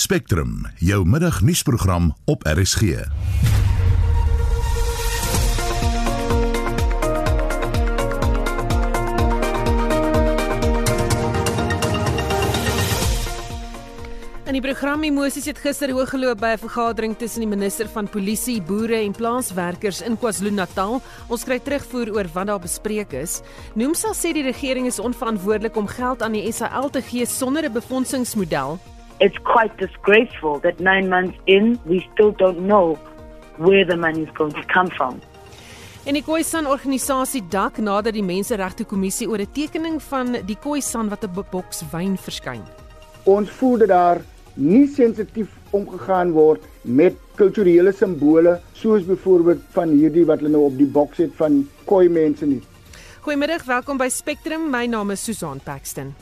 Spectrum, 0.00 0.64
jou 0.76 1.04
middagnuusprogram 1.04 2.14
op 2.24 2.44
RSG. 2.48 2.80
In 2.80 2.96
die 14.56 14.64
program 14.64 15.04
Emosies 15.04 15.44
het 15.44 15.60
gister 15.60 15.92
hoog 15.92 16.08
geloop 16.08 16.40
by 16.40 16.56
'n 16.56 16.58
vergadering 16.58 17.18
tussen 17.18 17.40
die 17.40 17.48
minister 17.48 17.88
van 17.88 18.08
Polisie, 18.08 18.62
boere 18.62 19.04
en 19.04 19.12
plaaswerkers 19.12 20.00
in 20.00 20.16
KwaZulu-Natal. 20.16 21.02
Ons 21.28 21.44
kry 21.44 21.58
terugvoer 21.58 22.14
oor 22.14 22.26
wat 22.32 22.46
daar 22.46 22.60
bespreek 22.60 23.12
is. 23.12 23.42
Nomsa 23.74 24.14
sê 24.14 24.32
die 24.32 24.42
regering 24.42 24.86
is 24.86 24.98
onverantwoordelik 24.98 25.76
om 25.76 25.86
geld 25.86 26.22
aan 26.22 26.32
die 26.32 26.52
SAL 26.52 26.90
te 26.90 27.02
gee 27.02 27.26
sonder 27.26 27.64
'n 27.64 27.72
befondsingsmodel. 27.72 28.78
It's 29.20 29.36
quite 29.44 29.76
disgraceful 29.76 30.60
that 30.60 30.80
9 30.80 31.08
months 31.08 31.36
in 31.44 31.78
we 31.84 32.08
still 32.12 32.32
don't 32.32 32.60
know 32.60 32.96
where 33.58 33.84
the 33.84 33.96
money 33.96 34.22
is 34.22 34.32
going 34.32 34.54
to 34.54 34.64
come 34.72 34.88
from. 34.90 35.20
En 36.08 36.16
die 36.16 36.22
Khoisan 36.24 36.64
organisasie 36.66 37.42
dak 37.52 37.76
nadat 37.84 38.16
die 38.16 38.24
Menseregte 38.24 38.86
Kommissie 38.88 39.28
oor 39.28 39.38
'n 39.44 39.52
tekening 39.52 40.00
van 40.02 40.40
die 40.46 40.56
Khoisan 40.56 41.10
wat 41.12 41.24
'n 41.24 41.44
boks 41.50 41.84
wyn 41.92 42.16
verskyn. 42.16 42.62
Ons 43.24 43.50
voel 43.50 43.78
dat 43.78 43.88
daar 43.88 44.20
nie 44.54 44.86
sensitief 44.86 45.48
omgegaan 45.70 46.32
word 46.32 46.64
met 46.82 47.14
kulturele 47.34 47.92
simbole 47.92 48.60
soos 48.72 49.04
byvoorbeeld 49.04 49.60
van 49.70 49.88
hierdie 49.88 50.24
wat 50.24 50.40
hulle 50.40 50.50
nou 50.50 50.64
op 50.64 50.78
die 50.78 50.88
boks 50.88 51.18
het 51.18 51.32
van 51.36 51.68
koi 51.84 52.08
mense 52.08 52.46
nie. 52.46 52.62
Goeiemiddag, 53.20 53.64
welkom 53.64 53.96
by 53.96 54.08
Spectrum. 54.08 54.70
My 54.70 54.86
naam 54.86 55.10
is 55.10 55.24
Susan 55.24 55.60
Paxton. 55.60 56.14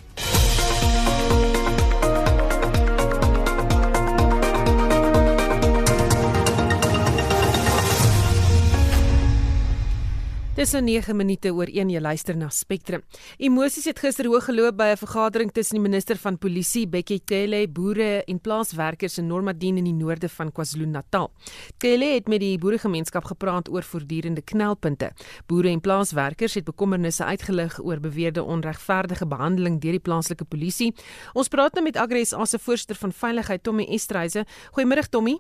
Dis 10.59 10.75
'n 10.75 10.85
9 10.85 11.15
minute 11.15 11.53
oor 11.55 11.71
1 11.71 11.91
jy 11.91 12.01
luister 12.01 12.35
na 12.37 12.49
Spectrum. 12.51 13.03
Emosies 13.39 13.85
het 13.85 13.99
gister 14.03 14.27
hoog 14.27 14.45
geloop 14.45 14.77
by 14.77 14.91
'n 14.91 14.97
vergadering 14.97 15.53
tussen 15.53 15.77
die 15.77 15.89
minister 15.89 16.17
van 16.17 16.37
Polisie, 16.37 16.89
Bekkie 16.89 17.23
Cele, 17.25 17.69
boere 17.69 18.25
en 18.27 18.41
plaaswerkers 18.41 19.19
in 19.19 19.29
Normadien 19.29 19.77
in 19.77 19.85
die 19.85 19.93
noorde 19.93 20.29
van 20.29 20.51
KwaZulu-Natal. 20.51 21.31
Cele 21.79 22.05
het 22.15 22.29
met 22.29 22.41
die 22.41 22.59
boeregemeenskap 22.59 23.25
gepraat 23.25 23.69
oor 23.69 23.83
voortdurende 23.83 24.43
knelpunte. 24.43 25.13
Boere 25.47 25.69
en 25.69 25.81
plaaswerkers 25.81 26.55
het 26.55 26.65
bekommernisse 26.65 27.25
uitgelig 27.25 27.79
oor 27.81 28.01
beweerde 28.01 28.43
onregverdige 28.43 29.27
behandeling 29.27 29.81
deur 29.81 29.93
die 29.93 30.01
plaaslike 30.01 30.45
polisie. 30.45 30.93
Ons 31.35 31.49
praat 31.49 31.75
nou 31.75 31.85
met 31.85 31.97
Agres 31.97 32.33
as 32.33 32.51
se 32.51 32.59
voorsteur 32.59 32.97
van 32.97 33.13
veiligheid, 33.13 33.63
Tommy 33.63 33.85
Estreise. 33.85 34.45
Goeiemôre 34.73 35.09
Tommy. 35.09 35.39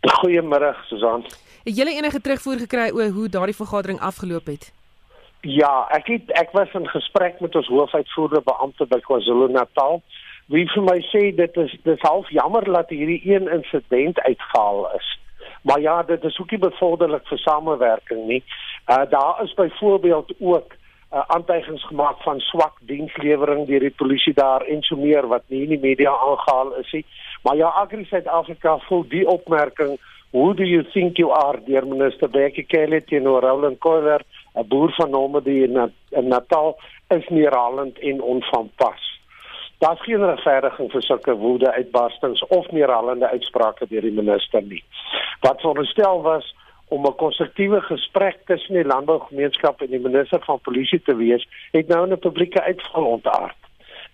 Goeiemôre 0.00 0.74
Susan. 0.88 1.24
Het 1.64 1.76
julle 1.76 1.92
enige 1.92 2.20
terugvoer 2.20 2.58
gekry 2.58 2.90
oor 2.90 3.10
hoe 3.12 3.28
daardie 3.28 3.56
vergadering 3.56 4.00
afgeloop 4.00 4.46
het? 4.46 4.72
Ja, 5.40 5.86
ek 5.96 6.06
het 6.06 6.32
ek 6.40 6.52
was 6.56 6.72
in 6.72 6.88
gesprek 6.88 7.40
met 7.40 7.54
ons 7.54 7.68
hoofuitvoerende 7.68 8.40
beampte 8.44 8.86
by 8.88 9.00
KwaZulu-Natal. 9.04 10.00
Wie 10.52 10.66
vir 10.72 10.84
my 10.84 10.98
sê 11.12 11.22
dit 11.36 11.56
is 11.56 11.76
dis 11.84 12.00
half 12.04 12.28
jammer 12.32 12.64
dat 12.64 12.88
hierdie 12.88 13.20
een 13.24 13.48
insident 13.48 14.20
uitgehaal 14.20 14.88
is. 14.96 15.08
Maar 15.62 15.80
ja, 15.80 16.02
dit 16.02 16.24
is 16.24 16.38
ook 16.40 16.50
nie 16.50 16.60
bevorderlik 16.60 17.26
vir 17.28 17.38
samewerking 17.38 18.26
nie. 18.26 18.42
Uh 18.88 19.04
daar 19.10 19.44
is 19.44 19.54
byvoorbeeld 19.54 20.32
ook 20.38 20.76
uh, 21.12 21.24
aantuigings 21.26 21.86
gemaak 21.86 22.22
van 22.22 22.40
swak 22.40 22.78
dienslewering 22.80 23.66
deur 23.66 23.80
die 23.80 23.96
polisie 24.02 24.34
daar 24.34 24.62
en 24.62 24.82
so 24.82 24.96
meer 24.96 25.26
wat 25.26 25.42
nie 25.48 25.62
in 25.62 25.74
die 25.74 25.82
media 25.82 26.10
aangehaal 26.10 26.74
is 26.82 26.92
nie. 26.92 27.04
Maar 27.42 27.56
ja, 27.56 27.68
Agri 27.82 28.04
Suid-Afrika 28.04 28.78
voel 28.88 29.04
die 29.08 29.26
opmerking 29.28 29.98
Who 30.32 30.54
do 30.54 30.62
you 30.62 30.84
think 30.92 31.18
you 31.18 31.32
are, 31.32 31.58
dear 31.66 31.82
Minister 31.82 32.28
Bekkie 32.28 32.66
Cele 32.68 33.00
teenoor 33.02 33.42
Roland 33.42 33.78
Koller, 33.78 34.22
'n 34.54 34.68
boer 34.68 34.92
van 34.94 35.10
Normandy 35.10 35.62
in, 35.66 35.92
in 36.10 36.28
Natal, 36.28 36.78
is 37.08 37.28
neerhalend 37.28 37.98
en 37.98 38.22
onvanpas. 38.22 39.20
Daar's 39.78 40.02
geen 40.02 40.24
regverdiging 40.24 40.90
vir 40.92 41.02
sulke 41.02 41.34
woede 41.34 41.72
uitbarstings 41.72 42.46
of 42.46 42.70
neerhalende 42.70 43.28
uitsprake 43.28 43.86
deur 43.88 44.06
die 44.06 44.12
minister 44.12 44.62
nie. 44.62 44.84
Wat 45.40 45.60
veronderstel 45.60 46.22
was 46.22 46.54
om 46.90 47.06
'n 47.06 47.14
konstruktiewe 47.14 47.80
gesprek 47.80 48.36
tussen 48.44 48.74
die 48.74 48.84
landbougemeenskap 48.84 49.80
en 49.80 49.90
die 49.90 50.06
minister 50.08 50.40
van 50.44 50.60
polisie 50.60 51.02
te 51.02 51.16
wees, 51.16 51.48
het 51.72 51.88
nou 51.88 52.06
in 52.06 52.12
'n 52.12 52.18
publieke 52.18 52.62
uitval 52.62 53.04
ontaard. 53.04 53.56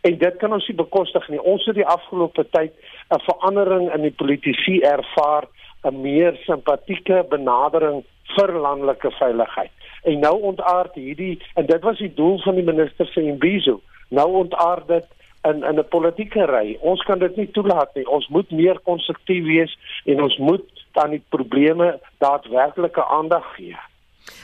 En 0.01 0.19
dit 0.19 0.37
kan 0.37 0.53
ons 0.53 0.69
nie 0.69 0.77
bekostig 0.77 1.29
nie. 1.29 1.43
Ons 1.43 1.65
het 1.65 1.75
die 1.75 1.87
afgelope 1.87 2.47
tyd 2.51 2.73
'n 3.09 3.21
verandering 3.21 3.95
in 3.95 4.03
die 4.03 4.17
politisie 4.23 4.83
ervaar 4.83 5.45
'n 5.85 6.01
meer 6.01 6.37
simpatieke 6.45 7.27
benadering 7.29 8.05
vir 8.37 8.53
landelike 8.53 9.11
veiligheid. 9.11 9.71
En 10.03 10.19
nou 10.19 10.41
ontaard 10.41 10.95
hierdie 10.95 11.43
en 11.55 11.67
dit 11.67 11.83
was 11.83 11.99
die 11.99 12.15
doel 12.15 12.39
van 12.39 12.55
die 12.55 12.65
minister 12.65 13.07
se 13.07 13.23
Imbizo. 13.23 13.81
Nou 14.09 14.33
ontaard 14.33 14.87
dit 14.87 15.05
in 15.51 15.65
in 15.65 15.79
'n 15.79 15.89
politieke 15.89 16.45
ry. 16.47 16.77
Ons 16.81 17.03
kan 17.03 17.19
dit 17.19 17.37
nie 17.37 17.51
toelaat 17.51 17.95
nie. 17.95 18.07
Ons 18.07 18.29
moet 18.29 18.51
meer 18.51 18.79
konstruktief 18.79 19.45
wees 19.45 19.79
en 20.05 20.23
ons 20.23 20.37
moet 20.37 20.67
aan 20.93 21.11
die 21.11 21.25
probleme 21.29 22.01
daadwerklike 22.19 23.05
aandag 23.05 23.55
gee. 23.57 23.77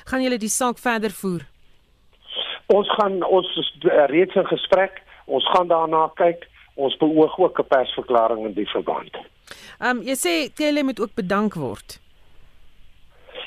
Gaan 0.05 0.23
julle 0.23 0.39
die 0.39 0.49
saak 0.49 0.79
verder 0.79 1.11
voer? 1.11 1.47
Ons 2.67 2.89
gaan 2.97 3.23
ons 3.25 3.57
is 3.57 3.73
reeds 4.07 4.35
in 4.35 4.47
gesprek. 4.47 5.03
Ons 5.25 5.49
gaan 5.51 5.69
daarna 5.69 6.11
kyk. 6.15 6.49
Ons 6.75 6.97
beoog 6.97 7.39
ook 7.39 7.59
'n 7.59 7.67
persverklaring 7.69 8.47
in 8.47 8.55
die 8.55 8.69
verband. 8.69 9.17
Ehm 9.81 9.97
um, 9.97 10.03
jy 10.03 10.17
sê 10.17 10.55
Tele 10.55 10.83
moet 10.83 11.01
ook 11.01 11.15
bedank 11.15 11.55
word. 11.55 12.01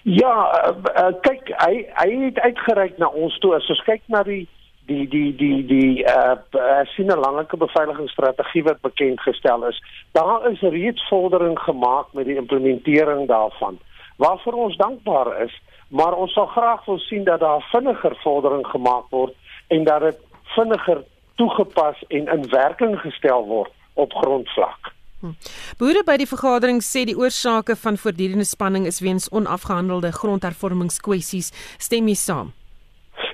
Ja, 0.04 0.36
uh, 0.70 0.76
uh, 1.02 1.14
kyk, 1.22 1.50
hy 1.66 1.86
hy 1.98 2.10
het 2.26 2.40
uitgereik 2.40 2.98
na 2.98 3.08
ons 3.08 3.38
toe. 3.40 3.56
As 3.56 3.70
ons 3.70 3.82
kyk 3.88 4.04
na 4.08 4.24
die 4.24 4.48
die 4.86 5.08
die 5.08 5.36
die 5.36 5.66
die 5.66 6.04
uh, 6.04 6.36
uh 6.52 6.86
sien 6.96 7.12
'n 7.12 7.20
landelike 7.20 7.58
beveiligingsstrategie 7.58 8.64
wat 8.64 8.82
bekend 8.82 9.22
gestel 9.22 9.68
is. 9.68 9.84
Daar 10.12 10.52
is 10.52 10.60
reeds 10.60 11.08
vordering 11.08 11.60
gemaak 11.60 12.14
met 12.14 12.26
die 12.26 12.36
implementering 12.36 13.28
daarvan. 13.28 13.80
Waarvoor 14.18 14.54
ons 14.54 14.78
dankbaar 14.78 15.42
is, 15.42 15.62
maar 15.88 16.14
ons 16.14 16.34
sal 16.34 16.46
graag 16.46 16.86
wil 16.86 17.00
sien 17.00 17.24
dat 17.24 17.40
daar 17.40 17.68
vinniger 17.72 18.16
vordering 18.24 18.68
gemaak 18.68 19.06
word 19.10 19.34
en 19.68 19.84
dat 19.84 20.02
dit 20.02 20.20
vinniger 20.44 21.04
toegepas 21.36 22.04
en 22.08 22.28
in 22.28 22.50
werking 22.50 23.00
gestel 23.00 23.46
word 23.46 23.72
op 23.94 24.14
grondvlak. 24.14 24.94
Hm. 25.20 25.32
Boere 25.78 26.04
by 26.04 26.18
die 26.18 26.28
vergadering 26.28 26.84
sê 26.84 27.06
die 27.08 27.18
oorsake 27.18 27.76
van 27.76 27.98
voortdurende 27.98 28.46
spanning 28.46 28.86
is 28.86 29.00
weens 29.00 29.30
onafgehandelde 29.30 30.12
grondhervormingskwessies. 30.12 31.52
Stem 31.78 32.08
jy 32.08 32.16
saam? 32.20 32.54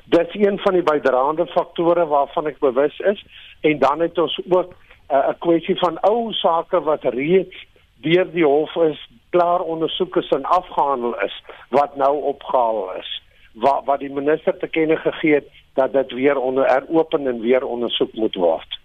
Dit 0.06 0.28
is 0.34 0.47
een 0.47 0.59
van 0.59 0.73
die 0.73 0.84
bydraende 0.84 1.47
faktore 1.47 2.06
waarvan 2.06 2.47
ek 2.47 2.59
bewus 2.59 3.00
is 3.00 3.25
en 3.62 3.79
dan 3.79 4.00
het 4.00 4.17
ons 4.17 4.39
ook 4.50 4.73
eh, 5.07 5.17
'n 5.17 5.29
uh, 5.29 5.39
kwessie 5.39 5.78
van 5.78 6.00
ou 6.00 6.34
sake 6.34 6.81
wat 6.81 7.03
reeds 7.03 7.66
deur 8.01 8.31
die 8.31 8.45
hof 8.45 8.75
is 8.75 9.09
klaar 9.29 9.61
ondersoek 9.61 10.16
is 10.16 10.29
en 10.29 10.44
afgehandel 10.44 11.19
is 11.19 11.44
wat 11.69 11.95
nou 11.95 12.22
opgehaal 12.22 12.94
is 13.00 13.22
wat 13.53 13.85
wat 13.85 14.00
die 14.00 14.09
minister 14.09 14.57
te 14.57 14.67
kenne 14.67 14.95
gegee 14.95 15.34
het 15.34 15.47
dat 15.73 15.94
dit 15.94 16.11
weer 16.11 16.38
onder 16.38 16.67
heropen 16.67 17.28
en 17.28 17.40
weer 17.40 17.63
ondersoek 17.63 18.13
moet 18.13 18.35
word. 18.35 18.79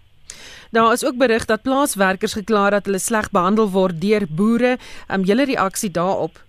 Daar 0.71 0.91
is 0.91 1.05
ook 1.05 1.17
berig 1.17 1.45
dat 1.45 1.61
plaaswerkers 1.61 2.33
gekla 2.33 2.69
dat 2.69 2.85
hulle 2.85 2.99
sleg 2.99 3.31
behandel 3.31 3.69
word 3.71 4.01
deur 4.01 4.25
boere. 4.29 4.77
Um, 5.11 5.23
julle 5.23 5.45
reaksie 5.45 5.91
daarop? 5.91 6.46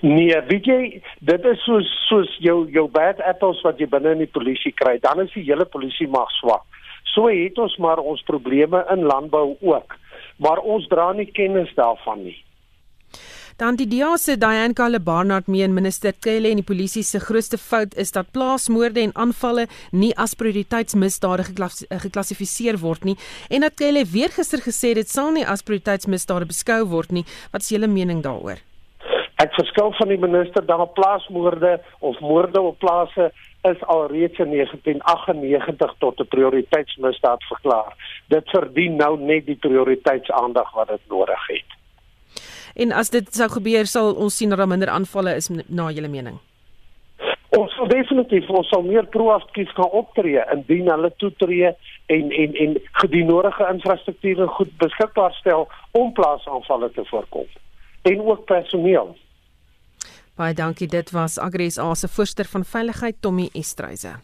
Nee, 0.00 0.36
weet 0.48 0.64
jy, 0.64 0.82
dit 1.28 1.44
is 1.44 1.64
soos 1.68 1.88
soos 2.08 2.30
jou 2.40 2.64
jou 2.72 2.86
bad 2.88 3.20
apples 3.28 3.60
wat 3.66 3.80
jy 3.80 3.88
binne 3.90 4.14
in 4.16 4.22
die 4.24 4.32
polisie 4.32 4.72
kry, 4.72 4.96
dan 5.02 5.20
is 5.20 5.32
die 5.36 5.44
hele 5.44 5.66
polisie 5.68 6.08
mag 6.08 6.30
swak. 6.38 6.64
So 7.12 7.28
het 7.28 7.58
ons 7.58 7.76
maar 7.82 8.00
ons 8.00 8.22
probleme 8.24 8.80
in 8.92 9.04
landbou 9.04 9.56
ook. 9.60 9.96
Maar 10.40 10.62
ons 10.64 10.86
dra 10.88 11.10
nie 11.12 11.28
kennis 11.36 11.72
daarvan 11.76 12.24
nie. 12.24 12.38
Dan 13.60 13.76
die 13.76 13.84
DA 13.84 14.14
se 14.16 14.38
Diane 14.40 14.72
Kalle 14.72 15.02
Barnard 15.04 15.50
meen 15.52 15.74
minister 15.76 16.14
Cele 16.24 16.48
en 16.48 16.62
die 16.62 16.64
polisie 16.64 17.02
se 17.04 17.20
grootste 17.20 17.58
fout 17.60 17.92
is 18.00 18.14
dat 18.16 18.30
plaasmoorde 18.32 19.02
en 19.02 19.12
aanvalle 19.12 19.66
nie 19.92 20.14
as 20.16 20.32
prioriteitsmisdade 20.32 21.44
geklassifiseer 22.06 22.80
word 22.80 23.04
nie 23.04 23.18
en 23.50 23.68
dat 23.68 23.76
Cele 23.76 24.06
weer 24.08 24.32
gister 24.32 24.64
gesê 24.64 24.94
dit 24.96 25.12
sal 25.12 25.34
nie 25.36 25.44
as 25.44 25.66
prioriteitsmisdade 25.66 26.48
beskou 26.48 26.86
word 26.88 27.12
nie. 27.12 27.26
Wat 27.52 27.60
is 27.60 27.74
julle 27.76 27.90
mening 27.90 28.24
daaroor? 28.24 28.64
Ek 29.40 29.54
verskil 29.56 29.92
van 29.96 30.10
die 30.12 30.18
minister 30.20 30.64
dat 30.66 30.92
plaasmoorde 30.92 31.78
of 31.98 32.18
moorde 32.20 32.60
op 32.60 32.78
plase 32.78 33.30
is 33.68 33.84
alreeds 33.86 34.38
in 34.38 34.50
1998 34.50 35.94
tot 35.98 36.20
'n 36.20 36.28
prioriteitsmisdaad 36.28 37.44
verklaar. 37.44 37.92
Dit 38.28 38.50
verdien 38.50 38.96
nou 38.96 39.18
net 39.18 39.46
die 39.46 39.56
prioriteitsaandag 39.56 40.72
wat 40.74 40.88
dit 40.88 41.00
nodig 41.08 41.46
het. 41.46 41.68
En 42.74 42.92
as 42.92 43.10
dit 43.10 43.34
sou 43.34 43.48
gebeur, 43.48 43.86
sal 43.86 44.14
ons 44.14 44.36
sien 44.36 44.48
dat 44.48 44.58
daar 44.58 44.68
minder 44.68 44.88
aanvalle 44.88 45.34
is 45.34 45.48
na 45.66 45.90
julle 45.90 46.08
mening. 46.08 46.38
Ons 47.48 47.74
sal 47.74 47.88
definitief 47.88 48.48
ons 48.48 48.68
sal 48.68 48.82
meer 48.82 49.06
proaktief 49.06 49.72
kan 49.72 49.90
optree 49.90 50.42
indien 50.52 50.90
hulle 50.90 51.12
toetree 51.16 51.74
en 52.06 52.30
en 52.30 52.54
en 52.54 52.80
die 53.10 53.24
nodige 53.24 53.68
infrastruktuur 53.72 54.46
goed 54.48 54.76
beskikbaar 54.76 55.32
stel 55.32 55.68
om 55.90 56.12
plaasaanvalle 56.12 56.90
te 56.92 57.04
voorkom 57.04 57.46
en 58.02 58.20
ook 58.20 58.44
personeel. 58.44 59.16
Baie 60.40 60.54
dankie. 60.56 60.88
Dit 60.88 61.10
was 61.12 61.36
Agri 61.38 61.68
SA 61.70 61.94
se 61.94 62.08
voorsteur 62.08 62.48
van 62.48 62.64
veiligheid 62.64 63.16
Tommy 63.20 63.50
Estreise. 63.52 64.14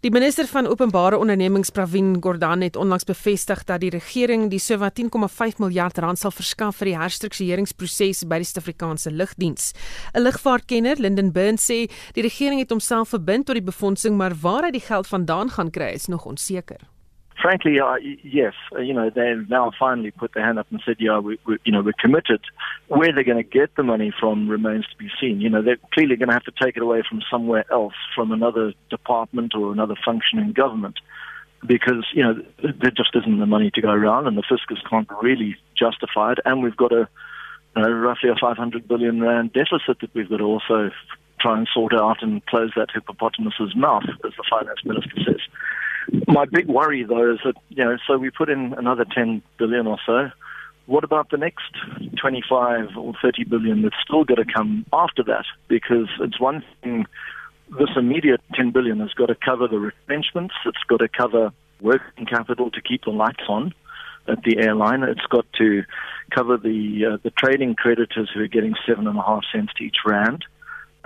Die 0.00 0.12
minister 0.14 0.46
van 0.46 0.68
Openbare 0.70 1.18
Ondernemings 1.18 1.72
Pravin 1.74 2.16
Gordhan 2.22 2.60
het 2.60 2.76
onlangs 2.76 3.04
bevestig 3.04 3.64
dat 3.66 3.80
die 3.82 3.90
regering 3.90 4.46
die 4.50 4.62
sowat 4.62 5.00
10,5 5.00 5.58
miljard 5.58 5.98
rand 5.98 6.22
sal 6.22 6.30
verskaf 6.30 6.78
vir 6.78 6.92
die 6.92 6.96
herstruktureringsproses 7.00 8.22
by 8.30 8.38
die 8.38 8.46
Suid-Afrikaanse 8.46 9.10
Lugdiens. 9.10 9.72
'n 10.14 10.22
Lugvaartkenner, 10.22 11.00
Linden 11.02 11.32
Burn 11.32 11.58
sê 11.58 11.90
die 12.14 12.22
regering 12.22 12.60
het 12.62 12.70
homself 12.70 13.08
verbind 13.08 13.46
tot 13.46 13.58
die 13.58 13.70
befondsing, 13.72 14.14
maar 14.16 14.38
waar 14.38 14.70
hy 14.70 14.70
die 14.70 14.86
geld 14.86 15.06
vandaan 15.06 15.50
gaan 15.50 15.70
kry 15.70 15.90
is 15.98 16.06
nog 16.06 16.30
onseker. 16.30 16.78
Frankly, 17.40 17.78
uh, 17.80 17.96
yes, 18.22 18.54
you 18.78 18.94
know, 18.94 19.10
they've 19.10 19.48
now 19.48 19.70
finally 19.78 20.10
put 20.10 20.34
their 20.34 20.44
hand 20.44 20.58
up 20.58 20.66
and 20.70 20.82
said, 20.84 20.96
yeah, 20.98 21.18
we, 21.18 21.38
we 21.46 21.58
you 21.64 21.72
know, 21.72 21.82
we're 21.82 21.92
committed. 21.98 22.40
Where 22.88 23.12
they're 23.12 23.24
going 23.24 23.42
to 23.42 23.48
get 23.48 23.74
the 23.76 23.82
money 23.82 24.12
from 24.18 24.48
remains 24.48 24.86
to 24.86 24.96
be 24.96 25.10
seen. 25.20 25.40
You 25.40 25.50
know, 25.50 25.62
they're 25.62 25.78
clearly 25.92 26.16
going 26.16 26.28
to 26.28 26.34
have 26.34 26.44
to 26.44 26.52
take 26.62 26.76
it 26.76 26.82
away 26.82 27.02
from 27.08 27.22
somewhere 27.30 27.64
else, 27.72 27.94
from 28.14 28.32
another 28.32 28.72
department 28.90 29.54
or 29.54 29.72
another 29.72 29.96
function 30.04 30.38
in 30.38 30.52
government, 30.52 30.96
because 31.66 32.06
you 32.12 32.22
know 32.22 32.34
there 32.60 32.90
just 32.90 33.14
isn't 33.14 33.38
the 33.38 33.46
money 33.46 33.70
to 33.74 33.80
go 33.80 33.90
around, 33.90 34.26
and 34.26 34.36
the 34.36 34.42
fiscus 34.48 34.78
can't 34.88 35.08
really 35.22 35.56
justify 35.76 36.32
it. 36.32 36.38
And 36.44 36.62
we've 36.62 36.76
got 36.76 36.92
a 36.92 37.08
roughly 37.76 38.30
a 38.30 38.34
500 38.40 38.88
billion 38.88 39.20
rand 39.20 39.52
deficit 39.52 40.00
that 40.00 40.14
we've 40.14 40.28
got 40.28 40.38
to 40.38 40.44
also 40.44 40.90
try 41.40 41.58
and 41.58 41.68
sort 41.72 41.94
out 41.94 42.22
and 42.22 42.44
close 42.46 42.70
that 42.76 42.88
hippopotamus's 42.92 43.76
mouth, 43.76 44.04
as 44.24 44.32
the 44.36 44.44
finance 44.48 44.80
minister 44.84 45.20
says. 45.24 45.40
My 46.28 46.44
big 46.44 46.66
worry, 46.66 47.04
though, 47.04 47.32
is 47.32 47.40
that 47.44 47.54
you 47.68 47.84
know, 47.84 47.96
so 48.06 48.16
we 48.18 48.30
put 48.30 48.48
in 48.48 48.74
another 48.74 49.04
10 49.04 49.42
billion 49.58 49.86
or 49.86 49.98
so. 50.06 50.30
What 50.86 51.02
about 51.02 51.30
the 51.30 51.36
next 51.36 51.64
25 52.20 52.96
or 52.96 53.14
30 53.20 53.44
billion 53.44 53.82
that's 53.82 53.96
still 54.04 54.24
got 54.24 54.36
to 54.36 54.44
come 54.44 54.86
after 54.92 55.24
that? 55.24 55.44
Because 55.68 56.08
it's 56.20 56.40
one 56.40 56.62
thing. 56.82 57.06
This 57.76 57.90
immediate 57.96 58.40
10 58.54 58.70
billion 58.70 59.00
has 59.00 59.12
got 59.14 59.26
to 59.26 59.34
cover 59.34 59.66
the 59.66 59.78
retrenchments. 59.78 60.54
It's 60.64 60.84
got 60.88 60.98
to 60.98 61.08
cover 61.08 61.52
working 61.80 62.26
capital 62.26 62.70
to 62.70 62.80
keep 62.80 63.04
the 63.04 63.10
lights 63.10 63.42
on 63.48 63.74
at 64.28 64.42
the 64.44 64.58
airline. 64.58 65.02
It's 65.02 65.26
got 65.28 65.46
to 65.58 65.82
cover 66.32 66.56
the 66.56 67.14
uh, 67.14 67.16
the 67.22 67.30
trading 67.30 67.74
creditors 67.74 68.30
who 68.32 68.40
are 68.40 68.48
getting 68.48 68.74
seven 68.86 69.08
and 69.08 69.18
a 69.18 69.22
half 69.22 69.42
cents 69.52 69.72
to 69.78 69.84
each 69.84 69.96
rand 70.04 70.44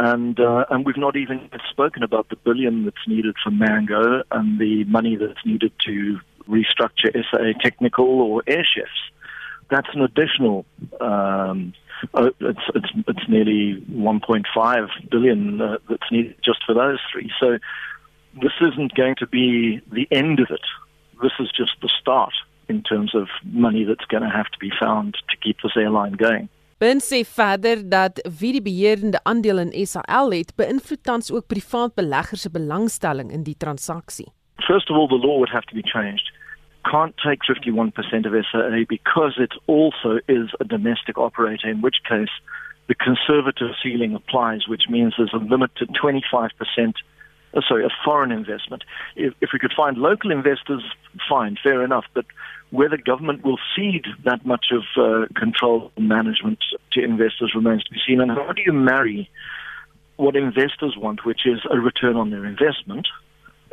and 0.00 0.40
uh, 0.40 0.64
and 0.70 0.86
we've 0.86 0.96
not 0.96 1.14
even 1.14 1.50
spoken 1.68 2.02
about 2.02 2.30
the 2.30 2.36
billion 2.36 2.84
that's 2.86 3.06
needed 3.06 3.36
for 3.44 3.50
Mango 3.50 4.22
and 4.30 4.58
the 4.58 4.84
money 4.84 5.14
that's 5.16 5.44
needed 5.44 5.72
to 5.84 6.18
restructure 6.48 7.12
SA 7.30 7.60
Technical 7.60 8.06
or 8.06 8.42
Air 8.46 8.64
Chefs. 8.64 8.90
That's 9.70 9.88
an 9.92 10.00
additional. 10.00 10.64
Um, 11.02 11.74
uh, 12.14 12.30
it's 12.40 12.60
it's 12.74 12.88
it's 13.08 13.28
nearly 13.28 13.84
1.5 13.92 14.88
billion 15.10 15.60
uh, 15.60 15.76
that's 15.90 16.10
needed 16.10 16.34
just 16.42 16.64
for 16.64 16.74
those 16.74 16.98
three. 17.12 17.30
So 17.38 17.58
this 18.40 18.52
isn't 18.58 18.94
going 18.94 19.16
to 19.16 19.26
be 19.26 19.82
the 19.92 20.08
end 20.10 20.40
of 20.40 20.46
it. 20.50 20.64
This 21.22 21.32
is 21.38 21.50
just 21.54 21.72
the 21.82 21.90
start 22.00 22.32
in 22.70 22.82
terms 22.82 23.14
of 23.14 23.28
money 23.44 23.84
that's 23.84 24.06
going 24.06 24.22
to 24.22 24.30
have 24.30 24.46
to 24.46 24.58
be 24.58 24.72
found 24.80 25.18
to 25.28 25.36
keep 25.36 25.58
this 25.62 25.72
airline 25.76 26.12
going. 26.12 26.48
Ben 26.80 27.00
sê 27.04 27.24
verder 27.24 27.82
dat 27.90 28.20
wie 28.40 28.52
die 28.56 28.62
beheerende 28.62 29.18
aandeel 29.28 29.58
in 29.64 29.86
SAL 29.86 30.30
het, 30.32 30.54
beïnvloed 30.56 31.02
tans 31.04 31.26
ook 31.32 31.46
privaat 31.52 31.92
beleggers 31.94 32.46
se 32.46 32.50
belangstelling 32.50 33.28
in 33.36 33.42
die 33.44 33.56
transaksie. 33.64 34.30
First 34.68 34.88
of 34.90 34.96
all, 34.96 35.08
the 35.08 35.20
law 35.26 35.36
would 35.36 35.52
have 35.52 35.66
to 35.66 35.74
be 35.74 35.84
changed. 35.84 36.32
Can't 36.90 37.14
take 37.18 37.44
51% 37.44 37.92
of 38.28 38.32
SAA 38.48 38.80
because 38.88 39.36
it 39.36 39.52
also 39.66 40.20
is 40.26 40.48
a 40.60 40.64
domestic 40.64 41.18
operator, 41.18 41.68
in 41.68 41.82
which 41.82 42.00
case 42.08 42.32
the 42.88 42.94
conservative 42.94 43.76
ceiling 43.82 44.14
applies, 44.14 44.66
which 44.66 44.88
means 44.88 45.12
there's 45.18 45.36
a 45.36 45.44
limit 45.52 45.70
to 45.76 45.84
25% 45.84 46.94
uh, 47.52 47.60
sorry, 47.68 47.84
a 47.84 47.90
foreign 48.04 48.32
investment. 48.32 48.84
If, 49.16 49.34
if 49.40 49.50
we 49.52 49.58
could 49.58 49.74
find 49.76 49.98
local 49.98 50.30
investors, 50.30 50.82
fine, 51.28 51.56
fair 51.62 51.82
enough. 51.82 52.04
But 52.14 52.26
whether 52.70 52.96
government 52.96 53.44
will 53.44 53.58
cede 53.74 54.06
that 54.24 54.46
much 54.46 54.66
of 54.72 54.82
uh, 54.96 55.26
control 55.38 55.90
and 55.96 56.08
management 56.08 56.58
to 56.92 57.02
investors 57.02 57.52
remains 57.54 57.82
to 57.84 57.90
be 57.92 58.00
seen. 58.06 58.20
And 58.20 58.30
how 58.30 58.52
do 58.52 58.62
you 58.64 58.72
marry 58.72 59.28
what 60.16 60.36
investors 60.36 60.94
want, 60.96 61.24
which 61.24 61.46
is 61.46 61.60
a 61.70 61.78
return 61.78 62.16
on 62.16 62.30
their 62.30 62.44
investment, 62.44 63.08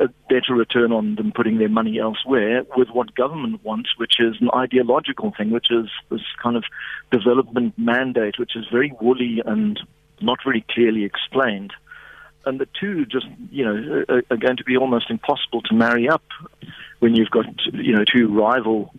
a 0.00 0.08
better 0.28 0.54
return 0.54 0.92
on 0.92 1.16
them 1.16 1.32
putting 1.34 1.58
their 1.58 1.68
money 1.68 1.98
elsewhere, 2.00 2.62
with 2.76 2.88
what 2.88 3.14
government 3.14 3.62
wants, 3.64 3.90
which 3.96 4.14
is 4.18 4.36
an 4.40 4.48
ideological 4.54 5.32
thing, 5.36 5.50
which 5.50 5.70
is 5.70 5.86
this 6.10 6.22
kind 6.42 6.56
of 6.56 6.64
development 7.12 7.74
mandate, 7.76 8.38
which 8.38 8.56
is 8.56 8.64
very 8.70 8.92
woolly 9.00 9.42
and 9.44 9.78
not 10.20 10.38
very 10.44 10.64
clearly 10.70 11.04
explained 11.04 11.72
and 12.48 12.60
the 12.60 12.68
two 12.80 13.04
just 13.04 13.26
you 13.50 13.64
know 13.64 14.04
are 14.30 14.36
going 14.36 14.56
to 14.56 14.64
be 14.64 14.76
almost 14.76 15.10
impossible 15.10 15.60
to 15.62 15.74
marry 15.74 16.08
up 16.08 16.22
when 17.00 17.14
you've 17.14 17.30
got 17.30 17.46
you 17.72 17.94
know 17.94 18.04
two 18.04 18.26
rival 18.28 18.92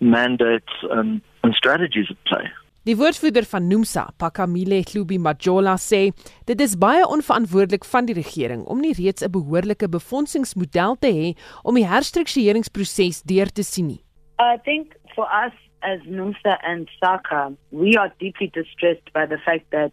mandates 0.00 0.72
and, 0.90 1.20
and 1.42 1.54
strategies 1.54 2.06
at 2.10 2.22
play. 2.24 2.50
Die 2.84 2.98
woordvoerder 3.00 3.46
van 3.48 3.64
Nomsa, 3.64 4.10
Pakamile 4.20 4.82
Hlubi 4.84 5.16
Majola 5.16 5.78
sê, 5.80 6.10
dit 6.44 6.60
is 6.60 6.74
baie 6.76 7.06
onverantwoordelik 7.08 7.86
van 7.88 8.04
die 8.04 8.16
regering 8.18 8.66
om 8.68 8.82
nie 8.84 8.92
reeds 8.92 9.24
'n 9.24 9.32
behoorlike 9.32 9.88
befondsingsmodel 9.88 10.96
te 11.00 11.08
hê 11.08 11.28
om 11.62 11.74
die 11.74 11.86
herstruktureringsproses 11.88 13.22
deur 13.22 13.48
te 13.48 13.62
sien 13.62 13.86
nie. 13.86 14.02
I 14.38 14.58
think 14.64 14.92
for 15.14 15.24
us 15.32 15.56
as 15.80 16.00
Nomsa 16.04 16.58
and 16.62 16.90
SACA, 17.00 17.56
we 17.70 17.96
are 17.96 18.12
deeply 18.18 18.50
distressed 18.52 19.12
by 19.14 19.24
the 19.26 19.38
fact 19.38 19.70
that 19.70 19.92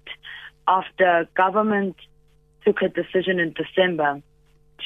after 0.68 1.28
government 1.36 1.96
took 2.66 2.82
a 2.82 2.90
decision 2.90 3.40
in 3.40 3.54
December 3.54 4.22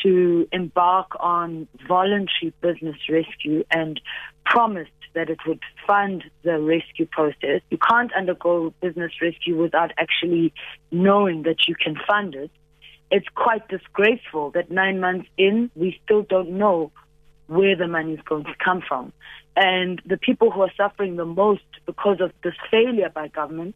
to 0.04 0.48
embark 0.52 1.08
on 1.20 1.68
voluntary 1.88 2.54
business 2.62 2.98
rescue 3.10 3.64
and 3.72 4.00
promised 4.46 4.92
that 5.14 5.30
it 5.30 5.40
would 5.48 5.62
fund 5.88 6.24
the 6.44 6.60
rescue 6.60 7.06
process. 7.06 7.62
You 7.70 7.78
can't 7.78 8.14
undergo 8.14 8.74
business 8.82 9.12
rescue 9.22 9.60
without 9.60 9.92
actually 9.98 10.54
knowing 10.92 11.44
that 11.44 11.68
you 11.68 11.76
can 11.76 11.96
fund 12.08 12.36
it. 12.36 12.52
It's 13.12 13.28
quite 13.34 13.68
disgraceful 13.70 14.52
that 14.52 14.70
nine 14.70 15.00
months 15.00 15.28
in, 15.38 15.72
we 15.76 16.00
still 16.04 16.24
don't 16.24 16.52
know 16.52 16.92
where 17.48 17.76
the 17.76 17.88
money 17.88 18.14
is 18.14 18.20
going 18.26 18.44
to 18.46 18.56
come 18.64 18.82
from. 18.88 19.14
And 19.56 20.02
the 20.06 20.18
people 20.18 20.52
who 20.52 20.62
are 20.62 20.72
suffering 20.76 21.16
the 21.16 21.26
most 21.26 21.64
because 21.86 22.20
of 22.20 22.32
this 22.44 22.56
failure 22.70 23.10
by 23.14 23.30
government 23.30 23.76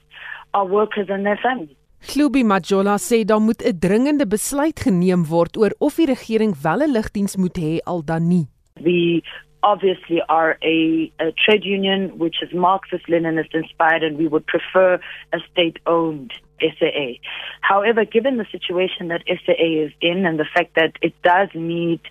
are 0.54 0.66
workers 0.66 1.08
and 1.10 1.26
their 1.26 1.40
families. 1.42 1.76
Klubi 2.08 2.44
Majola 2.44 2.98
sê 2.98 3.26
daar 3.26 3.42
moet 3.42 3.62
'n 3.62 3.80
dringende 3.80 4.28
besluit 4.28 4.80
geneem 4.80 5.26
word 5.26 5.58
oor 5.58 5.72
of 5.80 5.96
die 5.96 6.06
regering 6.06 6.54
wel 6.64 6.82
'n 6.82 6.92
lugdiens 6.92 7.36
moet 7.38 7.58
hê 7.58 7.80
al 7.84 8.02
dan 8.04 8.28
nie. 8.28 8.48
We 8.82 9.22
obviously 9.62 10.22
are 10.28 10.58
a, 10.64 11.12
a 11.20 11.32
trade 11.44 11.66
union 11.66 12.18
which 12.18 12.42
is 12.42 12.52
Marxist 12.54 13.08
Leninist 13.08 13.54
inspired 13.54 14.04
and 14.04 14.18
we 14.18 14.28
would 14.28 14.46
prefer 14.46 15.00
a 15.34 15.40
state 15.52 15.80
owned 15.86 16.32
SAA. 16.62 17.20
However, 17.62 18.06
given 18.06 18.38
the 18.38 18.46
situation 18.52 19.08
that 19.10 19.24
SAA 19.28 19.86
is 19.86 19.92
in 20.02 20.26
and 20.26 20.40
the 20.40 20.46
fact 20.56 20.76
that 20.76 20.94
it 21.02 21.14
does 21.24 21.50
need 21.54 22.02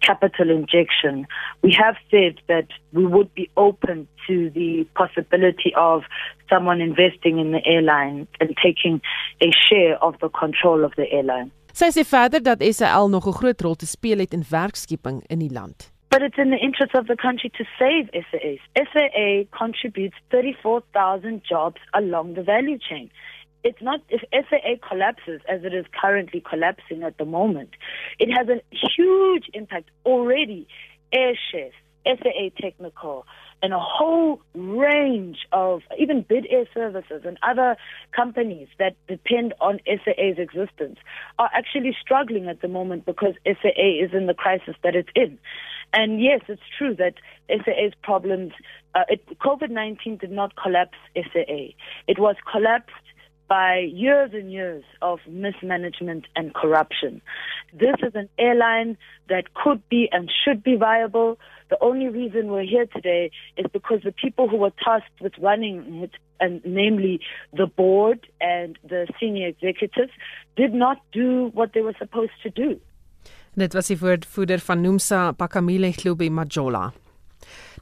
capital 0.00 0.50
injection, 0.50 1.26
we 1.62 1.72
have 1.72 1.96
said 2.10 2.40
that 2.48 2.68
we 2.92 3.06
would 3.06 3.34
be 3.34 3.50
open 3.56 4.06
to 4.26 4.50
the 4.50 4.86
possibility 4.94 5.72
of 5.76 6.02
someone 6.48 6.80
investing 6.80 7.38
in 7.38 7.52
the 7.52 7.64
airline 7.66 8.26
and 8.40 8.54
taking 8.62 9.00
a 9.40 9.50
share 9.68 10.02
of 10.02 10.14
the 10.20 10.28
control 10.28 10.84
of 10.84 10.92
the 10.96 11.10
airline. 11.10 11.50
Sy 11.74 11.88
sê 11.90 12.04
verder 12.06 12.38
dat 12.38 12.62
SAL 12.62 13.08
nog 13.10 13.26
'n 13.26 13.38
groot 13.40 13.60
rol 13.60 13.74
te 13.74 13.86
speel 13.86 14.18
het 14.18 14.32
in 14.32 14.44
werkskepping 14.48 15.24
in 15.26 15.38
die 15.38 15.50
land. 15.50 15.90
But 16.08 16.22
it's 16.22 16.38
in 16.38 16.50
the 16.50 16.58
interest 16.58 16.94
of 16.94 17.06
the 17.06 17.16
country 17.16 17.50
to 17.58 17.64
save 17.78 18.08
SAAs. 18.12 18.62
SAA 18.90 19.30
contributes 19.50 20.16
34,000 20.28 21.40
jobs 21.42 21.80
along 21.90 22.34
the 22.34 22.44
value 22.44 22.78
chain 22.78 23.10
it's 23.64 23.80
not 23.80 24.00
if 24.10 24.20
SAA 24.30 24.86
collapses 24.86 25.40
as 25.48 25.64
it 25.64 25.74
is 25.74 25.86
currently 26.00 26.42
collapsing 26.48 27.02
at 27.02 27.16
the 27.18 27.24
moment, 27.24 27.70
it 28.18 28.30
has 28.30 28.46
a 28.48 28.62
huge 28.70 29.44
impact 29.54 29.90
already. 30.04 30.68
Air 31.12 31.34
Chefs, 31.50 31.74
SAA 32.04 32.50
Technical, 32.60 33.24
and 33.62 33.72
a 33.72 33.78
whole 33.78 34.40
range 34.54 35.38
of 35.52 35.80
even 35.98 36.22
bid 36.22 36.46
air 36.50 36.66
services 36.74 37.22
and 37.24 37.38
other 37.42 37.76
companies 38.14 38.68
that 38.78 38.94
depend 39.08 39.54
on 39.60 39.78
SAA's 39.86 40.38
existence 40.38 40.98
are 41.38 41.48
actually 41.54 41.96
struggling 41.98 42.48
at 42.48 42.60
the 42.60 42.68
moment 42.68 43.06
because 43.06 43.34
SAA 43.46 44.04
is 44.04 44.12
in 44.12 44.26
the 44.26 44.34
crisis 44.34 44.74
that 44.82 44.94
it's 44.94 45.08
in. 45.14 45.38
And 45.92 46.20
yes, 46.20 46.40
it's 46.48 46.62
true 46.76 46.94
that 46.96 47.14
SAA's 47.48 47.94
problems, 48.02 48.52
uh, 48.94 49.04
COVID 49.40 49.70
19 49.70 50.18
did 50.18 50.32
not 50.32 50.56
collapse 50.56 50.98
SAA. 51.14 51.72
It 52.08 52.18
was 52.18 52.36
collapsed 52.50 52.92
by 53.48 53.78
years 53.92 54.30
and 54.32 54.52
years 54.52 54.84
of 55.02 55.18
mismanagement 55.28 56.26
and 56.36 56.54
corruption. 56.54 57.20
This 57.72 57.96
is 58.02 58.14
an 58.14 58.28
airline 58.38 58.96
that 59.28 59.54
could 59.54 59.86
be 59.88 60.08
and 60.12 60.30
should 60.44 60.62
be 60.62 60.76
viable. 60.76 61.38
The 61.70 61.78
only 61.80 62.08
reason 62.08 62.48
we're 62.48 62.62
here 62.62 62.86
today 62.86 63.30
is 63.56 63.66
because 63.72 64.00
the 64.04 64.12
people 64.12 64.48
who 64.48 64.56
were 64.56 64.72
tasked 64.84 65.20
with 65.20 65.32
running 65.40 66.02
it, 66.02 66.12
and 66.40 66.60
namely 66.64 67.20
the 67.52 67.66
board 67.66 68.26
and 68.40 68.78
the 68.88 69.06
senior 69.20 69.48
executives, 69.48 70.12
did 70.56 70.72
not 70.74 70.98
do 71.12 71.50
what 71.54 71.72
they 71.72 71.80
were 71.80 71.94
supposed 71.98 72.32
to 72.42 72.50
do. 72.50 72.80
Dit 73.56 73.74
was 73.74 73.86
die 73.86 73.96
woordvoerder 73.96 74.58
van 74.58 74.80
Nomsa 74.82 75.32
Pakamile 75.36 75.92
Globe 75.92 76.28
Majola. 76.30 76.92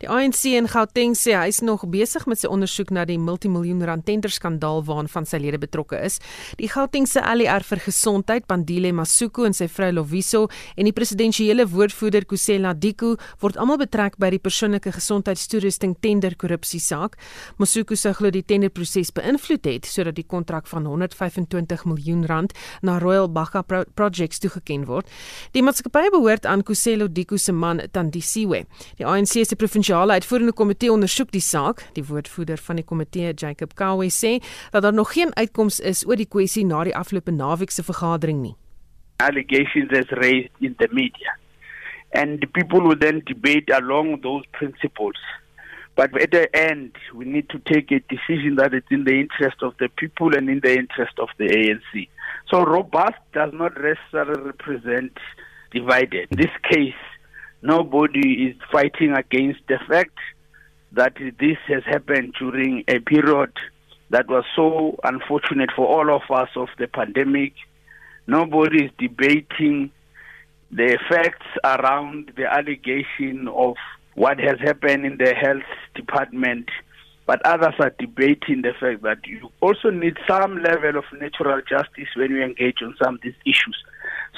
Die 0.02 0.08
ANC 0.10 0.48
in 0.58 0.66
Gauteng 0.66 1.12
sê 1.14 1.36
hy 1.38 1.46
is 1.46 1.60
nog 1.62 1.84
besig 1.86 2.24
met 2.26 2.40
sy 2.40 2.48
ondersoek 2.50 2.88
na 2.90 3.04
die 3.06 3.20
multimiljoen 3.22 3.84
rand 3.86 4.02
tenderskandaal 4.02 4.80
waaraan 4.88 5.06
van 5.06 5.26
sy 5.30 5.38
lede 5.38 5.60
betrokke 5.62 6.00
is. 6.02 6.16
Die 6.58 6.66
Gautengse 6.66 7.22
ALR 7.22 7.62
vir 7.62 7.78
gesondheid, 7.84 8.48
Bandile 8.50 8.90
Masuku 8.98 9.46
en 9.46 9.54
sy 9.54 9.68
vrou 9.70 9.92
Loviso 9.94 10.48
en 10.74 10.88
die 10.88 10.94
presidensiële 10.96 11.68
woordvoerder 11.70 12.26
Kusela 12.26 12.72
Diku 12.74 13.12
word 13.44 13.60
almal 13.62 13.78
betrek 13.84 14.16
by 14.18 14.32
die 14.34 14.40
persoonlike 14.42 14.90
gesondheidstoerusting 14.96 15.94
tender 16.02 16.34
korrupsie 16.34 16.82
saak. 16.82 17.14
Masuku 17.62 17.94
sê 17.94 18.10
glo 18.18 18.34
die 18.34 18.42
tenderproses 18.42 19.14
beïnvloed 19.14 19.70
het 19.70 19.86
sodat 19.86 20.18
die 20.18 20.26
kontrak 20.26 20.66
van 20.72 20.90
125 20.90 21.86
miljoen 21.92 22.26
rand 22.26 22.56
na 22.82 22.98
Royal 22.98 23.30
Baka 23.30 23.62
Pro 23.62 23.84
Projects 23.94 24.42
toegeken 24.42 24.90
word. 24.90 25.06
Die 25.54 25.62
maatskappy 25.62 26.08
behoort 26.10 26.50
aan 26.50 26.66
Kuselo 26.66 27.06
Diku 27.06 27.38
se 27.38 27.54
man 27.54 27.86
Tandisiwe. 27.94 28.64
Die 28.98 29.06
ANC 29.06 29.38
se 29.46 29.54
provinsiale 29.54 29.91
uitvoerende 30.00 30.52
komitee 30.52 30.92
ondersoek 30.92 31.32
die 31.32 31.40
saak. 31.40 31.82
Die 31.92 32.04
woordvoerder 32.04 32.58
van 32.58 32.76
die 32.76 32.84
komitee, 32.84 33.34
Jacob 33.34 33.74
Kawe, 33.74 34.08
sê 34.10 34.38
dat 34.70 34.82
daar 34.82 34.92
nog 34.92 35.12
geen 35.12 35.34
uitkoms 35.36 35.80
is 35.80 36.06
oor 36.06 36.16
die 36.16 36.28
kwessie 36.28 36.64
na 36.66 36.84
die 36.84 36.96
afgelope 36.96 37.30
naweek 37.30 37.70
se 37.70 37.82
vergadering 37.82 38.40
nie. 38.42 38.54
Allegations 39.16 39.92
as 39.92 40.08
raised 40.10 40.50
in 40.60 40.74
the 40.78 40.88
media. 40.90 41.36
And 42.12 42.40
the 42.40 42.46
people 42.46 42.80
will 42.80 42.98
then 42.98 43.20
debate 43.24 43.72
along 43.74 44.22
those 44.22 44.44
principles. 44.50 45.20
But 45.94 46.20
at 46.20 46.30
the 46.30 46.48
end, 46.56 46.96
we 47.14 47.24
need 47.24 47.48
to 47.50 47.58
take 47.58 47.92
a 47.92 48.00
decision 48.08 48.56
that 48.56 48.72
is 48.72 48.82
in 48.90 49.04
the 49.04 49.20
interest 49.20 49.62
of 49.62 49.74
the 49.78 49.88
people 49.88 50.34
and 50.34 50.48
in 50.48 50.60
the 50.62 50.72
interest 50.72 51.18
of 51.18 51.28
the 51.38 51.44
ANC. 51.44 52.08
So 52.50 52.64
robust 52.64 53.20
does 53.32 53.52
not 53.52 53.72
necessarily 53.80 54.42
represent 54.42 55.12
divided. 55.70 56.28
In 56.30 56.38
this 56.38 56.56
case, 56.70 56.94
nobody 57.62 58.48
is 58.48 58.56
fighting 58.70 59.12
against 59.12 59.60
the 59.68 59.78
fact 59.88 60.18
that 60.92 61.14
this 61.16 61.56
has 61.66 61.82
happened 61.84 62.34
during 62.38 62.84
a 62.88 62.98
period 62.98 63.52
that 64.10 64.28
was 64.28 64.44
so 64.54 64.98
unfortunate 65.04 65.70
for 65.74 65.86
all 65.86 66.14
of 66.14 66.22
us 66.30 66.50
of 66.54 66.68
the 66.78 66.86
pandemic. 66.86 67.54
Nobody 68.26 68.84
is 68.84 68.90
debating 68.98 69.90
the 70.70 70.98
facts 71.08 71.46
around 71.64 72.32
the 72.36 72.44
allegation 72.44 73.48
of 73.48 73.76
what 74.14 74.38
has 74.38 74.58
happened 74.60 75.06
in 75.06 75.16
the 75.16 75.34
health 75.34 75.62
department, 75.94 76.68
but 77.26 77.44
others 77.46 77.74
are 77.78 77.94
debating 77.98 78.62
the 78.62 78.72
fact 78.78 79.02
that 79.02 79.26
you 79.26 79.50
also 79.60 79.88
need 79.88 80.18
some 80.28 80.62
level 80.62 80.98
of 80.98 81.04
natural 81.18 81.62
justice 81.66 82.08
when 82.16 82.30
you 82.30 82.42
engage 82.42 82.82
on 82.82 82.94
some 83.02 83.14
of 83.14 83.20
these 83.22 83.34
issues. 83.46 83.82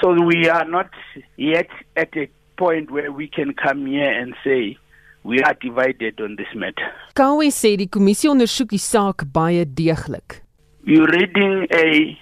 So 0.01 0.13
we 0.23 0.47
are 0.47 0.65
not 0.65 0.89
yet 1.35 1.67
at 1.97 2.15
a 2.15 2.29
point 2.57 2.91
where 2.91 3.11
we 3.11 3.27
can 3.27 3.53
come 3.53 3.85
here 3.85 4.11
and 4.11 4.35
say 4.43 4.77
we 5.23 5.41
are 5.41 5.55
divided 5.59 6.21
on 6.21 6.35
this 6.35 6.53
matter. 6.55 6.91
Kawe 7.15 7.47
sê 7.51 7.75
die 7.77 7.89
kommissie 7.89 8.29
ondersoek 8.29 8.69
die 8.75 8.81
saak 8.81 9.25
baie 9.33 9.65
deeglik. 9.65 10.41
You're 10.85 11.09
reading 11.09 11.65
a 11.73 12.17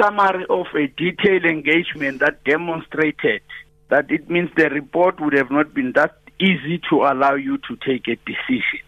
summary 0.00 0.46
of 0.48 0.66
a 0.74 0.86
detailed 0.96 1.44
engagement 1.44 2.20
that 2.20 2.42
demonstrated 2.44 3.42
that 3.90 4.10
it 4.10 4.30
means 4.30 4.50
the 4.56 4.70
report 4.70 5.20
would 5.20 5.34
have 5.34 5.50
not 5.50 5.74
been 5.74 5.92
that 5.92 6.16
easy 6.40 6.80
to 6.90 7.02
allow 7.04 7.34
you 7.34 7.58
to 7.68 7.76
take 7.86 8.08
a 8.08 8.16
decision. 8.24 8.80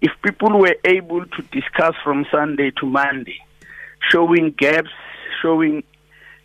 If 0.00 0.10
people 0.22 0.58
were 0.58 0.76
able 0.84 1.26
to 1.26 1.42
discuss 1.52 1.94
from 2.02 2.26
Sunday 2.30 2.70
to 2.80 2.86
Monday, 2.86 3.38
showing 4.10 4.54
gaps, 4.56 4.90
showing 5.40 5.84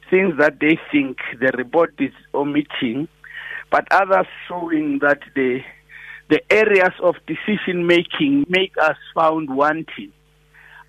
things 0.10 0.38
that 0.38 0.60
they 0.60 0.80
think 0.92 1.18
the 1.40 1.52
report 1.58 1.94
is 2.00 2.14
omitting, 2.34 3.08
but 3.70 3.88
others 3.92 4.28
showing 4.48 5.00
that 5.00 5.20
the 5.36 5.62
the 6.30 6.42
areas 6.52 6.92
of 7.02 7.16
decision 7.26 7.88
making 7.88 8.46
make 8.50 8.74
us 8.82 8.98
found 9.16 9.50
wanting. 9.50 10.12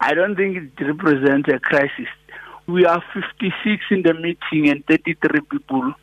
I 0.01 0.15
don't 0.15 0.35
think 0.35 0.57
it 0.57 0.85
represents 0.85 1.49
a 1.49 1.61
crisis. 1.61 2.09
We 2.67 2.85
are 2.87 3.03
56 3.15 3.83
in 3.91 4.03
the 4.03 4.15
meeting 4.15 4.69
and 4.69 4.85
33 4.87 5.41
people 5.51 5.95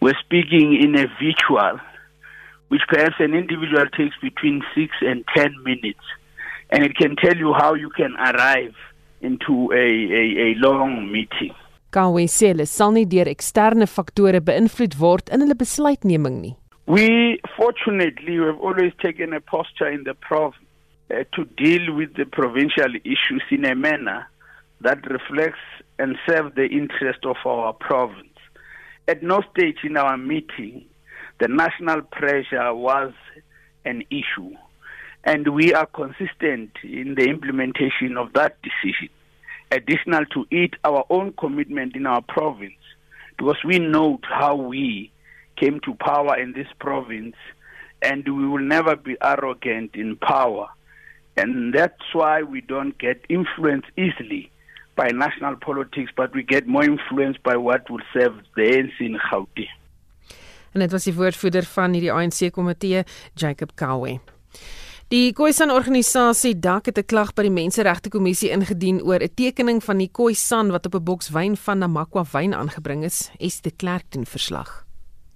were 0.00 0.16
speaking 0.24 0.78
in 0.82 0.96
a 0.96 1.06
virtual, 1.20 1.80
which 2.68 2.82
perhaps 2.88 3.16
an 3.18 3.34
individual 3.34 3.86
takes 3.96 4.16
between 4.22 4.62
6 4.74 4.92
and 5.02 5.24
10 5.36 5.62
minutes. 5.62 6.00
And 6.70 6.82
it 6.82 6.96
can 6.96 7.16
tell 7.16 7.36
you 7.36 7.52
how 7.52 7.74
you 7.74 7.90
can 7.90 8.14
arrive 8.16 8.74
into 9.20 9.70
a, 9.72 9.76
a, 9.76 10.52
a 10.52 10.54
long 10.56 11.12
meeting. 11.12 11.54
Kawe 11.92 12.24
sê 12.24 12.54
hulle 12.54 12.64
sal 12.64 12.94
nie 12.96 13.04
deur 13.04 13.28
eksterne 13.28 13.84
faktore 13.84 14.40
beïnvloed 14.40 14.94
word 15.00 15.28
in 15.28 15.44
hulle 15.44 15.56
besluitneming 15.60 16.38
nie. 16.40 16.54
We 16.86 17.38
fortunately 17.56 18.36
have 18.40 18.58
always 18.58 18.92
taken 19.02 19.32
a 19.32 19.40
posture 19.40 19.90
in 19.92 20.04
the 20.04 20.14
province 20.14 20.64
uh, 21.12 21.24
to 21.36 21.44
deal 21.60 21.92
with 21.94 22.14
the 22.16 22.24
provincial 22.24 22.96
issues 23.04 23.44
in 23.50 23.64
a 23.64 23.74
manner 23.74 24.26
that 24.80 25.04
reflects 25.10 25.60
and 25.98 26.16
serves 26.26 26.54
the 26.54 26.66
interest 26.66 27.24
of 27.24 27.36
our 27.44 27.72
province. 27.72 28.38
At 29.06 29.22
no 29.22 29.42
stage 29.52 29.84
in 29.84 29.96
our 29.96 30.16
meeting, 30.16 30.86
the 31.40 31.48
national 31.48 32.02
pressure 32.02 32.74
was 32.74 33.12
an 33.84 34.02
issue, 34.10 34.56
and 35.24 35.48
we 35.54 35.74
are 35.74 35.86
consistent 35.86 36.70
in 36.82 37.16
the 37.16 37.26
implementation 37.28 38.16
of 38.16 38.32
that 38.32 38.56
decision. 38.62 39.10
Additional 39.72 40.26
to 40.26 40.44
it, 40.50 40.74
our 40.84 41.04
own 41.08 41.32
commitment 41.32 41.96
in 41.96 42.06
our 42.06 42.20
province, 42.20 42.82
because 43.38 43.56
we 43.64 43.78
note 43.78 44.24
how 44.28 44.54
we 44.54 45.10
came 45.56 45.80
to 45.80 45.94
power 45.94 46.38
in 46.38 46.52
this 46.52 46.66
province, 46.78 47.36
and 48.02 48.22
we 48.26 48.46
will 48.46 48.62
never 48.62 48.96
be 48.96 49.16
arrogant 49.22 49.94
in 49.94 50.16
power. 50.16 50.68
And 51.38 51.72
that's 51.72 52.12
why 52.12 52.42
we 52.42 52.60
don't 52.60 52.98
get 52.98 53.24
influenced 53.30 53.88
easily 53.96 54.50
by 54.94 55.08
national 55.08 55.56
politics, 55.56 56.12
but 56.14 56.34
we 56.34 56.42
get 56.42 56.66
more 56.66 56.84
influenced 56.84 57.42
by 57.42 57.56
what 57.56 57.88
will 57.88 58.04
serve 58.12 58.34
the 58.56 58.62
ANC 58.62 59.00
in 59.00 59.18
Gauteng. 59.30 59.72
En 60.72 60.80
dit 60.80 60.92
was 60.92 61.04
die 61.04 61.12
woordvoerder 61.12 61.66
van 61.68 61.92
hierdie 61.92 62.12
ANC 62.12 62.48
komitee, 62.52 63.04
Jacob 63.36 63.74
Kawe. 63.76 64.18
Die 65.12 65.34
Khoisan 65.36 65.68
organisasie 65.68 66.54
DAK 66.56 66.86
het 66.86 66.98
'n 66.98 67.04
klag 67.04 67.34
by 67.34 67.42
die 67.42 67.52
Menseregte 67.52 68.08
Kommissie 68.08 68.48
ingedien 68.48 69.02
oor 69.02 69.20
'n 69.20 69.34
tekening 69.34 69.84
van 69.84 69.98
die 69.98 70.08
Khoisan 70.08 70.70
wat 70.70 70.86
op 70.86 70.94
'n 70.94 71.04
boks 71.04 71.28
wyn 71.28 71.54
van 71.56 71.78
Namakwa 71.78 72.24
wyn 72.32 72.54
aangebring 72.54 73.04
is. 73.04 73.30
Es 73.38 73.60
de 73.60 73.70
Klerk 73.70 74.10
doen 74.10 74.24
verslag. 74.24 74.86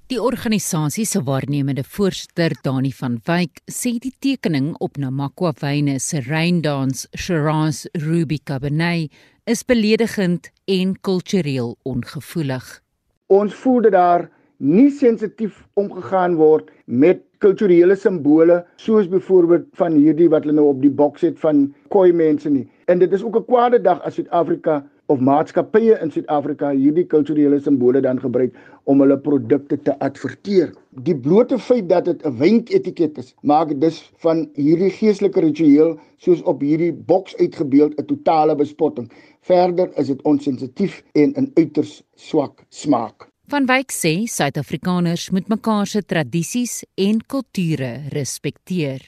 Die 0.07 0.23
organisasie 0.23 1.05
se 1.05 1.23
waarnemende 1.23 1.85
voorsitter, 1.85 2.57
Dani 2.63 2.93
van 2.93 3.21
Wyk, 3.25 3.61
sê 3.71 3.99
die 3.99 4.15
tekening 4.19 4.75
op 4.79 4.97
Namakwa 4.97 5.53
wyne 5.61 5.99
se 5.99 6.21
Reindans 6.21 7.07
Shiraz 7.15 7.87
Ruby 7.93 8.39
Cabernet 8.45 9.13
is 9.45 9.65
beledigend 9.65 10.51
en 10.65 11.01
kultureel 11.01 11.77
ongevoelig. 11.83 12.83
Ons 13.27 13.55
voel 13.55 13.81
dat 13.81 13.93
daar 13.93 14.31
nie 14.57 14.91
sensitief 14.91 15.67
omgegaan 15.75 16.35
word 16.35 16.71
met 16.85 17.26
kulturele 17.39 17.97
simbole 17.97 18.65
soos 18.77 19.09
byvoorbeeld 19.09 19.67
van 19.81 19.93
hierdie 19.93 20.29
wat 20.33 20.45
hulle 20.45 20.57
nou 20.59 20.69
op 20.73 20.83
die 20.83 20.91
boks 20.91 21.21
het 21.27 21.39
van 21.39 21.75
koi 21.89 22.13
mense 22.13 22.51
nie. 22.51 22.67
En 22.87 22.99
dit 22.99 23.13
is 23.13 23.25
ook 23.25 23.37
'n 23.37 23.45
kwade 23.45 23.81
dag 23.81 24.03
as 24.03 24.15
Suid-Afrika 24.15 24.85
of 25.07 25.21
maatskappye 25.21 25.99
in 26.03 26.11
Suid-Afrika 26.11 26.71
hierdie 26.71 27.07
kulturele 27.07 27.61
simbole 27.61 28.01
dan 28.01 28.21
gebruik 28.21 28.57
om 28.85 29.01
hulle 29.01 29.19
produkte 29.19 29.79
te 29.83 29.99
adverteer. 29.99 30.73
Die 31.07 31.17
blote 31.17 31.59
feit 31.59 31.89
dat 31.89 32.05
dit 32.05 32.27
'n 32.27 32.39
wenketiket 32.39 33.19
is, 33.19 33.35
maak 33.43 33.81
dus 33.81 34.13
van 34.17 34.49
hierdie 34.55 34.91
geestelike 34.91 35.41
ritueel 35.41 35.99
soos 36.17 36.43
op 36.43 36.61
hierdie 36.61 36.93
boks 36.93 37.37
uitgebeeld 37.37 37.95
'n 38.01 38.05
totale 38.05 38.55
bespotting. 38.55 39.13
Verder 39.41 39.91
is 39.97 40.07
dit 40.07 40.23
onsensitief 40.23 41.03
en 41.13 41.33
'n 41.37 41.51
uiters 41.55 42.03
swak 42.15 42.65
smaak. 42.69 43.29
Van 43.47 43.63
Wyk 43.71 43.93
sê 43.95 44.11
Suid-Afrikaners 44.27 45.29
moet 45.31 45.47
mekaar 45.47 45.87
se 45.87 46.01
tradisies 46.03 46.81
en 46.99 47.21
kulture 47.31 47.91
respekteer. 48.11 49.05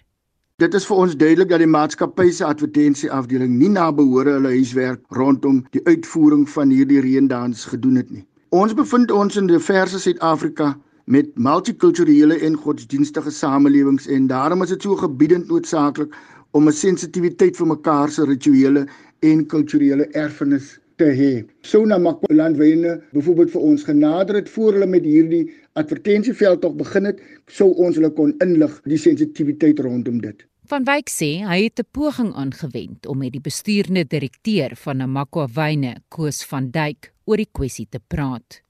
Dit 0.62 0.76
is 0.78 0.87
vir 0.87 1.00
ons 1.04 1.16
duidelik 1.18 1.50
dat 1.50 1.64
die 1.64 1.71
maatskappy 1.73 2.28
se 2.37 2.47
advertensieafdeling 2.47 3.57
nie 3.59 3.73
na 3.75 3.88
behore 3.90 4.37
hulle 4.37 4.54
huiswerk 4.54 5.02
rondom 5.18 5.59
die 5.75 5.83
uitvoering 5.90 6.47
van 6.54 6.71
hierdie 6.71 7.02
reendans 7.02 7.66
gedoen 7.73 7.99
het 7.99 8.14
nie. 8.14 8.23
Ons 8.54 8.78
bevind 8.78 9.11
ons 9.11 9.35
in 9.35 9.49
'n 9.50 9.54
diverse 9.57 9.99
Suid-Afrika 10.07 10.76
met 11.07 11.35
multikulturele 11.35 12.38
en 12.38 12.62
godsdienstige 12.62 13.35
samelewings 13.35 14.07
en 14.07 14.30
daarom 14.30 14.62
is 14.62 14.68
dit 14.68 14.83
so 14.83 14.95
gebiedend 14.95 15.50
noodsaaklik 15.50 16.14
om 16.52 16.68
'n 16.68 16.78
sensitiwiteit 16.87 17.57
vir 17.57 17.66
mekaar 17.66 18.09
se 18.09 18.23
rituele 18.23 18.87
en 19.18 19.47
kulturele 19.47 20.07
erfenis 20.14 20.78
te 20.99 21.09
hê. 21.14 21.33
Sou 21.62 21.85
na 21.87 21.99
Makwalandwyne 22.02 22.99
byvoorbeeld 23.14 23.55
vir 23.55 23.64
ons 23.71 23.87
genader 23.87 24.40
het 24.40 24.50
voor 24.52 24.76
hulle 24.76 24.90
met 24.90 25.07
hierdie 25.07 25.47
advertensieveld 25.78 26.62
tog 26.64 26.76
begin 26.78 27.09
het, 27.12 27.23
sou 27.47 27.71
ons 27.78 27.99
hulle 27.99 28.11
kon 28.14 28.35
inlig 28.45 28.75
die 28.90 29.00
sensitiwiteit 29.00 29.81
rondom 29.87 30.21
dit. 30.25 30.45
Van 30.69 30.85
Wyk 30.85 31.09
sê 31.09 31.31
hy 31.49 31.62
het 31.64 31.81
'n 31.81 31.88
poging 31.97 32.35
aangewend 32.35 33.07
om 33.07 33.19
met 33.19 33.33
die 33.33 33.40
bestuurende 33.40 34.05
direkteur 34.05 34.76
van 34.76 34.97
Namakwa 34.99 35.47
Wyne, 35.49 35.97
Koos 36.09 36.45
van 36.45 36.71
Duyk, 36.71 37.12
oor 37.25 37.37
die 37.37 37.49
kwessie 37.52 37.87
te 37.90 38.00
praat. 38.07 38.62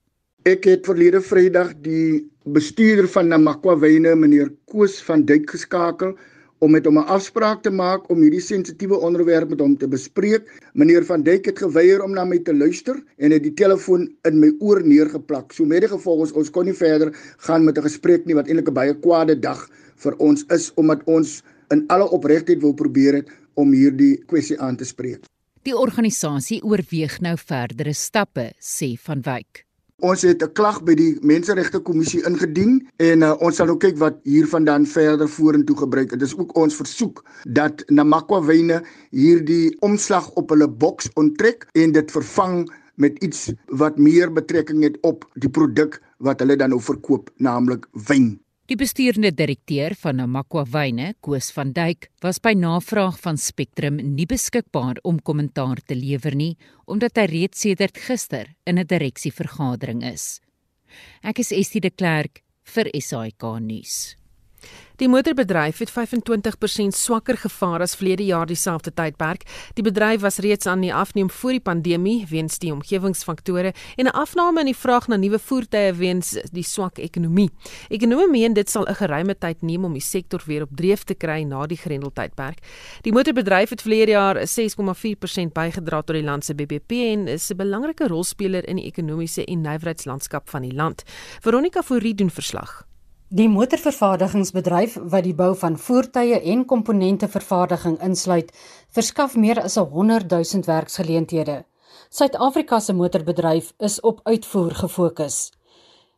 Ek 0.45 0.63
het 0.63 0.85
verlede 0.85 1.21
Vrydag 1.21 1.73
die 1.81 2.29
bestuurder 2.45 3.07
van 3.07 3.27
Namakwa 3.27 3.75
Wyne, 3.75 4.15
meneer 4.15 4.49
Koos 4.65 5.01
van 5.01 5.25
Duyk 5.25 5.49
geskakel 5.49 6.15
om 6.59 6.71
met 6.71 6.85
hom 6.85 6.97
'n 6.99 7.07
afspraak 7.07 7.63
te 7.63 7.71
maak 7.71 8.09
om 8.09 8.21
hierdie 8.21 8.41
sensitiewe 8.41 8.97
onderwerp 8.99 9.49
met 9.49 9.59
hom 9.59 9.77
te 9.77 9.87
bespreek. 9.87 10.43
Meneer 10.73 11.05
van 11.05 11.23
Duyk 11.23 11.45
het 11.45 11.59
geweier 11.59 12.03
om 12.03 12.11
na 12.11 12.25
my 12.25 12.39
te 12.39 12.53
luister 12.53 13.03
en 13.17 13.31
het 13.31 13.43
die 13.43 13.53
telefoon 13.53 14.09
in 14.23 14.39
my 14.39 14.51
oor 14.59 14.83
neergeplak. 14.83 15.53
So 15.53 15.65
met 15.65 15.81
die 15.81 15.89
gevolg 15.89 16.19
ons, 16.19 16.31
ons 16.31 16.49
kon 16.49 16.65
nie 16.65 16.73
verder 16.73 17.11
gaan 17.37 17.63
met 17.63 17.77
'n 17.77 17.81
gesprek 17.81 18.25
nie 18.25 18.35
wat 18.35 18.47
eintlik 18.47 18.69
'n 18.69 18.73
baie 18.73 18.93
kwade 18.93 19.39
dag 19.39 19.69
vir 19.95 20.15
ons 20.17 20.43
is 20.49 20.71
omdat 20.75 21.01
ons 21.05 21.43
in 21.69 21.83
alle 21.87 22.09
opregtheid 22.09 22.61
wil 22.61 22.73
probeer 22.73 23.13
het 23.13 23.29
om 23.53 23.71
hierdie 23.71 24.17
kwessie 24.25 24.59
aan 24.59 24.75
te 24.75 24.85
spreek. 24.85 25.25
Die 25.63 25.75
organisasie 25.75 26.63
oorweeg 26.63 27.19
nou 27.21 27.35
verdere 27.37 27.93
stappe, 27.93 28.53
sê 28.59 28.95
van 28.97 29.21
Wyk. 29.21 29.68
Ons 29.99 30.21
het 30.23 30.43
'n 30.43 30.53
klag 30.53 30.83
by 30.87 30.93
die 30.95 31.17
Menseregte 31.21 31.79
Kommissie 31.79 32.21
ingedien 32.23 32.87
en 33.03 33.21
uh, 33.21 33.35
ons 33.43 33.55
sal 33.55 33.67
nou 33.67 33.77
kyk 33.77 33.97
wat 33.99 34.15
hiervandaan 34.23 34.85
verder 34.87 35.27
vorentoe 35.27 35.75
gebruik. 35.75 36.09
Dit 36.09 36.21
is 36.21 36.37
ook 36.37 36.55
ons 36.55 36.75
versoek 36.75 37.23
dat 37.43 37.83
Namakwa 37.87 38.39
Wyne 38.41 38.79
hierdie 39.11 39.75
omslag 39.79 40.31
op 40.39 40.49
hulle 40.49 40.69
boks 40.69 41.09
onttrek 41.19 41.67
en 41.73 41.91
dit 41.91 42.11
vervang 42.11 42.71
met 42.95 43.19
iets 43.23 43.51
wat 43.67 43.97
meer 43.97 44.31
betrekking 44.31 44.83
het 44.83 44.97
op 45.01 45.27
die 45.35 45.49
produk 45.51 45.99
wat 46.17 46.39
hulle 46.39 46.55
dan 46.55 46.69
nou 46.69 46.79
verkoop, 46.81 47.29
naamlik 47.35 47.85
wyn. 48.07 48.39
Die 48.69 48.77
bestuurende 48.77 49.31
direkteur 49.33 49.95
van 49.97 50.19
Namakwa 50.19 50.61
Wyne, 50.69 51.15
Koos 51.25 51.47
van 51.55 51.71
Duyk, 51.73 52.11
was 52.21 52.37
by 52.37 52.51
navraag 52.53 53.15
van 53.23 53.39
Spectrum 53.41 53.95
nie 53.97 54.27
beskikbaar 54.29 54.99
om 55.09 55.17
kommentaar 55.25 55.81
te 55.81 55.97
lewer 55.97 56.37
nie, 56.37 56.51
omdat 56.85 57.17
hy 57.17 57.25
reeds 57.31 57.65
sedert 57.65 57.97
gister 57.97 58.53
in 58.69 58.77
'n 58.77 58.85
direksievergadering 58.85 60.05
is. 60.05 60.39
Ek 61.23 61.39
is 61.39 61.51
Estie 61.51 61.81
de 61.81 61.89
Klerk 61.89 62.43
vir 62.63 62.91
SAK 62.93 63.57
nuus. 63.59 64.18
Die 64.99 65.07
motorbedryf 65.07 65.77
het 65.79 65.91
25% 65.91 66.95
swakker 66.95 67.37
gevaar 67.37 67.79
as 67.85 67.95
verlede 67.95 68.25
jaar 68.27 68.45
dieselfde 68.45 68.91
tydperk. 68.91 69.45
Die 69.73 69.83
bedryf 69.83 70.19
was 70.19 70.41
reeds 70.43 70.67
aan 70.67 70.81
die 70.83 70.93
afneem 70.93 71.29
voor 71.31 71.55
die 71.55 71.63
pandemie 71.63 72.25
weens 72.27 72.59
die 72.59 72.73
omgewingsfaktore 72.73 73.73
en 73.95 74.05
'n 74.05 74.11
afname 74.11 74.59
in 74.59 74.65
die 74.65 74.75
vraag 74.75 75.07
na 75.07 75.15
nuwe 75.15 75.39
voertuie 75.39 75.93
weens 75.93 76.35
die 76.51 76.63
swak 76.63 76.97
ekonomie. 76.97 77.49
Ekonome 77.89 78.27
meen 78.27 78.53
dit 78.53 78.69
sal 78.69 78.85
'n 78.87 78.95
geruime 78.95 79.37
tyd 79.37 79.61
neem 79.61 79.85
om 79.85 79.93
die 79.93 80.01
sektor 80.01 80.41
weer 80.45 80.61
op 80.61 80.69
dreef 80.75 81.03
te 81.03 81.13
kry 81.13 81.43
na 81.43 81.65
die 81.65 81.77
grendeltydperk. 81.77 82.57
Die 83.01 83.13
motorbedryf 83.13 83.69
het 83.69 83.81
verlede 83.81 84.11
jaar 84.11 84.47
6,4% 84.47 85.53
bygedra 85.53 86.01
tot 86.01 86.15
die 86.15 86.23
land 86.23 86.45
se 86.45 86.55
BBP 86.55 86.91
en 86.91 87.27
is 87.27 87.49
'n 87.51 87.55
belangrike 87.55 88.07
rolspeler 88.07 88.67
in 88.67 88.75
die 88.75 88.85
ekonomiese 88.85 89.45
en 89.45 89.61
nywerheidslandskap 89.61 90.49
van 90.49 90.61
die 90.61 90.73
land. 90.73 91.03
Veronica 91.39 91.81
Fourie 91.81 92.15
doen 92.15 92.29
verslag. 92.29 92.88
Die 93.29 93.45
motorvervaardigingsbedryf 93.45 94.95
wat 95.13 95.21
die 95.21 95.35
bou 95.37 95.51
van 95.53 95.75
voertuie 95.77 96.39
en 96.49 96.63
komponentevervaardiging 96.65 97.99
insluit, 98.01 98.49
verskaf 98.89 99.35
meer 99.37 99.61
as 99.61 99.75
100 99.77 100.25
000 100.31 100.65
werksgeleenthede. 100.65 101.59
Suid-Afrika 102.09 102.79
se 102.79 102.93
motorbedryf 102.97 103.69
is 103.77 103.99
op 104.01 104.23
uitvoer 104.23 104.73
gefokus. 104.81 105.37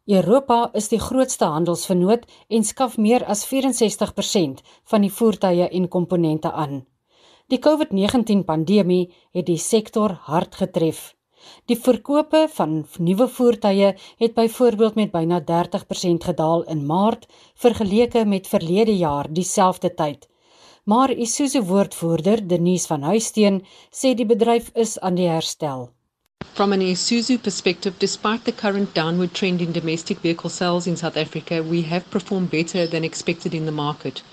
Europa 0.08 0.70
is 0.74 0.88
die 0.88 1.02
grootste 1.04 1.52
handelsvernoot 1.52 2.24
en 2.48 2.64
skaf 2.64 2.96
meer 2.98 3.28
as 3.28 3.44
64% 3.52 4.64
van 4.94 5.02
die 5.04 5.12
voertuie 5.12 5.68
en 5.68 5.92
komponente 5.92 6.52
aan. 6.52 6.86
Die 7.52 7.60
COVID-19 7.60 8.46
pandemie 8.48 9.12
het 9.36 9.52
die 9.52 9.60
sektor 9.60 10.16
hard 10.32 10.56
getref. 10.56 11.12
Die 11.66 11.78
verkope 11.78 12.48
van 12.54 12.86
nuwe 12.98 13.28
voertuie 13.28 13.94
het 14.18 14.34
byvoorbeeld 14.34 14.96
met 14.96 15.12
byna 15.12 15.42
30% 15.42 16.26
gedaal 16.28 16.64
in 16.64 16.86
Maart 16.86 17.26
vergeleke 17.56 18.26
met 18.26 18.48
verlede 18.48 18.98
jaar 18.98 19.28
dieselfde 19.30 19.94
tyd. 19.94 20.28
Maar 20.84 21.12
Isuzu 21.12 21.62
woordvoerder 21.62 22.48
Denise 22.48 22.88
van 22.88 23.02
Huisteen 23.02 23.62
sê 23.90 24.14
die 24.16 24.26
bedryf 24.26 24.70
is 24.74 25.00
aan 25.00 25.16
die 25.16 25.28
herstel. 25.30 25.90
From 26.54 26.72
an 26.72 26.82
Isuzu 26.82 27.38
perspective, 27.38 27.96
despite 27.98 28.44
the 28.44 28.52
current 28.52 28.96
downward 28.96 29.34
trend 29.34 29.62
in 29.62 29.72
domestic 29.72 30.20
vehicle 30.20 30.50
sales 30.50 30.88
in 30.88 30.98
South 30.98 31.18
Africa, 31.18 31.62
we 31.64 31.82
have 31.84 32.10
performed 32.10 32.50
better 32.50 32.90
than 32.90 33.04
expected 33.04 33.54
in 33.54 33.66
the 33.66 33.72
market. 33.72 34.24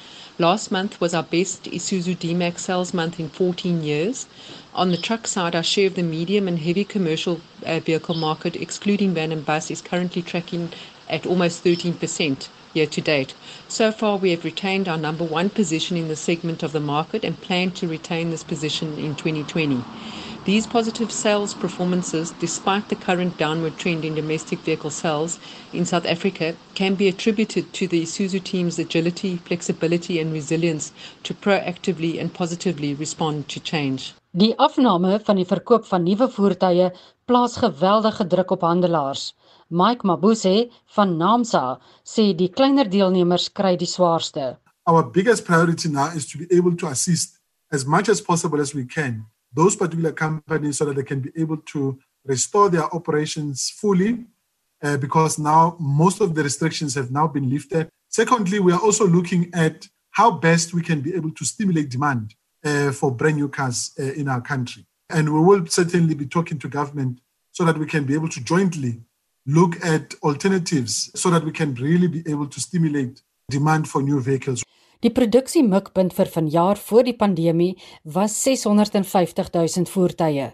Last 0.40 0.70
month 0.70 1.00
was 1.00 1.14
our 1.14 1.24
best 1.24 1.64
Isuzu 1.64 2.16
D-Max 2.16 2.66
sales 2.66 2.94
month 2.94 3.18
in 3.18 3.28
14 3.28 3.82
years. 3.82 4.28
On 4.72 4.92
the 4.92 4.96
truck 4.96 5.26
side, 5.26 5.56
our 5.56 5.64
share 5.64 5.88
of 5.88 5.96
the 5.96 6.04
medium 6.04 6.46
and 6.46 6.60
heavy 6.60 6.84
commercial 6.84 7.40
uh, 7.66 7.80
vehicle 7.80 8.14
market, 8.14 8.54
excluding 8.54 9.14
van 9.14 9.32
and 9.32 9.44
bus, 9.44 9.68
is 9.68 9.82
currently 9.82 10.22
tracking 10.22 10.70
at 11.08 11.26
almost 11.26 11.64
13% 11.64 12.46
year 12.72 12.86
to 12.86 13.00
date. 13.00 13.34
So 13.66 13.90
far, 13.90 14.16
we 14.16 14.30
have 14.30 14.44
retained 14.44 14.86
our 14.86 14.96
number 14.96 15.24
one 15.24 15.50
position 15.50 15.96
in 15.96 16.06
the 16.06 16.14
segment 16.14 16.62
of 16.62 16.70
the 16.70 16.78
market 16.78 17.24
and 17.24 17.40
plan 17.40 17.72
to 17.72 17.88
retain 17.88 18.30
this 18.30 18.44
position 18.44 18.96
in 18.96 19.16
2020. 19.16 19.82
These 20.48 20.66
positive 20.66 21.12
sales 21.12 21.52
performances, 21.52 22.30
despite 22.40 22.88
the 22.88 22.96
current 22.96 23.36
downward 23.36 23.76
trend 23.76 24.02
in 24.02 24.14
domestic 24.14 24.60
vehicle 24.60 24.88
sales 24.88 25.38
in 25.74 25.84
South 25.84 26.06
Africa, 26.06 26.56
can 26.74 26.94
be 26.94 27.06
attributed 27.06 27.74
to 27.74 27.86
the 27.86 28.02
Isuzu 28.02 28.42
team's 28.42 28.78
agility, 28.78 29.36
flexibility, 29.44 30.18
and 30.18 30.32
resilience 30.32 30.90
to 31.24 31.34
proactively 31.34 32.18
and 32.18 32.32
positively 32.32 32.94
respond 32.94 33.46
to 33.48 33.60
change. 33.60 34.14
Die 34.32 34.54
afname 34.56 35.20
van 35.20 35.36
die 35.36 35.44
verkoop 35.44 35.84
van 35.92 36.08
nuwe 36.08 36.32
voertuie 36.32 36.90
plaas 37.26 37.60
geweldige 37.60 38.26
druk 38.26 38.50
op 38.56 38.64
handelaars. 38.70 39.34
Mike 39.68 40.06
Mabuse 40.06 40.70
van 40.96 41.16
Namsa 41.20 41.78
sê 42.02 42.32
die 42.32 42.48
kleiner 42.48 42.88
deelnemers 42.88 43.52
kry 43.52 43.76
die 43.76 43.92
swaarste. 43.96 44.56
Our 44.86 45.04
biggest 45.04 45.44
priority 45.44 45.92
now 45.92 46.08
is 46.16 46.24
to 46.32 46.38
be 46.38 46.48
able 46.56 46.76
to 46.76 46.86
assist 46.86 47.36
as 47.70 47.84
much 47.84 48.08
as 48.08 48.22
possible 48.22 48.60
as 48.60 48.72
we 48.72 48.86
can 48.86 49.26
those 49.58 49.74
particular 49.74 50.12
companies 50.12 50.78
so 50.78 50.84
that 50.84 50.96
they 50.96 51.08
can 51.12 51.20
be 51.20 51.32
able 51.36 51.58
to 51.72 51.98
restore 52.24 52.68
their 52.70 52.86
operations 52.98 53.56
fully 53.80 54.12
uh, 54.84 54.96
because 54.96 55.32
now 55.38 55.76
most 55.80 56.20
of 56.20 56.34
the 56.36 56.42
restrictions 56.48 56.94
have 56.94 57.10
now 57.10 57.26
been 57.26 57.50
lifted. 57.50 57.88
Secondly, 58.08 58.58
we 58.60 58.72
are 58.72 58.80
also 58.80 59.04
looking 59.06 59.50
at 59.52 59.76
how 60.10 60.30
best 60.30 60.72
we 60.72 60.82
can 60.82 61.00
be 61.00 61.12
able 61.14 61.32
to 61.32 61.44
stimulate 61.44 61.88
demand 61.88 62.34
uh, 62.64 62.92
for 62.92 63.10
brand 63.10 63.36
new 63.36 63.48
cars 63.48 63.78
uh, 63.98 64.02
in 64.20 64.28
our 64.28 64.40
country. 64.40 64.86
And 65.10 65.24
we 65.34 65.40
will 65.40 65.66
certainly 65.66 66.14
be 66.14 66.26
talking 66.26 66.58
to 66.60 66.68
government 66.68 67.20
so 67.50 67.64
that 67.64 67.78
we 67.78 67.86
can 67.86 68.04
be 68.04 68.14
able 68.14 68.28
to 68.28 68.40
jointly 68.52 69.02
look 69.46 69.72
at 69.84 70.14
alternatives 70.22 71.10
so 71.20 71.30
that 71.30 71.44
we 71.44 71.52
can 71.52 71.74
really 71.74 72.06
be 72.06 72.22
able 72.30 72.46
to 72.46 72.60
stimulate 72.60 73.22
demand 73.50 73.88
for 73.88 74.02
new 74.02 74.20
vehicles. 74.20 74.62
Die 74.98 75.12
produksiemikpunt 75.14 76.10
vir 76.10 76.26
vanjaar 76.26 76.78
voor 76.82 77.04
die 77.06 77.14
pandemie 77.14 77.76
was 78.02 78.34
650 78.42 79.52
000 79.54 79.86
voertuie. 79.86 80.48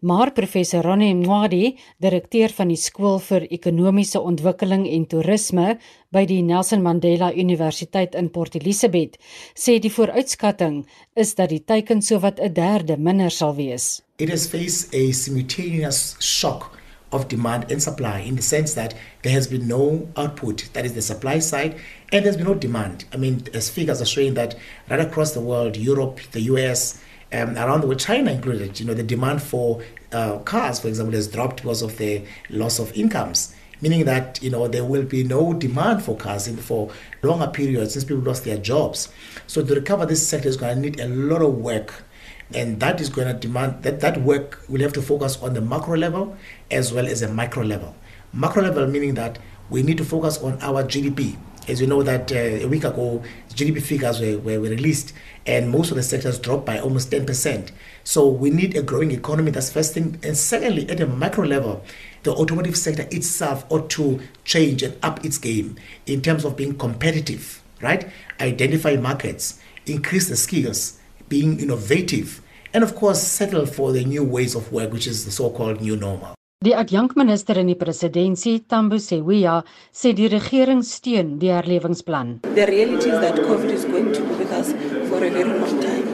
Maar 0.00 0.32
professor 0.34 0.82
Ronnie 0.82 1.14
Mwadi, 1.14 1.76
direkteur 2.02 2.50
van 2.56 2.72
die 2.72 2.78
skool 2.78 3.20
vir 3.22 3.46
ekonomiese 3.54 4.18
ontwikkeling 4.20 4.84
en 4.90 5.06
toerisme 5.06 5.76
by 6.10 6.24
die 6.26 6.42
Nelson 6.42 6.82
Mandela 6.82 7.30
Universiteit 7.32 8.18
in 8.18 8.32
Port 8.34 8.58
Elizabeth, 8.58 9.14
sê 9.54 9.78
die 9.78 9.94
vooruitskatting 9.94 10.82
is 11.14 11.34
dat 11.38 11.54
die 11.54 11.62
teiken 11.62 12.02
sowat 12.02 12.40
'n 12.40 12.52
derde 12.52 12.96
minder 12.98 13.30
sal 13.30 13.54
wees. 13.54 14.02
It 14.18 14.28
has 14.28 14.46
faced 14.46 14.92
a 14.94 15.12
simultaneous 15.12 16.16
shock 16.20 16.74
of 17.14 17.28
demand 17.28 17.70
and 17.70 17.80
supply 17.82 18.18
in 18.18 18.34
the 18.34 18.42
sense 18.42 18.74
that 18.74 18.92
there 19.22 19.32
has 19.32 19.46
been 19.46 19.68
no 19.68 20.08
output, 20.16 20.68
that 20.72 20.84
is 20.84 20.94
the 20.94 21.02
supply 21.02 21.38
side, 21.38 21.80
and 22.12 22.24
there's 22.24 22.36
been 22.36 22.46
no 22.46 22.54
demand. 22.54 23.04
I 23.12 23.16
mean, 23.16 23.46
as 23.54 23.70
figures 23.70 24.02
are 24.02 24.06
showing 24.06 24.34
that 24.34 24.56
right 24.90 25.00
across 25.00 25.32
the 25.32 25.40
world, 25.40 25.76
Europe, 25.76 26.20
the 26.32 26.40
US, 26.42 27.00
um, 27.32 27.56
around 27.56 27.82
the 27.82 27.86
world, 27.86 28.00
China 28.00 28.32
included, 28.32 28.80
you 28.80 28.86
know, 28.86 28.94
the 28.94 29.04
demand 29.04 29.42
for 29.42 29.80
uh, 30.12 30.38
cars, 30.40 30.80
for 30.80 30.88
example, 30.88 31.14
has 31.14 31.28
dropped 31.28 31.56
because 31.56 31.82
of 31.82 31.96
the 31.98 32.24
loss 32.50 32.78
of 32.80 32.92
incomes. 32.96 33.54
Meaning 33.80 34.04
that 34.06 34.42
you 34.42 34.50
know 34.50 34.66
there 34.66 34.84
will 34.84 35.02
be 35.02 35.24
no 35.24 35.52
demand 35.52 36.02
for 36.02 36.16
cars 36.16 36.46
in, 36.46 36.56
for 36.56 36.90
longer 37.22 37.48
periods 37.48 37.92
since 37.92 38.04
people 38.04 38.22
lost 38.22 38.44
their 38.44 38.56
jobs. 38.56 39.12
So 39.46 39.62
to 39.64 39.74
recover 39.74 40.06
this 40.06 40.26
sector 40.26 40.48
is 40.48 40.56
going 40.56 40.76
to 40.76 40.80
need 40.80 41.00
a 41.00 41.08
lot 41.08 41.42
of 41.42 41.58
work 41.58 42.04
and 42.52 42.80
that 42.80 43.00
is 43.00 43.08
going 43.08 43.26
to 43.26 43.34
demand 43.34 43.82
that 43.82 44.00
that 44.00 44.20
work 44.20 44.60
will 44.68 44.80
have 44.80 44.92
to 44.92 45.02
focus 45.02 45.40
on 45.42 45.54
the 45.54 45.60
macro 45.60 45.96
level 45.96 46.36
as 46.70 46.92
well 46.92 47.06
as 47.06 47.22
a 47.22 47.28
micro 47.28 47.62
level 47.62 47.94
macro 48.32 48.62
level 48.62 48.86
meaning 48.86 49.14
that 49.14 49.38
we 49.70 49.82
need 49.82 49.96
to 49.96 50.04
focus 50.04 50.38
on 50.42 50.58
our 50.60 50.84
gdp 50.84 51.36
As 51.66 51.80
you 51.80 51.86
know 51.86 52.02
that 52.02 52.30
uh, 52.30 52.36
a 52.36 52.66
week 52.66 52.84
ago, 52.84 53.22
GDP 53.48 53.80
figures 53.80 54.20
were, 54.20 54.38
were, 54.38 54.60
were 54.60 54.68
released 54.68 55.14
and 55.46 55.70
most 55.70 55.90
of 55.90 55.96
the 55.96 56.02
sectors 56.02 56.38
dropped 56.38 56.66
by 56.66 56.78
almost 56.78 57.10
10%. 57.10 57.70
So 58.04 58.28
we 58.28 58.50
need 58.50 58.76
a 58.76 58.82
growing 58.82 59.12
economy, 59.12 59.50
that's 59.50 59.72
first 59.72 59.94
thing. 59.94 60.18
And 60.22 60.36
secondly, 60.36 60.88
at 60.90 61.00
a 61.00 61.06
macro 61.06 61.46
level, 61.46 61.82
the 62.22 62.32
automotive 62.32 62.76
sector 62.76 63.06
itself 63.10 63.64
ought 63.70 63.88
to 63.90 64.20
change 64.44 64.82
and 64.82 64.96
up 65.02 65.24
its 65.24 65.38
game 65.38 65.76
in 66.06 66.20
terms 66.20 66.44
of 66.44 66.54
being 66.54 66.76
competitive, 66.76 67.62
right? 67.80 68.10
Identify 68.40 68.96
markets, 68.96 69.58
increase 69.86 70.28
the 70.28 70.36
skills, 70.36 70.98
being 71.28 71.60
innovative, 71.60 72.40
and 72.72 72.84
of 72.84 72.94
course 72.94 73.22
settle 73.22 73.66
for 73.66 73.92
the 73.92 74.04
new 74.04 74.24
ways 74.24 74.54
of 74.54 74.70
work, 74.72 74.92
which 74.92 75.06
is 75.06 75.24
the 75.24 75.30
so-called 75.30 75.80
new 75.80 75.96
normal. 75.96 76.34
Die 76.64 76.72
adjunkminister 76.72 77.58
in 77.58 77.66
die 77.68 77.74
presidentskap, 77.76 78.64
Tambo 78.68 78.96
Sewia, 78.96 79.62
sê 79.92 80.14
die 80.16 80.28
regering 80.32 80.80
steun 80.82 81.38
die 81.38 81.52
herlewingsplan. 81.52 82.40
The 82.54 82.66
reality 82.66 83.10
is 83.10 83.20
that 83.20 83.36
COVID 83.36 83.70
is 83.70 83.84
going 83.84 84.12
to 84.14 84.22
be 84.24 84.34
with 84.40 84.52
us 84.52 84.72
for 85.08 85.20
a 85.20 85.28
very 85.28 85.44
long 85.44 85.80
time. 85.82 86.08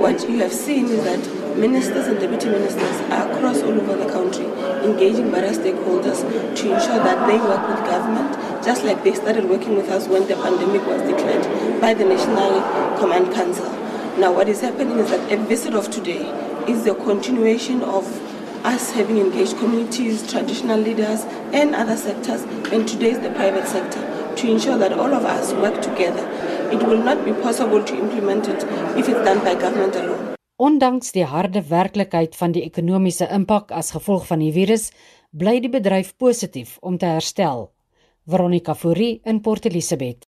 What 0.00 0.24
you 0.24 0.38
have 0.40 0.54
seen 0.54 0.86
is 0.86 1.04
that 1.04 1.20
ministers 1.60 2.06
and 2.06 2.18
deputy 2.18 2.48
ministers 2.48 3.00
are 3.12 3.30
across 3.30 3.60
all 3.60 3.76
over 3.76 3.96
the 3.96 4.08
country 4.08 4.46
engaging 4.88 5.30
various 5.30 5.58
stakeholders 5.58 6.24
to 6.56 6.72
ensure 6.72 7.00
that 7.04 7.26
they 7.28 7.36
work 7.36 7.68
with 7.68 7.84
government, 7.84 8.32
just 8.64 8.84
like 8.84 9.04
they 9.04 9.12
started 9.12 9.44
working 9.44 9.76
with 9.76 9.90
us 9.90 10.08
when 10.08 10.26
the 10.26 10.36
pandemic 10.36 10.80
was 10.86 11.02
declared 11.02 11.44
by 11.80 11.92
the 11.92 12.04
National 12.04 12.62
Command 12.96 13.34
Council. 13.34 13.79
Now, 14.18 14.32
what 14.32 14.48
is 14.48 14.60
happening 14.60 14.98
is 14.98 15.10
that 15.10 15.32
a 15.32 15.36
visit 15.36 15.74
of 15.74 15.90
today 15.90 16.26
is 16.68 16.84
the 16.84 16.94
continuation 16.94 17.82
of 17.82 18.04
us 18.64 18.90
having 18.90 19.18
engaged 19.18 19.56
communities, 19.58 20.30
traditional 20.30 20.78
leaders, 20.78 21.24
and 21.52 21.74
other 21.74 21.96
sectors, 21.96 22.42
and 22.72 22.86
today 22.86 23.12
is 23.12 23.20
the 23.20 23.30
private 23.30 23.66
sector, 23.66 24.02
to 24.36 24.50
ensure 24.50 24.76
that 24.76 24.92
all 24.92 25.14
of 25.14 25.24
us 25.24 25.52
work 25.54 25.80
together. 25.80 26.26
It 26.70 26.82
will 26.82 27.02
not 27.02 27.24
be 27.24 27.32
possible 27.32 27.82
to 27.82 27.98
implement 27.98 28.48
it 28.48 28.62
if 28.98 29.08
it's 29.08 29.24
done 29.24 29.40
by 29.44 29.54
government 29.54 29.96
alone. 29.96 30.36
Ondanks 30.60 31.12
die 31.12 31.24
harde 31.24 31.62
werklikheid 31.70 32.34
van 32.36 32.52
die 32.52 32.66
ekonomiese 32.66 33.30
impak 33.32 33.70
as 33.72 33.94
gevolg 33.96 34.26
van 34.28 34.42
die 34.44 34.52
virus, 34.52 34.90
bly 35.32 35.56
die 35.64 35.72
bedryf 35.72 36.12
positief 36.20 36.76
om 36.82 36.98
te 36.98 37.08
herstel. 37.08 37.70
Veronica 38.28 38.74
Fourie 38.74 39.22
in 39.24 39.40
Port 39.40 39.64
Elizabeth. 39.64 40.29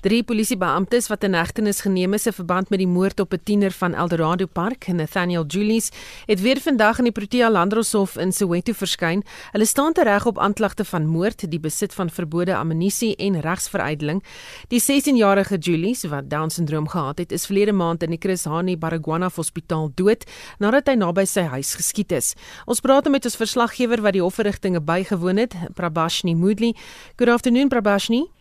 Drie 0.00 0.22
polisiebeamptes 0.24 1.10
wat 1.12 1.26
in 1.26 1.34
hegtenis 1.36 1.82
geneem 1.84 2.14
is 2.16 2.24
in 2.24 2.32
verband 2.32 2.70
met 2.72 2.80
die 2.80 2.88
moord 2.88 3.20
op 3.20 3.34
'n 3.34 3.40
tiener 3.44 3.70
van 3.70 3.94
Eldorado 3.94 4.46
Park, 4.46 4.86
Nathaniel 4.88 5.44
Julies, 5.46 5.90
het 6.26 6.40
weer 6.40 6.60
vandag 6.60 6.98
in 6.98 7.04
die 7.04 7.12
Protea 7.12 7.50
Landdroshof 7.50 8.16
in 8.16 8.32
Soweto 8.32 8.72
verskyn. 8.72 9.22
Hulle 9.52 9.64
staan 9.64 9.92
tereg 9.92 10.26
op 10.26 10.38
aanklagte 10.38 10.84
van 10.84 11.06
moord, 11.06 11.50
die 11.50 11.60
besit 11.60 11.94
van 11.94 12.10
verbode 12.10 12.56
ammunisie 12.56 13.16
en 13.16 13.40
regsveruideling. 13.40 14.22
Die 14.68 14.80
16-jarige 14.80 15.58
Julies, 15.58 16.04
wat 16.04 16.30
Down-sindroom 16.30 16.88
gehad 16.88 17.18
het, 17.18 17.32
is 17.32 17.46
verlede 17.46 17.72
maand 17.72 18.02
in 18.02 18.10
die 18.10 18.18
Chris 18.20 18.44
Hani 18.44 18.78
Baragwanath 18.78 19.36
Hospitaal 19.36 19.90
dood 19.94 20.24
nadat 20.58 20.86
hy 20.88 20.94
naby 20.94 21.26
sy 21.26 21.42
huis 21.42 21.74
geskiet 21.74 22.12
is. 22.12 22.34
Ons 22.64 22.80
praat 22.80 23.08
met 23.10 23.24
ons 23.24 23.36
verslaggewer 23.36 24.00
wat 24.00 24.12
die 24.12 24.22
hofverrigtinge 24.22 24.80
bygewoon 24.80 25.36
het, 25.36 25.54
Prabashni 25.74 26.34
Moodley. 26.34 26.74
Good 27.16 27.28
afternoon 27.28 27.68
Prabashni. 27.68 28.39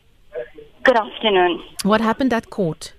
Good 0.84 0.96
afternoon. 0.96 1.62
What 1.84 2.00
happened 2.00 2.32
at 2.32 2.50
court? 2.50 2.94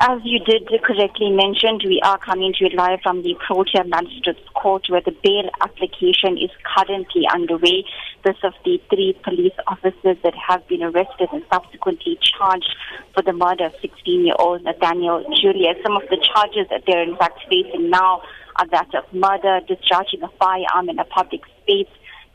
As 0.00 0.20
you 0.22 0.38
did 0.38 0.68
correctly 0.84 1.30
mention, 1.30 1.80
we 1.84 2.00
are 2.04 2.18
coming 2.18 2.52
to 2.52 2.64
you 2.64 2.76
live 2.76 3.00
from 3.02 3.22
the 3.22 3.34
Protea 3.44 3.84
Magistrates 3.84 4.46
Court 4.54 4.86
where 4.88 5.00
the 5.00 5.16
bail 5.24 5.50
application 5.60 6.36
is 6.36 6.50
currently 6.62 7.26
underway. 7.34 7.84
This 8.22 8.36
of 8.44 8.52
the 8.64 8.80
three 8.90 9.18
police 9.24 9.54
officers 9.66 10.18
that 10.22 10.34
have 10.36 10.68
been 10.68 10.82
arrested 10.82 11.28
and 11.32 11.42
subsequently 11.52 12.18
charged 12.22 12.76
for 13.14 13.22
the 13.22 13.32
murder 13.32 13.64
of 13.66 13.72
16-year-old 13.82 14.62
Nathaniel 14.62 15.24
Julius. 15.40 15.78
Some 15.82 15.96
of 15.96 16.02
the 16.10 16.18
charges 16.32 16.66
that 16.70 16.82
they're 16.86 17.02
in 17.02 17.16
fact 17.16 17.40
facing 17.48 17.90
now 17.90 18.22
are 18.56 18.68
that 18.68 18.94
of 18.94 19.04
murder, 19.12 19.60
discharging 19.66 20.22
a 20.22 20.28
firearm 20.38 20.90
in 20.90 20.98
a 20.98 21.04
public 21.04 21.40
space, 21.62 21.88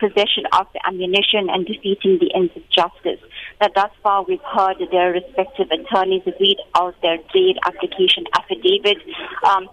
possession 0.04 0.44
of 0.52 0.68
the 0.76 0.82
ammunition 0.84 1.48
and 1.48 1.66
defeating 1.66 2.20
the 2.20 2.28
ends 2.36 2.52
of 2.60 2.64
justice. 2.68 3.24
That 3.62 3.72
thus 3.74 3.92
far 4.04 4.26
we've 4.28 4.44
heard 4.44 4.76
their 4.92 5.12
respective 5.16 5.72
attorneys 5.72 6.28
read 6.28 6.58
out 6.76 6.96
their 7.02 7.18
bail 7.32 7.56
application 7.64 8.28
affidavit. 8.36 9.00
Um, 9.48 9.70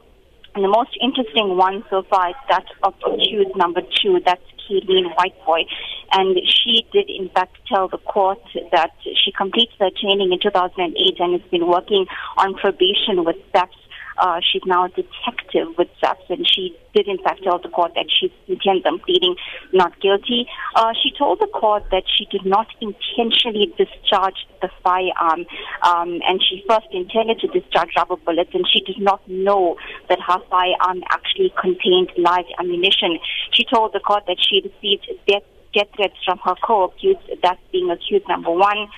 and 0.54 0.62
the 0.62 0.68
most 0.70 0.94
interesting 1.02 1.56
one 1.56 1.82
so 1.90 2.02
far 2.10 2.30
is 2.30 2.40
that 2.48 2.66
of 2.82 2.94
accused 3.06 3.56
number 3.56 3.82
two, 4.02 4.20
that's 4.24 4.42
Kaylene 4.66 5.10
Whiteboy. 5.18 5.66
And 6.12 6.36
she 6.46 6.86
did 6.92 7.10
in 7.10 7.28
fact 7.30 7.56
tell 7.66 7.88
the 7.88 7.98
court 7.98 8.42
that 8.70 8.94
she 9.02 9.32
completed 9.32 9.74
her 9.80 9.90
training 10.00 10.32
in 10.32 10.38
2008 10.38 11.18
and 11.18 11.40
has 11.40 11.50
been 11.50 11.66
working 11.66 12.06
on 12.36 12.54
probation 12.54 13.24
with 13.24 13.36
SAPS 13.52 13.76
uh, 14.20 14.40
she's 14.40 14.62
now 14.66 14.84
a 14.84 14.88
detective 14.90 15.68
with 15.78 15.88
SAPS, 16.00 16.22
and 16.28 16.46
she 16.46 16.76
did 16.94 17.08
in 17.08 17.18
fact 17.18 17.42
tell 17.42 17.58
the 17.58 17.68
court 17.68 17.92
that 17.94 18.06
she 18.08 18.32
intends 18.48 18.84
on 18.84 18.98
pleading 19.00 19.34
not 19.72 19.98
guilty. 20.00 20.46
Uh, 20.76 20.92
she 21.02 21.10
told 21.16 21.40
the 21.40 21.46
court 21.46 21.84
that 21.90 22.04
she 22.06 22.26
did 22.26 22.44
not 22.44 22.66
intentionally 22.80 23.72
discharge 23.78 24.46
the 24.60 24.68
firearm, 24.84 25.46
um, 25.82 26.20
and 26.28 26.42
she 26.42 26.62
first 26.68 26.86
intended 26.92 27.40
to 27.40 27.48
discharge 27.48 27.90
rubber 27.96 28.16
bullets, 28.16 28.50
and 28.52 28.66
she 28.70 28.80
did 28.80 28.98
not 28.98 29.26
know 29.28 29.76
that 30.08 30.18
her 30.20 30.38
firearm 30.50 31.02
actually 31.10 31.52
contained 31.60 32.10
live 32.18 32.44
ammunition. 32.58 33.18
She 33.52 33.64
told 33.64 33.92
the 33.92 34.00
court 34.00 34.24
that 34.26 34.36
she 34.38 34.60
received 34.60 35.08
death, 35.26 35.42
death 35.72 35.88
threats 35.96 36.16
from 36.24 36.38
her 36.44 36.54
co-accused, 36.62 37.20
that 37.42 37.58
being 37.72 37.90
accused 37.90 38.28
number 38.28 38.50
one 38.50 38.88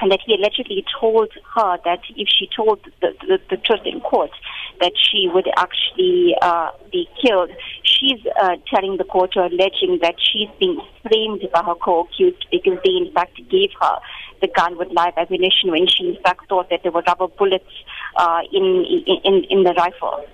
and 0.00 0.10
that 0.10 0.20
he 0.24 0.34
allegedly 0.34 0.84
told 1.00 1.32
her 1.54 1.78
that 1.84 2.00
if 2.16 2.28
she 2.28 2.48
told 2.54 2.80
the, 3.00 3.14
the, 3.22 3.38
the 3.50 3.56
truth 3.56 3.80
in 3.84 4.00
court, 4.00 4.30
that 4.80 4.92
she 4.96 5.28
would 5.32 5.48
actually 5.56 6.34
uh, 6.42 6.70
be 6.92 7.08
killed. 7.22 7.50
She's 7.82 8.20
uh, 8.40 8.56
telling 8.72 8.98
the 8.98 9.04
court 9.04 9.36
or 9.36 9.46
alleging 9.46 9.98
that 10.02 10.16
she's 10.18 10.48
being 10.58 10.80
framed 11.02 11.42
by 11.52 11.62
her 11.62 11.74
co-accused 11.74 12.46
because 12.50 12.78
they 12.84 12.90
in 12.90 13.10
fact 13.12 13.36
gave 13.50 13.70
her 13.80 13.98
the 14.40 14.48
gun 14.48 14.76
with 14.76 14.88
live 14.90 15.14
ammunition 15.16 15.70
when 15.70 15.86
she 15.86 16.08
in 16.08 16.22
fact 16.22 16.48
thought 16.48 16.68
that 16.70 16.82
there 16.82 16.92
were 16.92 17.02
rubber 17.06 17.28
bullets 17.28 17.64
uh, 18.16 18.40
in, 18.52 18.84
in, 19.24 19.44
in 19.48 19.62
the 19.62 19.72
rifle. 19.74 20.24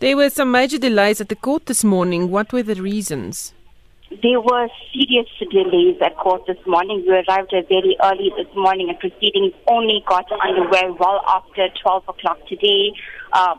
There 0.00 0.16
were 0.16 0.30
some 0.30 0.50
major 0.50 0.78
delays 0.78 1.20
at 1.20 1.28
the 1.28 1.36
court 1.36 1.66
this 1.66 1.84
morning. 1.84 2.30
What 2.30 2.52
were 2.52 2.62
the 2.62 2.80
reasons? 2.80 3.52
There 4.22 4.40
were 4.40 4.68
serious 4.92 5.26
delays 5.50 5.96
at 6.04 6.16
court 6.16 6.46
this 6.46 6.58
morning. 6.66 7.04
We 7.06 7.14
arrived 7.14 7.50
very 7.50 7.96
early 8.02 8.30
this 8.36 8.46
morning 8.54 8.88
and 8.88 8.98
proceedings 8.98 9.52
only 9.66 10.04
got 10.06 10.26
underway 10.30 10.94
well 10.98 11.20
after 11.26 11.68
12 11.82 12.04
o'clock 12.08 12.38
today. 12.48 12.92
Uh, 13.32 13.56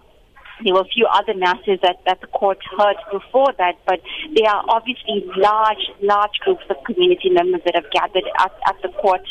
there 0.64 0.74
were 0.74 0.82
a 0.82 0.94
few 0.94 1.06
other 1.12 1.34
matters 1.34 1.80
that, 1.82 1.98
that 2.06 2.22
the 2.22 2.28
court 2.28 2.60
heard 2.78 2.96
before 3.12 3.52
that, 3.58 3.76
but 3.86 4.00
there 4.36 4.50
are 4.50 4.64
obviously 4.70 5.26
large, 5.36 5.92
large 6.02 6.40
groups 6.40 6.64
of 6.70 6.78
community 6.86 7.30
members 7.30 7.62
that 7.66 7.76
have 7.76 7.92
gathered 7.92 8.24
at, 8.40 8.52
at 8.68 8.76
the 8.82 8.90
court 8.90 9.22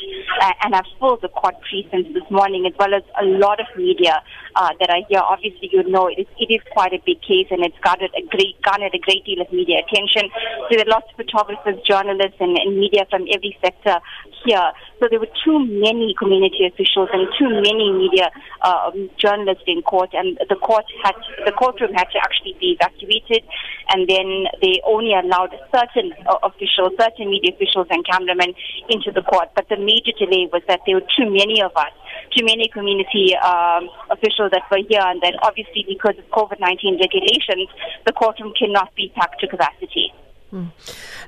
uh, 0.43 0.53
and 0.63 0.75
have 0.75 0.85
filled 1.01 1.23
the 1.23 1.29
court 1.29 1.55
precincts 1.63 2.13
this 2.13 2.29
morning, 2.31 2.67
as 2.67 2.75
well 2.79 2.93
as 2.93 3.03
a 3.21 3.25
lot 3.25 3.61
of 3.61 3.67
media 3.77 4.21
uh, 4.57 4.71
that 4.81 4.91
are 4.91 5.03
here. 5.09 5.21
Obviously, 5.21 5.69
you 5.73 5.83
know 5.89 6.07
it 6.09 6.19
is, 6.19 6.27
it 6.39 6.53
is 6.53 6.61
quite 6.73 6.93
a 6.93 7.01
big 7.05 7.21
case, 7.23 7.49
and 7.51 7.65
it's 7.65 7.79
garnered 7.83 8.15
a 8.17 8.23
great 8.29 8.61
garnered 8.63 8.95
a 8.95 8.99
great 8.99 9.25
deal 9.25 9.41
of 9.41 9.53
media 9.53 9.83
attention. 9.85 10.31
So 10.69 10.77
there 10.77 10.87
are 10.87 10.95
lots 10.97 11.07
of 11.11 11.17
photographers, 11.17 11.81
journalists, 11.87 12.39
and, 12.41 12.57
and 12.59 12.79
media 12.79 13.07
from 13.11 13.27
every 13.33 13.57
sector 13.61 13.99
here. 14.45 14.73
So 15.01 15.09
there 15.11 15.21
were 15.21 15.35
too 15.45 15.59
many 15.59 16.15
community 16.19 16.67
officials 16.67 17.09
and 17.13 17.29
too 17.39 17.51
many 17.51 17.93
media 17.93 18.31
uh, 18.63 18.91
journalists 19.19 19.65
in 19.67 19.83
court, 19.83 20.11
and 20.13 20.39
the 20.49 20.57
court 20.57 20.85
had 21.03 21.15
the 21.45 21.53
courtroom 21.53 21.93
had 21.93 22.09
to 22.13 22.19
actually 22.19 22.57
be 22.61 22.77
evacuated, 22.79 23.43
and 23.91 24.09
then 24.09 24.47
they 24.63 24.81
only 24.87 25.13
allowed 25.13 25.53
certain 25.75 26.13
uh, 26.27 26.39
officials, 26.43 26.93
certain 26.99 27.31
media 27.31 27.53
officials 27.55 27.87
and 27.91 28.05
cameramen 28.07 28.55
into 28.89 29.11
the 29.11 29.23
court. 29.23 29.51
But 29.55 29.69
the 29.69 29.77
major 29.77 30.13
delay 30.19 30.49
was 30.53 30.63
that 30.69 30.81
there 30.87 30.97
were 30.97 31.09
too 31.17 31.29
many 31.31 31.63
of 31.63 31.73
us, 31.77 31.93
too 32.37 32.45
many 32.45 32.69
community 32.69 33.37
um, 33.37 33.89
officials 34.11 34.51
that 34.53 34.63
were 34.71 34.83
here, 34.89 35.03
and 35.03 35.21
then 35.23 35.33
obviously 35.43 35.85
because 35.89 36.19
of 36.19 36.25
COVID-19 36.31 37.01
regulations, 37.01 37.69
the 38.07 38.13
courtroom 38.13 38.53
cannot 38.59 38.95
be 38.95 39.13
packed 39.15 39.41
to 39.41 39.47
capacity. 39.47 40.13
Hmm. 40.51 40.67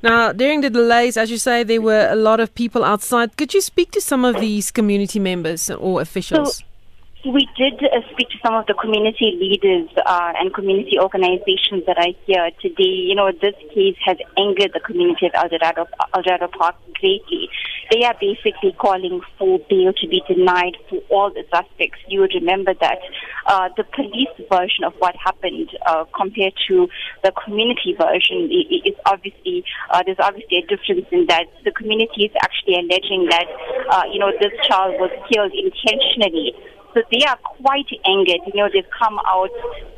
Now, 0.02 0.32
during 0.32 0.60
the 0.60 0.70
delays, 0.70 1.16
as 1.16 1.30
you 1.30 1.38
say, 1.38 1.64
there 1.64 1.80
were 1.80 2.08
a 2.10 2.16
lot 2.16 2.38
of 2.38 2.54
people 2.54 2.84
outside. 2.84 3.36
Could 3.36 3.54
you 3.54 3.60
speak 3.60 3.90
to 3.92 4.00
some 4.00 4.24
of 4.24 4.38
these 4.40 4.70
community 4.70 5.18
members 5.18 5.70
or 5.70 6.00
officials? 6.00 6.58
So, 6.58 6.64
we 7.32 7.48
did 7.56 7.82
uh, 7.82 8.00
speak 8.12 8.28
to 8.30 8.38
some 8.44 8.54
of 8.54 8.66
the 8.66 8.74
community 8.74 9.36
leaders 9.40 9.88
uh, 10.04 10.32
and 10.38 10.54
community 10.54 10.98
organizations 10.98 11.82
that 11.86 11.98
are 11.98 12.14
here 12.24 12.50
today. 12.60 13.08
You 13.10 13.14
know, 13.14 13.32
this 13.32 13.54
case 13.74 13.96
has 14.04 14.16
angered 14.38 14.72
the 14.74 14.80
community 14.80 15.26
of 15.26 15.32
El 15.34 15.48
Dorado, 15.48 16.48
Park 16.48 16.76
greatly. 17.00 17.48
they 17.90 18.04
are 18.04 18.14
basically 18.20 18.72
calling 18.78 19.20
for 19.38 19.58
bail 19.68 19.92
to 19.92 20.08
be 20.08 20.22
denied 20.28 20.76
for 20.88 20.98
all 21.10 21.30
the 21.30 21.44
suspects. 21.52 21.98
You 22.08 22.20
would 22.20 22.32
remember 22.34 22.74
that 22.80 22.98
uh, 23.46 23.68
the 23.76 23.84
police 23.84 24.32
version 24.50 24.84
of 24.84 24.94
what 24.98 25.14
happened 25.16 25.70
uh, 25.86 26.04
compared 26.16 26.54
to 26.68 26.88
the 27.22 27.32
community 27.44 27.94
version 27.98 28.50
is 28.84 28.94
obviously 29.04 29.64
uh, 29.90 30.02
there's 30.04 30.18
obviously 30.20 30.58
a 30.58 30.66
difference 30.66 31.06
in 31.12 31.26
that 31.26 31.46
the 31.64 31.70
community 31.72 32.24
is 32.24 32.32
actually 32.42 32.74
alleging 32.74 33.26
that 33.30 33.46
uh, 33.90 34.02
you 34.12 34.18
know 34.18 34.32
this 34.40 34.52
child 34.66 34.94
was 34.98 35.10
killed 35.30 35.52
intentionally 35.52 36.54
so 36.96 37.02
they 37.12 37.20
are 37.28 37.36
quite 37.36 37.86
angered. 38.08 38.40
You 38.48 38.56
know, 38.56 38.68
they've 38.72 38.88
come 38.88 39.20
out. 39.28 39.50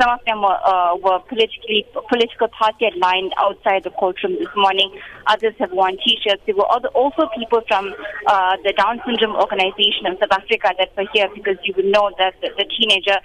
Some 0.02 0.10
of 0.10 0.18
them 0.26 0.42
were, 0.42 0.58
uh, 0.66 0.96
were 0.98 1.20
politically 1.30 1.86
political 2.10 2.48
party 2.48 2.90
aligned 2.90 3.32
outside 3.38 3.84
the 3.84 3.94
courtroom 3.94 4.34
this 4.34 4.50
morning. 4.56 4.90
Others 5.28 5.54
have 5.60 5.70
worn 5.70 5.96
T-shirts. 6.02 6.42
There 6.46 6.56
were 6.56 6.66
also 6.66 7.30
people 7.38 7.62
from 7.68 7.94
uh, 8.26 8.56
the 8.64 8.74
Down 8.74 9.00
syndrome 9.06 9.36
organization 9.36 10.10
of 10.10 10.18
South 10.18 10.42
Africa 10.42 10.74
that 10.74 10.90
were 10.96 11.06
here 11.14 11.28
because 11.32 11.54
you 11.62 11.72
would 11.76 11.86
know 11.86 12.10
that 12.18 12.34
the, 12.42 12.50
the 12.58 12.66
teenager 12.66 13.22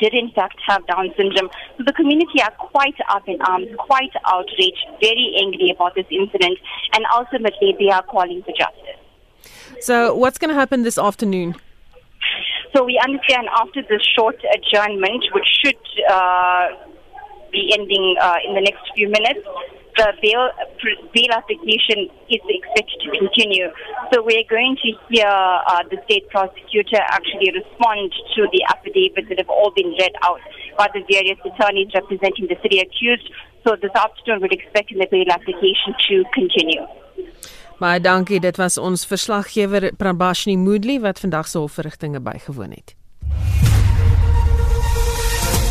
did 0.00 0.14
in 0.14 0.30
fact 0.34 0.58
have 0.66 0.84
Down 0.88 1.14
syndrome. 1.16 1.50
So 1.78 1.84
the 1.86 1.92
community 1.92 2.42
are 2.42 2.50
quite 2.58 2.98
up 3.08 3.28
in 3.28 3.40
arms, 3.42 3.68
quite 3.78 4.10
outraged, 4.26 4.82
very 5.00 5.38
angry 5.38 5.70
about 5.70 5.94
this 5.94 6.06
incident, 6.10 6.58
and 6.94 7.04
ultimately 7.14 7.76
they 7.78 7.90
are 7.90 8.02
calling 8.02 8.42
for 8.42 8.50
justice. 8.58 8.98
So, 9.80 10.14
what's 10.14 10.36
going 10.36 10.50
to 10.50 10.54
happen 10.54 10.82
this 10.82 10.98
afternoon? 10.98 11.54
So 12.74 12.84
we 12.84 13.00
understand 13.02 13.48
after 13.58 13.82
this 13.82 14.02
short 14.16 14.36
adjournment, 14.54 15.24
which 15.34 15.48
should 15.64 15.82
uh, 16.08 16.68
be 17.50 17.74
ending 17.74 18.16
uh, 18.20 18.36
in 18.46 18.54
the 18.54 18.60
next 18.60 18.82
few 18.94 19.08
minutes, 19.08 19.40
the 19.96 20.12
bail, 20.22 20.48
bail 21.12 21.32
application 21.34 22.08
is 22.30 22.40
expected 22.46 22.98
to 23.04 23.18
continue. 23.18 23.68
So 24.12 24.22
we're 24.22 24.46
going 24.48 24.76
to 24.82 24.88
hear 25.10 25.26
uh, 25.26 25.82
the 25.90 25.98
state 26.04 26.28
prosecutor 26.30 27.02
actually 27.10 27.52
respond 27.52 28.12
to 28.36 28.46
the 28.52 28.62
affidavits 28.70 29.28
that 29.28 29.38
have 29.38 29.50
all 29.50 29.72
been 29.74 29.92
read 29.98 30.14
out 30.22 30.40
by 30.78 30.88
the 30.94 31.02
various 31.10 31.38
attorneys 31.44 31.90
representing 31.92 32.46
the 32.46 32.56
city 32.62 32.78
accused. 32.78 33.28
So 33.66 33.76
this 33.76 33.92
afternoon 33.94 34.40
we're 34.40 34.54
expecting 34.54 34.98
the 34.98 35.08
bail 35.10 35.28
application 35.28 35.92
to 36.08 36.24
continue. 36.32 36.86
Baie 37.80 38.00
dankie, 38.00 38.36
dit 38.44 38.58
was 38.60 38.74
ons 38.76 39.06
verslaggewer 39.08 39.86
Prabashni 39.96 40.52
Moodley 40.60 40.98
wat 41.00 41.20
vandag 41.22 41.46
se 41.48 41.56
hofverrigtinge 41.58 42.20
bygewoon 42.20 42.74
het. 42.76 42.92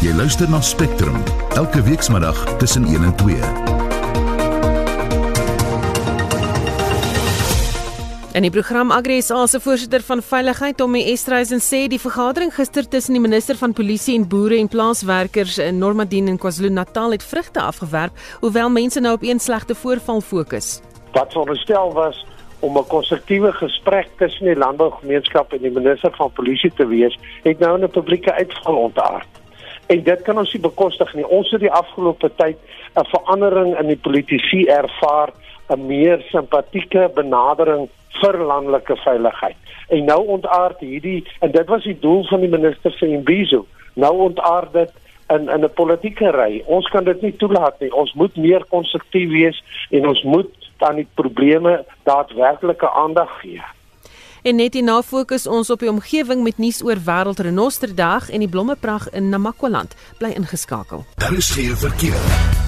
Jy 0.02 0.16
luister 0.18 0.50
na 0.50 0.62
Spectrum 0.66 1.20
elke 1.54 1.84
weekmiddag 1.86 2.58
tussen 2.58 2.90
1 2.90 3.04
en 3.04 3.16
2. 3.22 3.38
En 8.34 8.42
die 8.42 8.52
program 8.58 8.92
Agresa 8.92 9.46
se 9.48 9.60
voorsitter 9.60 10.02
van 10.02 10.24
veiligheid 10.24 10.78
Tommy 10.78 11.06
Estreisen 11.14 11.62
sê 11.62 11.86
die 11.92 12.02
vergadering 12.02 12.50
gister 12.56 12.90
tussen 12.90 13.14
die 13.14 13.22
minister 13.22 13.58
van 13.58 13.74
polisie 13.74 14.18
en 14.18 14.28
boere 14.28 14.58
en 14.58 14.68
plaaswerkers 14.68 15.62
in 15.62 15.78
Normadien 15.78 16.28
en 16.28 16.42
KwaZulu-Natal 16.42 17.20
het 17.20 17.24
vrugte 17.24 17.62
afgewerp, 17.62 18.18
hoewel 18.42 18.70
mense 18.70 19.00
nou 19.00 19.14
op 19.14 19.24
een 19.24 19.40
slegte 19.40 19.76
voorval 19.76 20.22
fokus 20.22 20.80
wat 21.12 21.32
veronderstel 21.32 21.94
was 21.94 22.26
om 22.60 22.78
'n 22.78 22.88
konstruktiewe 22.88 23.52
gesprek 23.52 24.08
tussen 24.18 24.46
die 24.46 24.56
landbougemeenskap 24.56 25.54
en 25.54 25.62
die 25.62 25.72
minister 25.72 26.12
van 26.12 26.32
polisie 26.32 26.72
te 26.76 26.88
wees, 26.88 27.18
het 27.44 27.60
nou 27.60 27.78
in 27.78 27.84
'n 27.84 27.90
publieke 27.90 28.34
uitval 28.34 28.76
ontaard. 28.76 29.28
En 29.88 30.04
dit 30.04 30.22
kan 30.22 30.38
ons 30.38 30.54
nie 30.54 30.62
bekostig 30.62 31.14
nie. 31.14 31.28
Ons 31.28 31.52
het 31.52 31.60
die 31.60 31.72
afgelope 31.72 32.32
tyd 32.36 32.58
'n 32.96 33.06
verandering 33.06 33.80
in 33.80 33.88
die 33.88 33.98
politisie 33.98 34.70
ervaar, 34.72 35.30
'n 35.70 35.86
meer 35.86 36.22
simpatieke 36.30 37.12
benadering 37.16 37.90
vir 38.22 38.38
landelike 38.38 38.96
veiligheid. 38.96 39.56
En 39.88 40.06
nou 40.06 40.26
ontaard 40.28 40.80
hierdie 40.80 41.28
en 41.40 41.52
dit 41.52 41.68
was 41.68 41.84
die 41.84 42.00
doel 42.00 42.24
van 42.28 42.40
die 42.40 42.50
minister 42.50 42.92
se 42.92 43.08
Imbizo. 43.08 43.66
Nou 43.94 44.18
ontaard 44.18 44.74
dit 44.74 44.92
in 45.30 45.50
in 45.50 45.64
'n 45.64 45.74
politieke 45.74 46.32
ry. 46.32 46.64
Ons 46.66 46.88
kan 46.88 47.04
dit 47.04 47.22
nie 47.22 47.36
toelaat 47.36 47.80
nie. 47.80 47.94
Ons 47.94 48.14
moet 48.14 48.36
meer 48.36 48.66
konstruktief 48.70 49.30
wees 49.30 49.64
en 49.90 50.08
ons 50.08 50.24
moet 50.24 50.59
aan 50.84 50.96
die 50.96 51.08
probleme 51.14 51.86
daadwerklike 52.04 52.90
aandag 52.92 53.40
gee. 53.42 53.62
En 54.42 54.56
net 54.56 54.74
hierna 54.74 55.02
fokus 55.02 55.48
ons 55.48 55.70
op 55.70 55.80
die 55.84 55.90
omgewing 55.90 56.44
met 56.44 56.58
nuus 56.58 56.84
oor 56.84 57.02
Wêreldrenosterdag 57.06 58.30
en 58.32 58.40
die 58.40 58.50
blommepragt 58.50 59.14
in 59.14 59.30
Namakwaland. 59.30 59.96
Bly 60.18 60.32
ingeskakel. 60.40 61.06
Daar 61.16 61.34
is 61.34 61.52
geen 61.52 61.76
verkeer. 61.78 62.59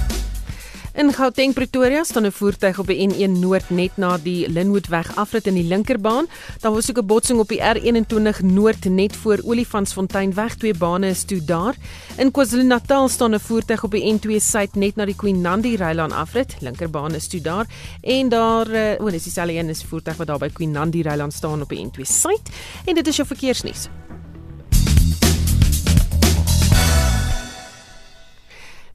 In 0.93 1.13
Gauteng 1.13 1.53
Pretoria 1.53 2.03
staan 2.03 2.25
'n 2.25 2.31
voertuig 2.31 2.79
op 2.79 2.87
die 2.87 3.07
N1 3.07 3.39
Noord 3.39 3.69
net 3.69 3.91
na 3.95 4.17
die 4.17 4.49
Linwoodweg 4.49 5.15
afrit 5.15 5.47
in 5.47 5.53
die 5.53 5.63
linkerbaan. 5.63 6.27
Daar 6.59 6.71
was 6.71 6.89
ook 6.89 6.97
'n 6.97 7.05
botsing 7.05 7.39
op 7.39 7.47
die 7.47 7.61
R21 7.61 8.41
Noord 8.41 8.85
net 8.85 9.15
voor 9.15 9.39
Olifantsfontein 9.43 10.33
weg. 10.33 10.55
Twee 10.55 10.73
bane 10.73 11.07
is 11.07 11.23
toe 11.23 11.43
daar. 11.45 11.75
In 12.17 12.31
KwaZulu-Natal 12.31 13.07
staan 13.07 13.33
'n 13.33 13.39
voertuig 13.39 13.83
op 13.83 13.91
die 13.91 14.13
N2 14.13 14.39
Suid 14.39 14.75
net 14.75 14.95
na 14.95 15.05
die 15.05 15.15
Queen 15.15 15.41
Nandi 15.41 15.75
Rylaan 15.75 16.11
afrit. 16.11 16.55
Linkerbaan 16.59 17.13
is 17.13 17.27
toe 17.27 17.41
daar. 17.41 17.65
En 18.01 18.29
daar, 18.29 18.69
uh, 18.69 19.01
o, 19.05 19.09
dis 19.09 19.23
dieselfde 19.23 19.53
een 19.53 19.69
is 19.69 19.83
voertuig 19.83 20.17
wat 20.17 20.27
daar 20.27 20.37
by 20.37 20.49
Queen 20.49 20.71
Nandi 20.71 21.01
Rylaan 21.01 21.31
staan 21.31 21.61
op 21.61 21.69
die 21.69 21.85
N2 21.85 22.01
Suid. 22.01 22.49
En 22.85 22.95
dit 22.95 23.07
is 23.07 23.15
jou 23.15 23.27
verkeersnuus. 23.27 24.00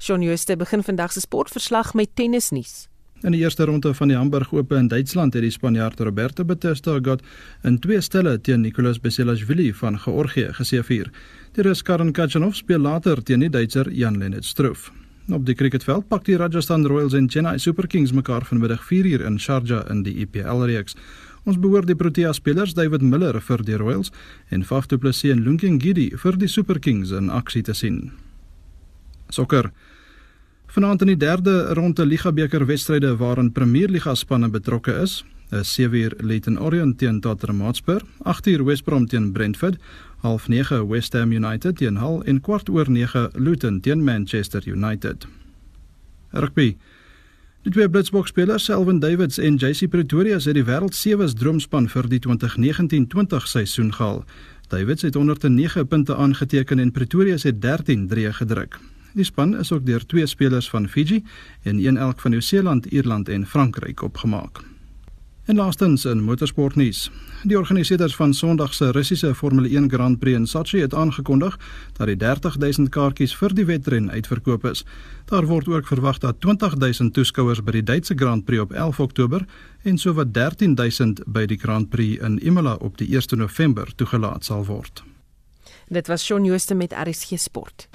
Shaun 0.07 0.23
Jooste 0.23 0.55
begin 0.57 0.85
vandag 0.87 1.13
se 1.13 1.21
sportverslag 1.21 1.95
met 1.95 2.09
tennisnuus. 2.15 2.87
In 3.27 3.33
die 3.35 3.41
eerste 3.41 3.65
ronde 3.67 3.91
van 3.95 4.09
die 4.09 4.17
Hamburg 4.17 4.53
Ope 4.53 4.77
in 4.79 4.89
Duitsland 4.89 5.35
het 5.35 5.43
die 5.43 5.51
Spanjaard 5.51 6.01
Roberto 6.01 6.45
Bautista 6.45 6.93
Agut 6.95 7.25
in 7.67 7.81
twee 7.83 8.01
stelle 8.01 8.37
teen 8.41 8.61
Nicolas 8.63 9.01
Basilashvili 9.01 9.73
van 9.75 9.99
Georgië 9.99 10.53
geseëvier. 10.55 11.11
Die 11.57 11.65
Rus 11.67 11.83
Karen 11.83 12.13
Khachanov 12.13 12.55
speel 12.55 12.79
later 12.79 13.23
teen 13.23 13.43
die 13.43 13.51
Duitser 13.51 13.91
Jan-Lennard 13.91 14.45
Struff. 14.45 14.93
Op 15.33 15.47
die 15.47 15.57
cricketveld 15.59 16.07
pak 16.09 16.23
die 16.29 16.37
Rajasthan 16.39 16.87
Royals 16.87 17.17
en 17.19 17.27
Chennai 17.29 17.59
Super 17.59 17.89
Kings 17.91 18.13
mekaar 18.13 18.47
vanmiddag 18.47 18.85
4uur 18.87 19.27
in 19.27 19.41
Sharjah 19.41 19.91
in 19.91 20.05
die 20.07 20.15
IPL 20.23 20.63
reeks. 20.71 20.95
Ons 21.45 21.59
behoort 21.59 21.91
die 21.91 21.99
Protea 21.99 22.31
spelers 22.33 22.77
David 22.79 23.03
Miller 23.03 23.41
vir 23.41 23.67
die 23.67 23.75
Royals 23.83 24.13
en 24.51 24.63
Faf 24.63 24.87
du 24.87 24.99
Plessis 24.99 25.35
en 25.35 25.43
Lunking 25.43 25.83
Giddy 25.83 26.13
vir 26.15 26.39
die 26.39 26.53
Super 26.53 26.79
Kings 26.79 27.11
in 27.11 27.31
aksie 27.31 27.67
te 27.67 27.75
sien. 27.75 28.13
Sokker 29.35 29.73
Vanaand 30.77 31.01
in 31.07 31.09
die 31.09 31.17
derde 31.17 31.53
ronde 31.73 32.05
Liga 32.05 32.29
beker 32.37 32.67
wedstryde 32.69 33.15
waarin 33.17 33.47
Premier 33.53 33.89
Liga 33.89 34.13
spanne 34.15 34.51
betrokke 34.53 34.93
is, 35.01 35.23
is 35.49 35.71
7uur 35.73 36.13
Leyton 36.21 36.59
Orient 36.61 36.99
teen 37.01 37.21
Tottenham 37.25 37.63
Hotspur, 37.65 38.03
8uur 38.29 38.65
West 38.65 38.85
Brom 38.85 39.07
teen 39.09 39.31
Brentford, 39.33 39.79
09:30 40.21 40.83
West 40.91 41.17
Ham 41.17 41.33
United 41.33 41.77
teen 41.77 41.97
Hull 41.97 42.21
en 42.29 42.41
kwart 42.41 42.69
oor 42.69 42.91
9 42.91 43.31
Luton 43.35 43.81
teen 43.81 44.05
Manchester 44.05 44.67
United. 44.69 45.27
Rugby. 46.31 46.77
Die 47.63 47.73
twee 47.73 47.89
Blitsboks 47.89 48.29
spelers, 48.29 48.65
Selwyn 48.65 48.99
Davids 49.01 49.39
en 49.39 49.57
JC 49.57 49.89
Pretoria, 49.89 50.37
het 50.37 50.55
die 50.55 50.65
wêreld 50.65 50.95
sewes 50.95 51.35
droomspan 51.35 51.89
vir 51.89 52.09
die 52.09 52.21
2019-20 52.21 53.49
seisoen 53.49 53.95
gehaal. 53.97 54.25
Davids 54.69 55.09
het 55.09 55.15
109 55.15 55.87
punte 55.87 56.17
aangeteken 56.17 56.79
en 56.79 56.93
Pretoria 56.93 57.41
het 57.41 57.63
13 57.63 58.07
drie 58.09 58.33
gedruk. 58.33 58.79
Die 59.17 59.25
span 59.25 59.55
is 59.57 59.73
ook 59.73 59.87
deur 59.87 60.05
twee 60.07 60.27
spelers 60.27 60.69
van 60.69 60.89
Fiji 60.89 61.23
en 61.63 61.79
een 61.81 61.97
elk 61.97 62.21
van 62.21 62.31
Nieu-Seeland, 62.31 62.87
Ierland 62.87 63.29
en 63.29 63.47
Frankryk 63.47 64.03
opgemaak. 64.03 64.61
En 65.45 65.57
laastens 65.57 66.05
in 66.05 66.23
motorsportnuus. 66.23 67.11
Die 67.43 67.59
organiseerders 67.59 68.17
van 68.17 68.35
Sondag 68.35 68.75
se 68.75 68.91
Russiese 68.91 69.35
Formule 69.35 69.69
1 69.69 69.91
Grand 69.91 70.19
Prix 70.19 70.39
in 70.39 70.47
Sochi 70.47 70.81
het 70.81 70.95
aangekondig 70.95 71.59
dat 71.93 72.07
die 72.07 72.17
30000 72.17 72.89
kaartjies 72.89 73.37
vir 73.37 73.55
die 73.55 73.65
wedren 73.65 74.11
uitverkoop 74.11 74.65
is. 74.65 74.85
Daar 75.25 75.47
word 75.47 75.69
ook 75.69 75.87
verwag 75.87 76.19
dat 76.19 76.41
20000 76.41 77.15
toeskouers 77.15 77.63
by 77.63 77.79
die 77.79 77.83
Duitse 77.83 78.15
Grand 78.17 78.45
Prix 78.45 78.63
op 78.63 78.73
11 78.73 79.01
Oktober 79.01 79.47
en 79.83 79.99
sowat 79.99 80.35
13000 80.35 81.23
by 81.27 81.47
die 81.47 81.59
Grand 81.59 81.89
Prix 81.89 82.23
in 82.23 82.39
Imola 82.39 82.75
op 82.75 82.99
die 82.99 83.09
1 83.17 83.39
November 83.39 83.95
toegelaat 83.95 84.45
sal 84.45 84.67
word. 84.67 85.05
Dit 85.89 86.07
was 86.07 86.25
Shaun 86.25 86.45
Jooste 86.45 86.75
met 86.75 86.93
RSG 86.93 87.39
Sport. 87.39 87.89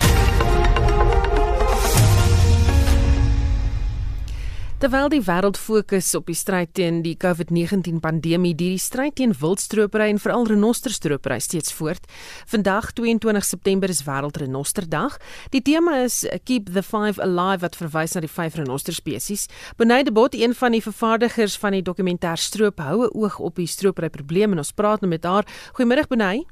Terwyl 4.81 5.11
die 5.13 5.21
wêreld 5.21 5.59
fokus 5.61 6.07
op 6.17 6.25
die 6.25 6.33
stryd 6.33 6.71
teen 6.73 7.03
die 7.05 7.13
COVID-19 7.21 7.99
pandemie, 8.01 8.55
duur 8.57 8.71
die 8.73 8.81
stryd 8.81 9.13
teen 9.19 9.35
wildstropery 9.37 10.07
en 10.09 10.17
veral 10.17 10.47
renosterstropery 10.49 11.37
steeds 11.45 11.69
voort. 11.77 12.07
Vandag 12.49 12.89
22 12.97 13.45
September 13.45 13.93
is 13.93 14.01
wêreldrenosterdag. 14.07 15.19
Die 15.53 15.61
tema 15.61 15.99
is 16.01 16.23
Keep 16.49 16.73
the 16.73 16.81
Five 16.81 17.21
Alive 17.21 17.61
wat 17.61 17.77
verwys 17.77 18.17
na 18.17 18.25
die 18.25 18.33
vyf 18.33 18.57
renoster 18.57 18.97
spesies. 18.97 19.45
Beneide 19.77 20.09
Bot, 20.17 20.33
een 20.33 20.57
van 20.57 20.73
die 20.73 20.81
vervaardigers 20.81 21.61
van 21.61 21.77
die 21.77 21.85
dokumentêr 21.85 22.41
Stroop, 22.41 22.81
hou 22.81 23.05
'n 23.05 23.13
oog 23.13 23.37
op 23.37 23.61
die 23.61 23.69
stropery 23.69 24.09
probleem 24.09 24.51
en 24.51 24.65
ons 24.65 24.73
praat 24.73 25.01
nou 25.01 25.09
met 25.13 25.23
haar. 25.23 25.45
Goeiemôre 25.77 26.09
Beneide. 26.09 26.49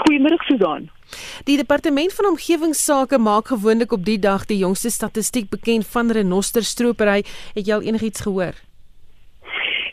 Goeiemôre 0.00 0.40
Susan. 0.48 0.88
Die 1.44 1.56
departement 1.56 2.12
van 2.12 2.26
omgewingsake 2.26 3.18
maak 3.18 3.48
gewoonlik 3.54 3.92
op 3.92 4.04
die 4.04 4.18
dag 4.18 4.46
die 4.46 4.58
jongste 4.58 4.90
statistiek 4.90 5.48
bekend 5.50 5.86
van 5.86 6.10
renosterstropery. 6.10 7.24
Het 7.54 7.66
jy 7.66 7.74
al 7.74 7.86
enigiets 7.86 8.20
gehoor? 8.20 8.67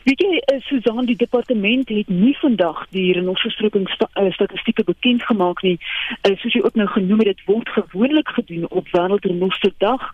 Weet 0.06 0.20
jy, 0.22 0.36
uh, 0.38 0.60
Susan, 0.62 1.02
die 1.08 1.16
departement 1.18 1.88
het 1.90 2.10
nie 2.14 2.36
vandag 2.38 2.84
die 2.94 3.08
renosterstroping 3.16 3.88
sta, 3.90 4.06
uh, 4.14 4.28
statistieke 4.36 4.84
bekend 4.86 5.24
gemaak 5.26 5.64
nie. 5.66 5.72
Uh, 6.20 6.36
soos 6.38 6.54
jy 6.54 6.60
ook 6.62 6.76
nou 6.78 6.86
genoem 6.92 7.24
het, 7.24 7.32
dit 7.32 7.42
word 7.48 7.72
gewoonlik 7.74 8.30
gedoen 8.36 8.68
op 8.70 8.86
Wêreldrenosterdag, 8.94 10.04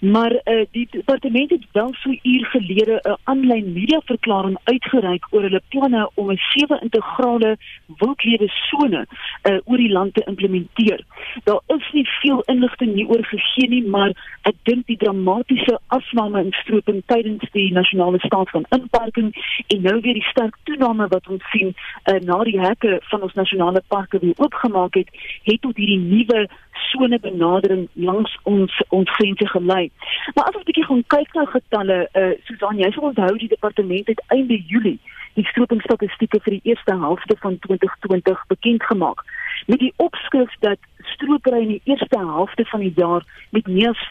maar 0.00 0.32
uh, 0.32 0.62
die 0.72 0.86
departement 0.94 1.52
het 1.52 1.66
wel 1.76 1.92
so 2.00 2.14
uur 2.22 2.46
gelede 2.54 2.96
'n 3.02 3.18
aanlyn 3.28 3.68
media 3.72 4.00
verklaring 4.08 4.56
uitgereik 4.64 5.28
oor 5.30 5.44
hulle 5.44 5.60
planne 5.68 6.08
om 6.14 6.32
'n 6.32 6.40
sewe 6.48 6.80
integrale 6.80 7.56
wildlewe 8.00 8.48
sone 8.48 9.04
uh, 9.04 9.58
oor 9.64 9.76
die 9.76 9.92
land 9.92 10.14
te 10.14 10.24
implementeer. 10.24 11.04
Daar 11.44 11.60
is 11.66 11.92
nie 11.92 12.08
veel 12.24 12.40
inligting 12.40 12.94
hieroor 12.94 13.24
gegee 13.24 13.68
nie, 13.68 13.84
maar 13.84 14.16
ek 14.48 14.56
dink 14.62 14.86
die 14.86 14.96
dramatiese 14.96 15.78
afname 15.86 16.40
in 16.40 16.52
stroping 16.52 17.02
tydens 17.06 17.44
die 17.52 17.72
nasionale 17.72 18.18
staat 18.18 18.50
van 18.50 18.64
inperking 18.68 19.40
en 19.66 19.82
nou 19.82 20.00
weer 20.00 20.18
die 20.18 20.28
sterk 20.30 20.56
toename 20.62 21.08
wat 21.08 21.28
ons 21.28 21.44
sien 21.50 21.74
uh, 21.74 22.18
na 22.20 22.38
die 22.44 22.58
hekke 22.60 22.98
van 23.10 23.22
ons 23.22 23.34
nasionale 23.34 23.82
parke 23.88 24.18
weer 24.18 24.34
oopgemaak 24.36 24.94
het, 24.94 25.08
het 25.42 25.60
tot 25.60 25.76
hierdie 25.76 25.98
nuwe 25.98 26.48
sone 26.90 27.18
benadering 27.20 27.88
langs 27.94 28.38
ons 28.42 28.82
ons 28.88 29.10
grense 29.10 29.46
gelei. 29.54 29.90
Maar 30.34 30.44
as 30.44 30.54
ons 30.54 30.64
'n 30.64 30.70
bietjie 30.70 30.88
gaan 30.90 31.04
kyk 31.06 31.34
na 31.34 31.44
getalle, 31.44 31.98
uh, 32.12 32.32
Susan, 32.44 32.78
jy 32.78 32.90
sal 32.90 33.10
onthou 33.10 33.36
die 33.38 33.48
departement 33.48 34.06
het 34.06 34.22
einde 34.28 34.62
Julie 34.66 35.00
die 35.34 35.44
stroopingstatistieke 35.48 36.40
vir 36.44 36.58
die 36.58 36.72
eerste 36.72 36.96
helfte 37.04 37.36
van 37.40 37.58
2020 37.58 38.44
bekend 38.52 38.82
gemaak 38.84 39.24
met 39.66 39.78
die 39.78 39.92
opskrif 39.96 40.54
dat 40.60 40.78
stropery 40.96 41.60
in 41.60 41.68
die 41.68 41.80
eerste 41.84 42.18
helfte 42.18 42.64
van 42.64 42.80
die 42.80 42.92
jaar 42.96 43.24
met 43.50 43.66
meer 43.66 43.88
as 43.88 44.08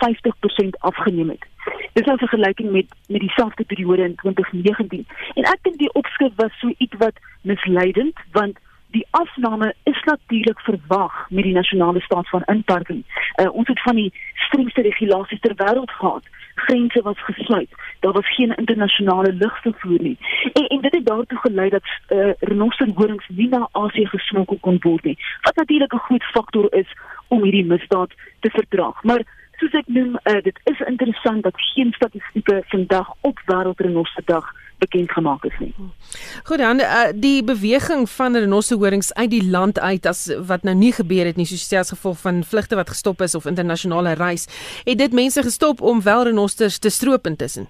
50% 0.66 0.70
afgeneem 0.80 1.30
het. 1.30 1.46
Dis 1.94 2.06
'n 2.06 2.18
vergelyking 2.18 2.72
met 2.72 2.86
met 3.08 3.20
dieselfde 3.20 3.64
periode 3.64 4.04
in 4.04 4.16
2019. 4.16 5.08
En 5.34 5.44
ek 5.44 5.60
dink 5.62 5.78
die 5.78 5.94
opskrif 5.94 6.32
was 6.36 6.60
so 6.60 6.74
iets 6.78 6.98
wat 6.98 7.16
misleidend 7.42 8.20
want 8.32 8.58
die 8.92 9.08
afname 9.10 9.74
is 9.84 10.04
natuurlik 10.04 10.60
verwag 10.60 11.30
met 11.30 11.44
die 11.44 11.54
nasionale 11.54 12.02
staat 12.02 12.30
van 12.30 12.44
inperking. 12.46 13.04
Uh, 13.36 13.54
ons 13.54 13.68
het 13.68 13.82
van 13.82 13.96
die 13.96 14.14
strengste 14.34 14.82
regulasies 14.82 15.40
ter 15.40 15.56
wêreld 15.56 15.92
gehad. 15.92 16.24
Grense 16.56 17.02
was 17.02 17.24
gesluit. 17.24 17.70
Daar 18.00 18.12
was 18.12 18.36
geen 18.36 18.56
internasionale 18.56 19.34
lugvervoer 19.34 20.02
nie. 20.02 20.18
En, 20.54 20.68
en 20.68 20.82
dit 20.82 20.92
het 20.92 21.06
daartoe 21.06 21.38
gelei 21.38 21.70
dat 21.70 21.84
uh, 21.84 22.32
renosterhorings 22.40 23.28
nie 23.28 23.50
na 23.50 23.68
Asië 23.72 24.06
gesmokkel 24.06 24.58
kon 24.60 24.78
word 24.82 25.04
nie. 25.04 25.18
Wat 25.42 25.56
natuurlik 25.56 25.94
'n 25.94 26.06
groot 26.08 26.24
faktor 26.24 26.74
is 26.74 26.88
om 27.28 27.44
hierdie 27.44 27.66
misdaad 27.66 28.12
te 28.40 28.50
verdraag. 28.50 29.04
Maar 29.04 29.24
soos 29.62 29.78
ek 29.78 29.88
noem, 29.94 30.18
uh, 30.26 30.40
dit 30.44 30.58
is 30.72 30.82
interessant 30.90 31.46
dat 31.46 31.62
geen 31.74 31.94
statistieke 31.98 32.62
vandag 32.74 33.14
op 33.28 33.40
wêreldrenosterdag 33.46 34.50
bekend 34.82 35.12
gemaak 35.14 35.44
is 35.46 35.58
nie. 35.62 35.74
Goed 36.50 36.58
dan 36.58 36.82
uh, 36.82 37.12
die 37.14 37.44
beweging 37.46 38.08
van 38.10 38.38
renosterhorings 38.38 39.14
uit 39.14 39.30
die 39.30 39.44
land 39.50 39.80
uit 39.80 40.06
as 40.10 40.26
wat 40.50 40.66
nou 40.66 40.76
nie 40.78 40.94
gebeur 40.98 41.30
het 41.30 41.38
nie 41.38 41.46
soos 41.46 41.68
as 41.78 41.94
gevolg 41.94 42.18
van 42.24 42.42
vlugte 42.44 42.80
wat 42.80 42.90
gestop 42.90 43.22
is 43.22 43.38
of 43.38 43.46
internasionale 43.46 44.16
reis, 44.18 44.48
het 44.88 44.98
dit 44.98 45.14
mense 45.14 45.46
gestop 45.46 45.82
om 45.82 46.02
wel 46.02 46.26
renosters 46.32 46.82
te 46.82 46.90
stroop 46.90 47.30
intussen. 47.30 47.70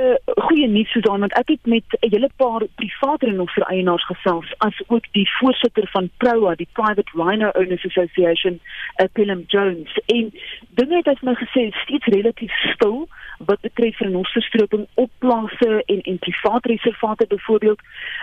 Het 0.00 0.20
uh, 0.36 0.44
goeie 0.44 0.68
nuus 0.68 0.90
Susan 0.90 1.20
want 1.20 1.34
ek 1.36 1.48
het 1.48 1.66
met 1.66 1.84
'n 2.00 2.08
hele 2.10 2.30
paar 2.36 2.62
private 2.74 3.26
renoster 3.26 3.62
eienaars 3.62 4.06
gesels 4.06 4.54
as 4.58 4.82
ook 4.86 5.04
die 5.12 5.28
voorsitter 5.38 5.88
van 5.92 6.10
Proa 6.16 6.54
die 6.54 6.68
Private 6.72 7.10
Rhino 7.14 7.48
Owners 7.48 7.84
Association, 7.84 8.60
uh, 8.96 9.06
Willem 9.12 9.44
Jones. 9.46 9.98
En 10.06 10.32
dinge 10.68 10.96
het 11.02 11.18
vir 11.18 11.28
my 11.28 11.34
gesê 11.34 11.70
steeds 11.70 12.06
relatief 12.06 12.52
stil 12.72 13.08
wat 13.38 13.60
betref 13.60 13.98
renosterstroping 13.98 14.86
op 14.94 15.10
plase 15.18 15.82
en 15.86 16.00
en 16.00 16.18
private 16.18 16.68
reservate 16.68 17.26
byvoorbeeld 17.26 17.80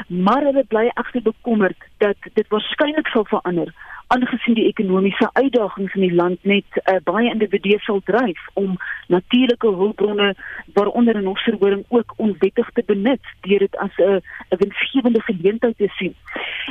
maar 0.07 0.41
hulle 0.41 0.63
bly 0.67 0.91
egter 0.93 1.21
bekommerd 1.21 1.77
dat 1.97 2.17
dit 2.33 2.47
waarskynlik 2.47 3.07
sal 3.07 3.25
verander 3.25 3.73
aangesien 4.07 4.55
die 4.55 4.67
ekonomiese 4.67 5.29
uitdagings 5.33 5.93
in 5.93 6.01
die 6.01 6.15
land 6.15 6.43
net 6.43 6.79
uh, 6.79 6.97
baie 7.03 7.29
individue 7.31 7.79
sal 7.83 8.01
dryf 8.05 8.39
om 8.53 8.77
natuurlike 9.07 9.67
hulpbronne 9.81 10.29
waaronder 10.73 11.17
'n 11.21 11.27
osserhoring 11.27 11.83
ook 11.87 12.13
onwettig 12.17 12.69
te 12.73 12.83
benut 12.85 13.23
deur 13.41 13.59
dit 13.59 13.77
as 13.77 13.95
'n 13.97 14.21
'n 14.51 14.57
winsgewende 14.63 15.21
geleentheid 15.21 15.77
te 15.77 15.87
sien. 15.97 16.15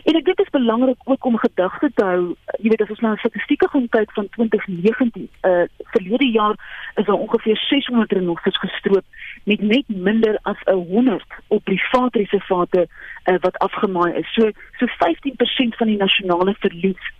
En 0.05 0.14
ek 0.14 0.25
dink 0.25 0.37
dit 0.37 0.46
is 0.46 0.53
belangrik 0.61 1.01
ook 1.05 1.25
om 1.25 1.38
gedagte 1.38 1.90
te 1.94 2.05
hou, 2.05 2.35
jy 2.59 2.68
weet 2.68 2.83
as 2.83 2.90
ons 2.90 3.01
na 3.01 3.16
statistieke 3.16 3.68
gaan 3.68 3.88
kyk 3.88 4.12
van 4.12 4.29
2019, 4.29 5.29
uh 5.42 5.64
verlede 5.92 6.31
jaar 6.31 6.57
is 6.94 7.05
daar 7.05 7.22
ongeveer 7.27 7.57
600 7.57 8.12
renosters 8.12 8.59
gestroop 8.59 9.05
met 9.44 9.61
net 9.61 9.88
minder 9.88 10.38
as 10.42 10.61
100 10.64 11.25
op 11.49 11.64
private 11.64 12.18
reservate 12.18 12.88
uh, 13.27 13.39
wat 13.41 13.59
afgemaai 13.59 14.12
is. 14.23 14.33
So 14.35 14.51
so 14.79 14.87
15% 14.87 15.77
van 15.77 15.87
die 15.87 16.01
nasionale 16.01 16.55
verlies 16.59 17.12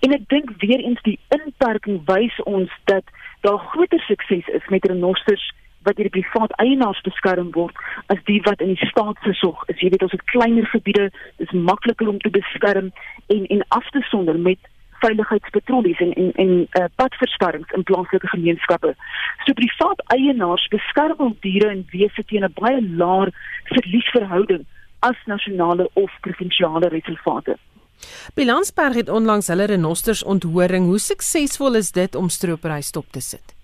En 0.00 0.14
ek 0.14 0.28
dink 0.28 0.50
weer 0.62 0.80
eens 0.80 1.02
die 1.02 1.18
inperking 1.34 2.00
wys 2.08 2.36
ons 2.48 2.72
dat 2.90 3.04
daar 3.40 3.58
groter 3.58 4.00
sukses 4.00 4.46
is 4.46 4.66
met 4.72 4.86
renosters 4.86 5.52
wat 5.84 5.96
die 6.00 6.08
privaat 6.08 6.54
eienaars 6.62 7.00
beskerm 7.04 7.50
word 7.52 7.80
as 8.14 8.20
die 8.28 8.40
wat 8.46 8.62
in 8.64 8.72
die 8.72 8.88
staat 8.88 9.18
se 9.24 9.34
sorg 9.40 9.66
is. 9.68 9.80
Jy 9.82 9.90
weet 9.92 10.06
ons 10.06 10.14
het 10.16 10.30
kleiner 10.32 10.66
gebiede, 10.72 11.10
dis 11.42 11.52
makliker 11.52 12.08
om 12.08 12.20
te 12.22 12.32
beskerm 12.32 12.92
en 13.34 13.44
en 13.56 13.66
af 13.76 13.90
te 13.90 14.00
sonder 14.08 14.38
met 14.38 14.70
veiligheidspatrollies 15.02 16.00
en 16.00 16.14
en 16.22 16.30
en 16.44 16.52
uh, 16.80 16.86
padversperrings 16.96 17.74
in 17.76 17.84
plaaslike 17.90 18.30
gemeenskappe. 18.32 18.94
So 19.44 19.58
privaat 19.58 20.00
eienaars 20.16 20.68
beskerm 20.72 21.18
hul 21.18 21.36
diere 21.44 21.74
en 21.74 21.84
wese 21.92 22.24
teen 22.24 22.48
'n 22.48 22.56
baie 22.62 22.80
laer 23.02 23.34
verliesverhouding 23.74 24.64
as 25.10 25.16
nasionale 25.26 25.88
of 25.94 26.10
provinsiale 26.20 26.88
reservate. 26.88 27.56
Bilansberg 28.34 28.94
het 28.94 29.08
onlangs 29.08 29.50
hulle 29.52 29.66
renosters 29.70 30.22
onthoring. 30.24 30.86
Hoe 30.86 30.98
suksesvol 30.98 31.74
is 31.80 31.92
dit 31.92 32.14
om 32.14 32.28
stropery 32.28 32.80
stop 32.80 33.12
te 33.12 33.20
sit? 33.20 33.54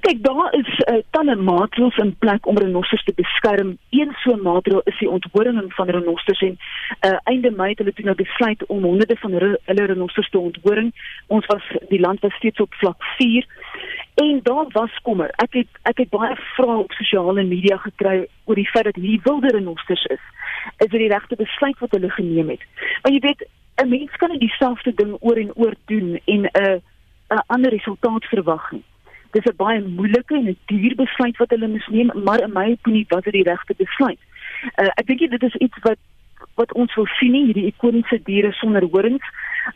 Kyk, 0.00 0.22
daar 0.24 0.54
is 0.54 0.68
uh, 0.78 1.00
talle 1.10 1.34
maatreëls 1.36 1.96
in 2.00 2.14
plek 2.22 2.46
om 2.46 2.58
renosters 2.58 3.02
te 3.04 3.12
beskerm. 3.16 3.76
Een 3.90 4.14
so 4.22 4.32
'n 4.32 4.42
maatreel 4.42 4.80
is 4.84 4.98
die 4.98 5.10
onthoring 5.10 5.72
van 5.74 5.88
renosters 5.88 6.40
en 6.40 6.56
uh, 7.06 7.18
einde 7.24 7.50
Mei 7.50 7.68
het 7.68 7.78
hulle 7.78 7.92
toe 7.92 8.04
nou 8.04 8.16
besluit 8.16 8.66
om 8.66 8.82
honderde 8.82 9.16
van 9.16 9.32
hulle 9.32 9.84
renosters 9.86 10.30
te 10.30 10.38
onthoring. 10.38 10.92
Ons 11.26 11.46
was 11.46 11.62
die 11.88 12.00
land 12.00 12.20
was 12.20 12.34
steeds 12.34 12.60
op 12.60 12.74
vlak 12.74 13.02
4 13.18 13.46
en 14.24 14.40
daar 14.42 14.66
was 14.68 15.00
kommer. 15.02 15.30
Ek 15.36 15.52
het 15.52 15.68
ek 15.82 15.98
het 16.02 16.10
baie 16.10 16.34
vrae 16.56 16.76
op 16.82 16.92
sosiale 16.92 17.44
media 17.44 17.76
gekry 17.76 18.26
oor 18.44 18.58
die 18.58 18.70
feit 18.70 18.84
dat 18.84 18.98
hierdie 18.98 19.20
wilde 19.22 19.52
renosters 19.54 20.04
is 20.04 20.24
is 20.82 20.90
dit 20.90 21.00
die 21.00 21.12
regte 21.12 21.36
besluit 21.36 21.78
wat 21.78 21.94
hulle 21.96 22.10
geneem 22.10 22.48
het. 22.48 22.62
Maar 23.02 23.12
jy 23.12 23.20
weet, 23.20 23.46
'n 23.82 23.88
mens 23.88 24.16
kan 24.16 24.30
nie 24.30 24.38
dieselfde 24.38 24.92
ding 24.94 25.16
oor 25.20 25.36
en 25.36 25.54
oor 25.54 25.74
doen 25.86 26.20
en 26.24 26.42
'n 26.44 26.82
'n 27.30 27.44
ander 27.46 27.70
resultaat 27.70 28.24
verwag 28.24 28.70
nie. 28.72 28.84
Dis 29.30 29.44
'n 29.44 29.56
baie 29.56 29.80
moeilike 29.80 30.34
en 30.34 30.48
'n 30.48 30.58
duur 30.66 30.94
besluit 30.94 31.36
wat 31.36 31.50
hulle 31.50 31.68
moes 31.68 31.86
neem, 31.86 32.10
maar 32.24 32.40
in 32.40 32.52
my 32.52 32.70
opinie 32.70 33.06
was 33.08 33.22
dit 33.22 33.32
die 33.32 33.48
regte 33.52 33.74
besluit. 33.76 34.18
Uh, 34.82 34.90
ek 34.94 35.06
dink 35.06 35.30
dit 35.30 35.42
is 35.42 35.54
iets 35.54 35.78
wat 35.82 35.98
wat 36.54 36.72
ons 36.72 36.94
wil 36.94 37.06
sien 37.06 37.32
nie 37.32 37.44
hierdie 37.44 37.66
ikoniese 37.66 38.20
diere 38.24 38.52
sonder 38.52 38.84
horings 38.90 39.26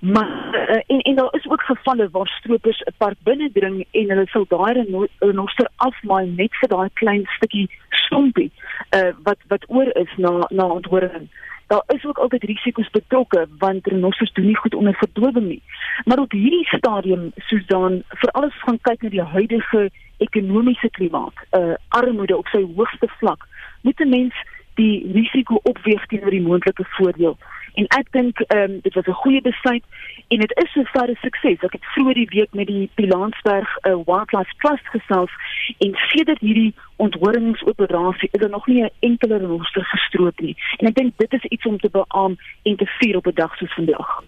maar 0.01 0.55
uh, 0.71 0.81
en 0.87 1.01
en 1.01 1.15
daar 1.15 1.35
is 1.35 1.49
ook 1.49 1.63
gevalle 1.63 2.09
waar 2.11 2.27
stroopers 2.27 2.81
'n 2.81 2.95
park 2.97 3.17
binnendring 3.23 3.87
en 3.91 4.09
hulle 4.09 4.27
sal 4.27 4.45
daai 4.49 4.87
renoster 5.19 5.69
afmaai 5.77 6.27
net 6.27 6.55
vir 6.61 6.69
daai 6.69 6.89
klein 6.93 7.25
stukkie 7.27 7.71
stompie 7.89 8.51
uh, 8.97 9.13
wat 9.23 9.39
wat 9.49 9.65
oor 9.69 9.89
is 9.97 10.13
na 10.17 10.47
na 10.49 10.65
onthoring 10.65 11.29
daar 11.67 11.83
is 11.87 12.05
ook 12.05 12.19
altyd 12.19 12.45
risiko's 12.45 12.91
betrokke 12.91 13.47
want 13.59 13.87
renosters 13.87 14.33
doen 14.33 14.47
nie 14.47 14.57
goed 14.57 14.75
onder 14.75 14.95
verdowing 14.95 15.47
nie 15.47 15.63
maar 16.05 16.19
op 16.19 16.33
hierdie 16.33 16.67
stadium 16.67 17.33
Susan 17.37 18.03
veral 18.09 18.43
as 18.43 18.53
ons 18.53 18.63
gaan 18.63 18.81
kyk 18.81 19.03
na 19.03 19.09
die 19.09 19.29
huidige 19.37 19.91
ekonomiese 20.17 20.91
klimaat 20.91 21.37
uh, 21.51 21.75
armoede 21.89 22.37
op 22.37 22.47
sy 22.47 22.63
hoogste 22.77 23.09
vlak 23.19 23.49
moet 23.83 24.01
'n 24.01 24.09
mens 24.09 24.35
die 24.75 25.13
risiko 25.13 25.61
opweeg 25.69 26.07
teenoor 26.07 26.31
die 26.31 26.45
moontlike 26.45 26.85
voordeel. 26.97 27.37
En 27.75 27.87
ek 27.87 28.13
dink 28.13 28.41
ehm 28.41 28.71
um, 28.71 28.81
dit 28.83 28.95
was 28.95 29.07
'n 29.07 29.21
goeie 29.23 29.43
besluit 29.43 29.85
en 30.29 30.39
dit 30.39 30.53
is 30.65 30.75
'n 30.75 30.89
verre 30.93 31.17
sukses. 31.21 31.63
Ek 31.63 31.73
het 31.73 31.85
vroeër 31.95 32.15
die 32.15 32.29
week 32.31 32.53
met 32.53 32.67
die 32.67 32.91
Pilansberg 32.95 33.71
uh, 33.83 33.95
Wildlife 34.07 34.55
Trust 34.59 34.87
gesels 34.87 35.33
en 35.79 35.95
sedert 35.95 36.41
hierdie 36.41 36.75
onthoringsoperasie 36.97 38.29
is 38.33 38.41
daar 38.41 38.51
nog 38.51 38.67
nie 38.67 38.83
'n 38.83 38.91
enkele 39.01 39.39
rooster 39.39 39.85
gestroop 39.85 40.41
nie. 40.41 40.57
En 40.77 40.87
ek 40.87 40.95
dink 40.95 41.13
dit 41.17 41.33
is 41.33 41.45
iets 41.45 41.67
om 41.67 41.79
te 41.79 41.91
beam 41.91 42.37
en 42.63 42.77
te 42.77 42.87
vier 42.99 43.17
op 43.17 43.27
'n 43.27 43.35
dag 43.35 43.57
soos 43.57 43.75
vandag. 43.75 44.23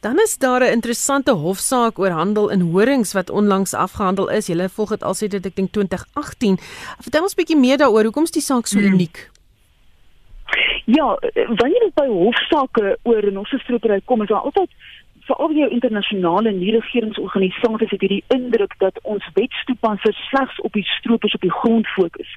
Dan 0.00 0.18
is 0.18 0.38
daar 0.38 0.60
'n 0.60 0.72
interessante 0.72 1.32
hofsaak 1.32 1.98
oor 1.98 2.10
handel 2.10 2.48
in 2.48 2.60
horings 2.60 3.12
wat 3.12 3.30
onlangs 3.30 3.74
afgehandel 3.74 4.30
is. 4.30 4.46
Julle 4.46 4.68
volg 4.68 4.88
dit 4.88 5.02
al 5.02 5.14
sedert 5.14 5.46
ek 5.46 5.56
dink 5.56 5.72
2018. 5.72 6.56
Vertel 7.00 7.22
ons 7.22 7.32
'n 7.32 7.40
bietjie 7.40 7.58
meer 7.58 7.78
daaroor. 7.78 8.02
Hoekom 8.02 8.22
is 8.22 8.30
die 8.30 8.42
saak 8.42 8.66
so 8.66 8.78
hmm. 8.78 8.96
Ja, 10.84 11.18
wanneer 11.32 11.80
dit 11.80 11.94
by 11.94 12.06
hofsaake 12.06 12.98
oor 13.02 13.22
'n 13.30 13.36
ossestropery 13.38 14.00
kom, 14.04 14.22
is 14.22 14.28
daar 14.28 14.46
altyd 14.48 14.70
veral 15.26 15.52
jou 15.52 15.68
internasionale 15.70 16.48
en 16.48 16.62
regeringsorganisasies 16.62 17.90
het 17.90 18.00
hierdie 18.00 18.24
indruk 18.34 18.74
dat 18.78 18.98
ons 19.02 19.28
wetstoepassers 19.34 20.20
slegs 20.28 20.60
op 20.60 20.72
die 20.72 20.86
stroopers 20.98 21.34
op 21.34 21.40
die 21.40 21.52
grond 21.52 21.86
fokus 21.86 22.36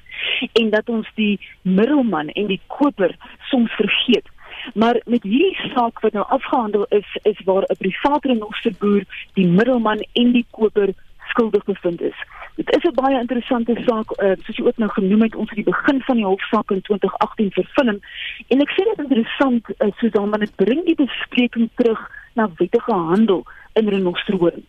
en 0.52 0.70
dat 0.70 0.88
ons 0.88 1.08
die 1.14 1.38
middelman 1.62 2.28
en 2.28 2.46
die 2.46 2.60
koper 2.66 3.14
soms 3.52 3.72
vergeet. 3.78 4.26
Maar 4.74 5.00
met 5.06 5.22
hierdie 5.22 5.70
saak 5.74 6.00
wat 6.00 6.12
nou 6.12 6.26
afgehandel 6.28 6.86
is, 6.88 7.16
is 7.22 7.38
waar 7.44 7.64
'n 7.68 7.78
private 7.78 8.28
renosterboer 8.28 9.04
die 9.34 9.46
middelman 9.46 10.04
en 10.12 10.32
die 10.32 10.46
koper 10.50 10.92
skuldig 11.28 11.64
bevind 11.64 12.00
is. 12.00 12.18
Dit 12.54 12.76
is 12.76 12.84
'n 12.84 12.94
baie 12.94 13.18
interessante 13.20 13.74
saak, 13.86 14.10
uh, 14.22 14.32
soos 14.44 14.56
jy 14.56 14.64
ook 14.64 14.76
nou 14.76 14.90
genoem 14.90 15.22
het, 15.22 15.34
ons 15.34 15.48
het 15.48 15.56
die 15.56 15.72
begin 15.72 16.00
van 16.02 16.16
die 16.16 16.24
hofsaak 16.24 16.70
in 16.70 16.80
2018 16.80 17.50
verfilm 17.50 18.00
en 18.48 18.60
ek 18.60 18.70
sê 18.70 18.84
dit 18.84 18.98
interessant 18.98 19.64
uh, 19.68 19.88
soos 19.96 20.12
dan 20.12 20.28
maar 20.28 20.38
dit 20.38 20.56
bring 20.56 20.84
die 20.84 20.94
bespreking 20.94 21.70
terug 21.74 22.10
na 22.34 22.50
wettige 22.56 22.92
handel 22.92 23.44
in 23.72 23.88
renosterhoring. 23.88 24.64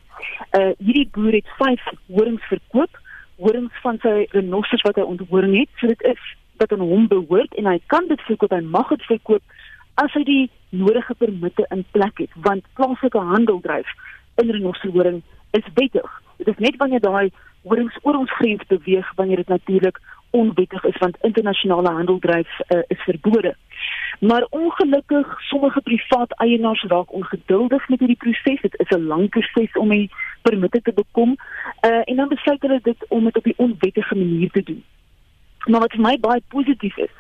Uh 0.58 0.72
hierdie 0.78 1.10
boer 1.12 1.34
het 1.34 1.50
5 1.58 1.82
horings 2.08 2.46
verkoop, 2.46 3.00
horings 3.38 3.74
van 3.82 3.98
sy 4.02 4.28
renosters 4.30 4.82
wat 4.82 4.96
hy 4.96 5.02
onthoring 5.02 5.58
het, 5.60 5.70
so 5.80 5.88
dit 5.88 6.02
is 6.02 6.22
wat 6.58 6.72
aan 6.72 6.86
hom 6.86 7.08
behoort 7.08 7.54
en 7.58 7.66
hy 7.66 7.80
kan 7.86 8.08
dit 8.08 8.22
verkoop, 8.22 8.52
hy 8.52 8.62
mag 8.62 8.90
dit 8.90 9.06
verkoop 9.10 9.44
as 10.02 10.14
hy 10.14 10.24
die 10.24 10.50
nodige 10.70 11.14
permitte 11.20 11.66
in 11.70 11.84
plek 11.92 12.22
het, 12.24 12.34
want 12.36 12.66
plaaslike 12.80 13.20
handel 13.34 13.60
dryf 13.62 13.90
in 14.42 14.50
renosterhoring 14.50 15.22
is 15.58 15.66
wettig. 15.76 16.12
Dit 16.42 16.58
is 16.58 16.64
net 16.66 16.78
wanneer 16.82 17.00
daai 17.00 17.30
horings 17.62 17.98
oor 18.02 18.18
ons 18.18 18.32
grens 18.34 18.64
beweeg 18.68 19.14
wanneer 19.16 19.44
dit 19.44 19.48
natuurlik 19.48 20.00
onwettig 20.32 20.84
is 20.84 20.98
want 20.98 21.18
internasionale 21.28 21.92
handel 21.92 22.20
dryf 22.20 22.60
uh, 22.60 22.80
is 22.88 23.04
verbode. 23.06 23.56
Maar 24.20 24.46
ongelukkig 24.50 25.42
sommige 25.42 25.82
privaat 25.82 26.34
eienaars 26.38 26.84
raak 26.84 27.14
ongeduldig 27.14 27.88
met 27.90 28.00
hierdie 28.00 28.18
proses. 28.18 28.62
Dit 28.62 28.80
is 28.80 28.90
'n 28.98 29.08
lang 29.12 29.30
proses 29.30 29.74
om 29.74 29.90
die 29.90 30.10
permitte 30.42 30.82
te 30.82 30.94
bekom 30.94 31.36
uh, 31.86 32.02
en 32.04 32.16
dan 32.16 32.28
besluit 32.28 32.62
hulle 32.62 32.80
dit 32.84 33.06
om 33.08 33.24
dit 33.24 33.38
op 33.38 33.46
'n 33.46 33.54
onwettige 33.58 34.16
manier 34.16 34.52
te 34.52 34.64
doen. 34.64 34.84
Maar 35.66 35.80
wat 35.80 35.92
vir 35.92 36.02
my 36.02 36.18
baie 36.20 36.42
positief 36.48 36.98
is, 36.98 37.16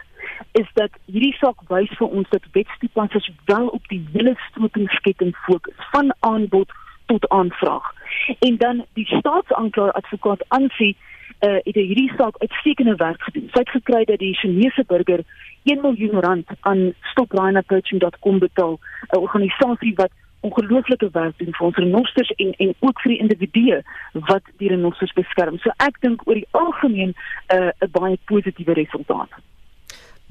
is 0.52 0.70
dat 0.74 0.90
hierdie 1.06 1.36
saak 1.38 1.62
wys 1.68 1.92
vir 1.98 2.08
ons 2.08 2.30
dat 2.30 2.52
wetstoepassers 2.52 3.32
wel 3.46 3.68
op 3.68 3.88
die 3.88 4.06
hele 4.14 4.36
stroopingsketting 4.50 5.36
fokus 5.36 5.76
van 5.92 6.14
aanbod 6.20 6.72
tot 7.06 7.30
aanvraag. 7.30 7.94
En 8.40 8.58
dan 8.58 8.86
die 8.94 9.06
staatsaanklaer 9.06 9.92
advokaat 9.92 10.46
aansien 10.48 10.96
uh, 11.40 11.58
het 11.64 11.76
hierdie 11.76 12.12
saak 12.18 12.38
uitstekende 12.38 12.96
werk 12.96 13.22
gedoen. 13.22 13.50
Sy 13.54 13.60
het 13.60 13.70
gekry 13.70 14.04
dat 14.06 14.20
die 14.20 14.36
Chinese 14.38 14.84
burger 14.88 15.24
1 15.64 15.82
miljoen 15.82 16.20
rand 16.20 16.48
aan 16.60 16.94
stoprhinopoaching.com 17.14 18.40
betaal, 18.40 18.80
'n 19.10 19.18
organisasie 19.18 19.94
wat 19.96 20.12
ongelooflike 20.42 21.10
werk 21.12 21.38
doen 21.38 21.54
vir 21.54 21.66
ons 21.66 21.76
renosters 21.76 22.32
en 22.32 22.54
en 22.58 22.74
ook 22.80 23.02
vir 23.02 23.12
die 23.14 23.20
individue 23.20 23.82
wat 24.30 24.44
die 24.58 24.70
renosters 24.70 25.14
beskerm. 25.14 25.58
So 25.58 25.70
ek 25.78 26.02
dink 26.02 26.28
oor 26.28 26.40
die 26.40 26.48
algemeen 26.52 27.14
eh, 27.48 27.58
'n 27.58 27.74
uh, 27.80 27.92
baie 27.92 28.18
positiewe 28.26 28.74
resultaat. 28.74 29.30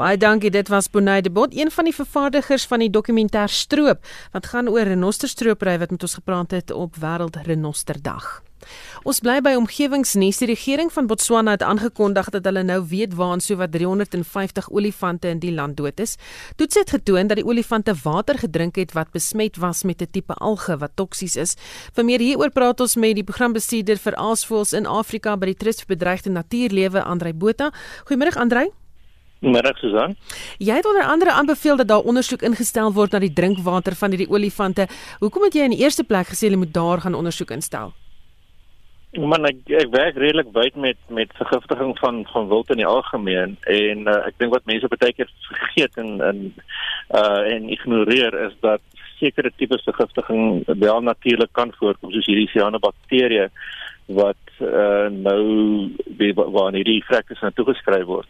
Baie 0.00 0.16
dankie. 0.16 0.48
Dit 0.50 0.68
was 0.68 0.88
Bonnie 0.88 1.20
de 1.22 1.30
Bot, 1.30 1.52
een 1.52 1.70
van 1.70 1.84
die 1.84 1.92
vervaardigers 1.94 2.64
van 2.66 2.80
die 2.80 2.88
dokumentêr 2.88 3.50
Stroop 3.52 4.06
wat 4.32 4.46
gaan 4.48 4.68
oor 4.72 4.88
renosterstroopry 4.88 5.74
wat 5.78 5.90
met 5.92 6.02
ons 6.02 6.14
gepraat 6.16 6.54
het 6.56 6.70
op 6.72 6.96
Wêreld 7.02 7.36
Renosterdag. 7.44 8.40
Ons 9.04 9.20
bly 9.20 9.42
by 9.44 9.52
omgewingsnuus. 9.58 10.40
Die 10.40 10.48
regering 10.48 10.88
van 10.92 11.04
Botswana 11.10 11.58
het 11.58 11.62
aangekondig 11.62 12.32
dat 12.32 12.48
hulle 12.48 12.62
nou 12.64 12.78
weet 12.88 13.12
waaraan 13.14 13.44
sowat 13.44 13.76
350 13.76 14.70
olifante 14.72 15.28
in 15.28 15.44
die 15.44 15.52
land 15.52 15.76
dood 15.76 16.00
is. 16.00 16.16
Toets 16.56 16.80
het 16.80 16.96
getoon 16.96 17.28
dat 17.28 17.36
die 17.36 17.44
olifante 17.46 17.92
water 18.02 18.40
gedrink 18.40 18.80
het 18.80 18.96
wat 18.96 19.12
besmet 19.12 19.60
was 19.60 19.84
met 19.84 20.00
'n 20.00 20.10
tipe 20.10 20.34
alge 20.34 20.78
wat 20.78 20.96
toksies 20.96 21.36
is. 21.36 21.56
Vir 21.92 22.04
meer 22.04 22.20
hieroor 22.20 22.50
praat 22.50 22.80
ons 22.80 22.96
met 22.96 23.14
die 23.14 23.24
programbestuurder 23.24 23.98
vir 23.98 24.14
aasvoëls 24.16 24.72
in 24.72 24.86
Afrika 24.86 25.36
by 25.36 25.46
die 25.46 25.56
Trust 25.56 25.84
vir 25.84 25.96
Bedreigde 25.96 26.30
Natuurlewe, 26.30 27.02
Andrei 27.04 27.34
Botha. 27.34 27.72
Goeiemôre 28.04 28.36
Andrei. 28.36 28.70
Middag 29.40 29.78
Susan. 29.80 30.16
Jy 30.60 30.74
het 30.76 30.86
onder 30.86 31.02
andere 31.02 31.32
aanbeveel 31.32 31.76
dat 31.76 31.88
daar 31.88 32.04
ondersoek 32.04 32.42
ingestel 32.44 32.92
word 32.92 33.14
na 33.16 33.22
die 33.22 33.32
drinkwater 33.32 33.96
van 33.96 34.12
hierdie 34.12 34.28
olifante. 34.28 34.84
Hoekom 35.20 35.46
het 35.48 35.56
jy 35.56 35.64
in 35.64 35.74
die 35.74 35.80
eerste 35.80 36.04
plek 36.04 36.28
gesê 36.28 36.50
hulle 36.50 36.60
moet 36.60 36.74
daar 36.74 37.00
gaan 37.00 37.16
ondersoek 37.16 37.54
instel? 37.56 37.94
Man 39.16 39.48
ek 39.48 39.64
ek 39.74 39.88
werk 39.90 40.18
redelik 40.20 40.52
wyd 40.52 40.76
met 40.76 41.00
met 41.08 41.32
vergiftiging 41.40 41.96
van 41.98 42.20
van 42.32 42.50
wild 42.52 42.70
in 42.70 42.82
die 42.82 42.86
algemeen 42.86 43.56
en 43.64 44.04
uh, 44.06 44.18
ek 44.28 44.36
dink 44.38 44.52
wat 44.54 44.68
mense 44.70 44.92
baie 44.92 45.16
keer 45.16 45.32
vergeet 45.48 45.96
en 45.98 46.20
en 46.20 46.44
uh 47.16 47.40
en 47.56 47.72
ignoreer 47.74 48.36
is 48.44 48.54
dat 48.60 48.84
sekere 49.18 49.50
tipe 49.56 49.80
vergiftiging 49.82 50.62
wel 50.68 51.00
natuurlik 51.00 51.52
kan 51.52 51.72
voorkom 51.80 52.12
soos 52.12 52.28
hierdie 52.28 52.52
cyanobakterieë 52.52 53.48
wat 54.20 54.49
uh 54.60 55.08
nou 55.10 55.42
waar 56.52 56.72
hierdie 56.72 57.04
vrekkes 57.04 57.40
na 57.40 57.50
toegeskryf 57.50 58.04
word. 58.04 58.28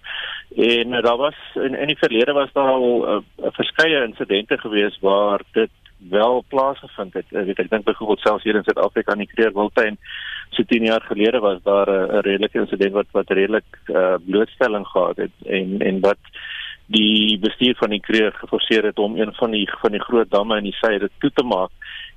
En 0.57 0.93
uh, 0.93 1.03
daar 1.03 1.17
was 1.17 1.39
in 1.55 1.75
in 1.75 1.87
die 1.93 1.99
verlede 1.99 2.33
was 2.33 2.53
daar 2.53 2.73
al 2.73 2.89
uh, 3.09 3.21
verskeie 3.59 4.05
insidente 4.05 4.59
gewees 4.59 4.99
waar 5.01 5.43
dit 5.53 5.71
wel 6.09 6.45
plaasgevind 6.49 7.15
het. 7.15 7.27
Ek 7.33 7.47
weet 7.47 7.59
ek 7.59 7.71
dink 7.71 7.85
byvoorbeeld 7.85 8.25
selfs 8.25 8.45
hier 8.45 8.57
in 8.57 8.65
Suid-Afrika 8.65 9.13
in 9.13 9.27
die 9.27 9.33
Kreerwiltuin 9.35 9.99
so 10.51 10.65
10 10.67 10.85
jaar 10.85 11.03
gelede 11.03 11.39
was 11.41 11.63
daar 11.63 11.89
'n 11.91 12.21
redelike 12.27 12.59
insident 12.59 12.93
wat 12.93 13.07
wat 13.13 13.31
redelik 13.31 13.69
uh, 13.87 14.15
blootstelling 14.27 14.87
gehad 14.87 15.17
het 15.17 15.37
en 15.47 15.81
en 15.81 16.01
wat 16.01 16.23
die 16.87 17.39
bestuur 17.39 17.75
van 17.79 17.91
die 17.91 18.01
Kreer 18.01 18.33
geforseer 18.33 18.85
het 18.85 18.99
om 18.99 19.17
een 19.17 19.35
van 19.35 19.51
die 19.51 19.69
van 19.81 19.91
die 19.91 20.03
groot 20.03 20.31
damme 20.31 20.57
in 20.57 20.65
die 20.65 20.79
suide 20.81 21.11
toe 21.19 21.31
te 21.35 21.45
maak 21.45 21.71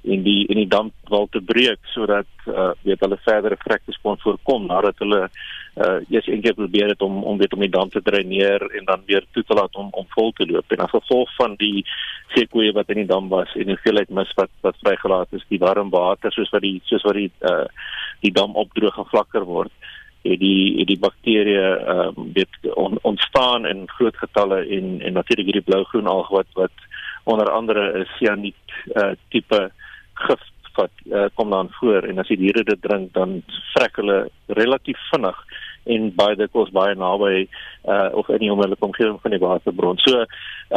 en 0.04 0.24
die 0.24 0.46
en 0.52 0.60
die 0.60 0.68
dam 0.68 0.92
wal 1.12 1.28
te 1.32 1.40
breek 1.42 1.80
sodat 1.94 2.28
uh, 2.52 2.72
weet 2.84 3.04
hulle 3.06 3.18
verdere 3.24 3.58
vrekkes 3.62 4.00
kon 4.04 4.20
voorkom 4.24 4.68
nadat 4.68 5.00
hulle 5.04 5.28
uh 5.74 6.00
eers 6.14 6.28
eendag 6.30 6.58
probeer 6.58 6.92
het 6.92 7.02
om 7.02 7.24
om 7.24 7.38
weet 7.40 7.54
om 7.56 7.64
die 7.64 7.72
dam 7.76 7.90
te 7.90 8.02
dreineer 8.02 8.62
en 8.78 8.86
dan 8.86 9.06
weer 9.08 9.24
toe 9.32 9.44
te 9.44 9.56
laat 9.58 9.76
om 9.76 9.88
om 9.92 10.06
vol 10.16 10.32
te 10.38 10.46
loop. 10.46 10.72
En 10.72 10.84
as 10.86 10.92
gevolg 10.94 11.32
van 11.38 11.56
die 11.58 11.86
seekoeie 12.36 12.76
wat 12.76 12.92
in 12.94 13.02
die 13.02 13.10
dam 13.10 13.30
was 13.32 13.56
en 13.56 13.72
die 13.72 13.78
hoeveelheid 13.78 14.10
mis 14.10 14.34
wat 14.38 14.52
wat 14.62 14.78
vrygelaat 14.84 15.34
is 15.40 15.46
die 15.50 15.62
warm 15.64 15.90
water 15.90 16.32
soos 16.36 16.52
wat 16.54 16.62
die 16.62 16.80
soos 16.92 17.06
wat 17.08 17.18
die 17.18 17.32
uh 17.50 17.66
die 18.22 18.32
dam 18.32 18.56
opdroog 18.56 19.00
en 19.02 19.10
vlakker 19.10 19.48
word 19.50 19.72
het 20.24 20.40
die 20.40 20.80
het 20.80 20.88
die 20.88 21.00
bakterieë 21.00 21.70
ehm 21.76 22.20
um, 22.20 22.32
weet 22.36 22.74
on, 22.80 23.00
ontstaan 23.02 23.66
in 23.66 23.88
groot 23.98 24.18
getalle 24.18 24.64
en 24.78 25.00
en 25.02 25.14
natuurlik 25.20 25.50
hierdie 25.52 25.68
blougroen 25.70 26.08
alg 26.08 26.30
wat 26.30 26.60
wat 26.60 26.86
onder 27.24 27.50
andere 27.52 28.04
'n 28.04 28.08
cyanide 28.18 28.78
uh 28.96 29.16
tipe 29.30 29.72
gif 30.14 30.42
wat 30.76 30.90
uh, 31.06 31.26
kom 31.34 31.50
dan 31.50 31.70
voor 31.72 32.08
en 32.08 32.20
as 32.20 32.28
die 32.28 32.38
diere 32.38 32.64
dit 32.64 32.82
drink 32.82 33.14
dan 33.14 33.42
vrek 33.74 33.96
hulle 34.02 34.30
relatief 34.48 34.98
vinnig 35.12 35.38
en 35.84 36.10
baie 36.16 36.36
dit 36.40 36.52
kos 36.52 36.72
baie 36.74 36.96
naby 36.96 37.46
uh 37.94 38.10
of 38.18 38.30
in 38.30 38.42
die 38.42 38.52
onmiddellike 38.52 38.86
omgewing 38.86 39.20
van 39.22 39.36
die 39.36 39.44
waterbron. 39.44 40.00
So 40.02 40.24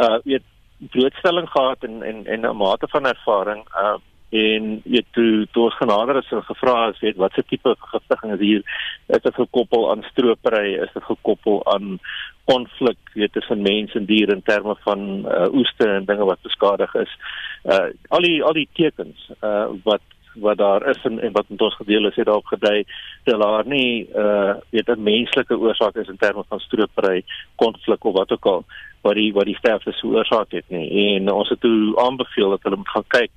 uh 0.03 0.17
weet 0.23 0.45
blootstelling 0.93 1.49
gehad 1.49 1.83
en 1.87 2.03
en 2.03 2.25
en 2.25 2.45
'n 2.45 2.57
mate 2.57 2.87
van 2.93 3.05
ervaring 3.05 3.63
uh 3.73 3.97
en 4.29 4.81
weet 4.83 5.05
toe 5.11 5.47
toe 5.51 5.63
ons 5.63 5.77
genader 5.77 6.17
is 6.17 6.31
en 6.31 6.43
gevra 6.43 6.89
is 6.89 6.99
weet 6.99 7.15
wat 7.15 7.33
se 7.33 7.43
tipe 7.47 7.75
vergiftiging 7.79 8.33
is 8.33 8.39
hier 8.39 8.63
is 9.07 9.21
dit 9.21 9.33
gekoppel 9.33 9.91
aan 9.91 10.03
stropery 10.11 10.73
is 10.73 10.91
dit 10.93 11.03
gekoppel 11.03 11.61
aan 11.73 11.99
konflik 12.47 12.97
weet 13.13 13.33
tussen 13.33 13.61
mens 13.61 13.95
en 13.95 14.05
dier 14.05 14.31
in 14.33 14.43
terme 14.43 14.75
van 14.83 14.99
uh, 15.25 15.47
oeste 15.53 15.87
en 15.87 16.05
dinge 16.05 16.25
wat 16.25 16.41
beskadig 16.41 16.93
is. 16.95 17.15
Uh 17.63 17.87
al 18.15 18.27
die 18.27 18.37
al 18.43 18.55
die 18.55 18.69
tekens 18.79 19.31
uh 19.41 19.67
wat 19.83 20.03
wat 20.37 20.57
daar 20.57 20.83
is 20.89 20.99
en, 21.09 21.19
en 21.19 21.31
wat 21.33 21.49
met 21.49 21.61
ons 21.65 21.75
gedeel 21.75 22.07
is 22.07 22.15
het 22.15 22.25
daarop 22.29 22.45
gedui 22.45 22.83
dat 23.23 23.41
daar 23.41 23.67
nie 23.67 24.07
uh 24.15 24.53
weet 24.69 24.89
'n 24.89 25.03
menslike 25.03 25.57
oorsaak 25.57 25.95
is 25.95 26.07
in 26.07 26.21
terme 26.23 26.43
van 26.47 26.59
stropery 26.59 27.23
konflik 27.55 28.05
of 28.05 28.13
wat 28.13 28.31
ook 28.31 28.45
al 28.45 28.63
wat 29.01 29.15
die 29.15 29.33
wat 29.33 29.45
die 29.45 29.57
sterfte 29.57 29.91
veroorsaak 29.91 30.51
het 30.51 30.67
nie. 30.67 30.87
En 31.15 31.31
ons 31.31 31.49
het 31.49 31.61
toe 31.61 31.99
aanbeveel 31.99 32.49
dat 32.49 32.63
hulle 32.63 32.75
moet 32.83 32.95
gaan 32.95 33.07
kyk 33.07 33.31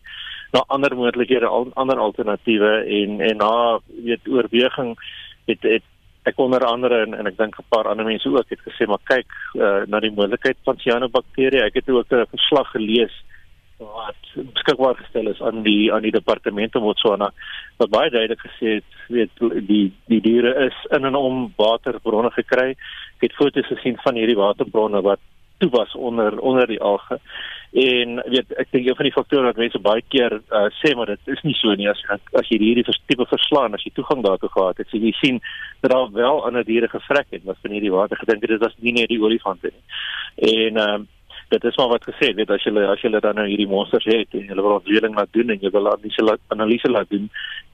na 0.52 0.64
ander 0.66 0.96
moontlikhede, 0.96 1.48
ander 1.74 1.98
alternatiewe 1.98 2.72
en 3.00 3.20
en 3.20 3.36
na 3.36 3.78
weet 4.04 4.28
oorweging 4.28 4.96
het 5.46 5.62
het 5.62 5.86
ek 6.28 6.38
onder 6.38 6.64
andere 6.64 7.00
en, 7.06 7.14
en 7.14 7.26
ek 7.26 7.36
dink 7.38 7.58
'n 7.58 7.68
paar 7.68 7.88
ander 7.88 8.04
mense 8.04 8.28
ook 8.28 8.48
het 8.48 8.60
gesê 8.66 8.86
maar 8.86 9.02
kyk 9.04 9.30
uh, 9.54 9.82
na 9.86 10.00
die 10.00 10.12
moontlikheid 10.12 10.58
van 10.64 10.76
cyanobakterieë. 10.76 11.64
Ek 11.64 11.74
het 11.74 11.88
ook 11.88 12.12
'n 12.12 12.26
verslag 12.30 12.70
gelees 12.70 13.14
wat 13.80 14.20
beskikbaar 14.34 14.96
gestel 14.96 15.30
is 15.30 15.40
aan 15.40 15.62
die 15.62 15.92
aan 15.92 16.02
die 16.02 16.12
departement 16.12 16.72
van 16.72 16.82
Botswana 16.82 17.30
wat 17.80 17.90
baie 17.90 18.10
duidelik 18.10 18.42
gesê 18.44 18.74
het 18.80 18.90
weet 19.08 19.66
die 19.68 19.92
die 20.12 20.20
diere 20.20 20.52
is 20.66 20.76
in 20.96 21.04
en 21.04 21.14
om 21.14 21.52
waterbronne 21.56 22.30
gekry. 22.30 22.70
Ek 23.16 23.28
het 23.28 23.38
foto's 23.40 23.66
gesien 23.66 23.96
van 24.04 24.14
hierdie 24.14 24.36
waterbronne 24.36 25.00
wat 25.00 25.20
toe 25.60 25.70
was 25.70 25.94
onder 25.94 26.38
onder 26.40 26.66
die 26.66 26.80
alge. 26.80 27.20
En 27.70 28.16
weet 28.34 28.56
ek 28.58 28.72
dink 28.74 28.88
een 28.88 28.96
van 28.98 29.06
die 29.06 29.14
faktore 29.14 29.46
wat 29.46 29.60
mense 29.60 29.78
baie 29.78 30.02
keer 30.08 30.40
uh, 30.40 30.66
sê 30.80 30.90
maar 30.98 31.12
dit 31.12 31.30
is 31.34 31.42
nie 31.46 31.54
so 31.54 31.74
nie 31.78 31.86
as 31.90 32.02
as 32.40 32.48
jy 32.50 32.58
hierdie 32.58 32.96
tipe 33.06 33.26
verslaan 33.30 33.76
as 33.78 33.84
jy 33.86 33.92
toegang 33.94 34.24
daartoe 34.26 34.50
gehad 34.56 34.82
het, 34.82 34.90
so 34.90 34.98
jy 34.98 35.12
sien 35.20 35.38
dat 35.84 35.94
daar 35.94 36.10
wel 36.16 36.42
ander 36.48 36.66
diere 36.66 36.90
gevrek 36.90 37.30
het 37.36 37.46
wat 37.46 37.62
van 37.62 37.76
hierdie 37.76 37.94
water 37.94 38.18
gedink 38.18 38.42
het 38.42 38.56
dit 38.56 38.66
was 38.66 38.76
nie 38.82 38.96
net 38.98 39.12
die 39.12 39.22
olifante 39.22 39.70
nie. 39.70 39.86
En 40.50 40.84
ehm 40.84 41.00
uh, 41.00 41.08
dit 41.50 41.64
is 41.64 41.76
maar 41.76 41.88
wat 41.90 42.04
gesê 42.06 42.30
weet 42.38 42.50
as 42.54 42.64
jy 42.64 42.82
as 42.86 43.00
jy 43.02 43.10
dan 43.18 43.34
nou 43.34 43.46
hierdie 43.50 43.70
monsters 43.70 44.06
het 44.06 44.34
en 44.38 44.46
jy 44.46 44.56
wil 44.58 44.76
ontleding 44.76 45.16
laat 45.18 45.32
doen 45.34 45.50
en 45.50 45.62
jy 45.62 45.70
wil 45.74 45.88
analise 45.90 46.22
laat 46.22 46.42
analise 46.54 46.90
laat 46.90 47.10
doen 47.10 47.26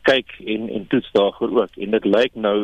kyk 0.08 0.32
en 0.54 0.68
en 0.78 0.86
toets 0.92 1.10
daarvoor 1.12 1.52
ook 1.60 1.76
en 1.84 1.96
dit 1.96 2.08
lyk 2.16 2.38
nou 2.46 2.56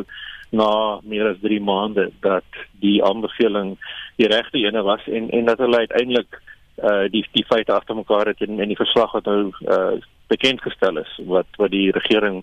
na 0.53 0.99
meer 1.03 1.31
as 1.33 1.41
3 1.41 1.59
maande 1.61 2.11
dat 2.21 2.61
die 2.81 2.97
aanbeveling 3.03 3.75
die 4.21 4.29
regte 4.29 4.61
ene 4.61 4.83
was 4.85 5.05
en 5.07 5.29
en 5.29 5.45
dat 5.49 5.61
hulle 5.65 5.85
uiteindelik 5.85 6.41
uh 6.83 7.05
die 7.13 7.25
die 7.31 7.45
feite 7.45 7.73
agter 7.73 7.95
mekaar 7.95 8.27
het 8.31 8.41
in 8.41 8.59
in 8.59 8.71
die 8.73 8.81
verslag 8.81 9.11
wat 9.11 9.25
nou 9.25 9.51
uh 9.75 9.93
bekend 10.27 10.61
gestel 10.61 10.97
is 10.97 11.11
wat 11.25 11.59
wat 11.61 11.71
die 11.71 11.91
regering 11.91 12.41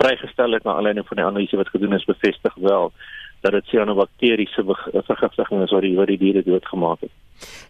vrygestel 0.00 0.52
het 0.52 0.64
na 0.64 0.74
aanleiding 0.74 1.06
van 1.06 1.16
die 1.16 1.26
analise 1.26 1.56
wat 1.56 1.74
gedoen 1.74 1.94
is 1.98 2.04
bevestig 2.04 2.54
wel 2.54 2.92
dat 3.42 3.52
dit 3.52 3.66
cyanobakteriese 3.66 4.64
vergiftiging 5.06 5.62
is 5.62 5.70
wat 5.70 5.82
die 5.82 5.96
wat 5.96 6.06
die 6.06 6.18
diere 6.18 6.42
doodgemaak 6.46 7.00
het. 7.00 7.10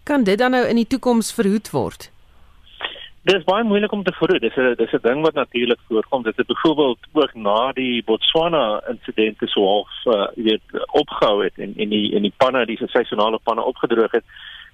Kan 0.04 0.24
dit 0.24 0.38
dan 0.38 0.50
nou 0.50 0.64
in 0.68 0.76
die 0.76 0.86
toekoms 0.86 1.32
verhoed 1.32 1.70
word? 1.70 2.10
Dit 3.22 3.36
is 3.38 3.44
baie 3.46 3.62
moeilik 3.62 3.92
om 3.94 4.02
te 4.02 4.12
verhoed. 4.18 4.42
Dis 4.42 4.56
'n 4.56 4.74
dis 4.76 4.92
'n 4.92 5.02
ding 5.02 5.20
wat 5.22 5.34
natuurlik 5.34 5.78
voorkom. 5.88 6.22
Dit 6.22 6.36
het 6.36 6.46
byvoorbeeld 6.46 6.98
ook 7.12 7.34
na 7.34 7.72
die 7.72 8.02
Botswana 8.04 8.82
insidente 8.88 9.46
so 9.46 9.64
half 9.64 9.90
uh, 10.04 10.26
weet 10.34 10.86
opgehou 10.90 11.44
het 11.44 11.52
en 11.56 11.74
en 11.76 11.88
die 11.88 12.14
en 12.16 12.22
die 12.22 12.34
panne, 12.36 12.66
die 12.66 12.78
seisonale 12.86 13.38
panne 13.42 13.62
opgedroog 13.62 14.10
het, 14.10 14.24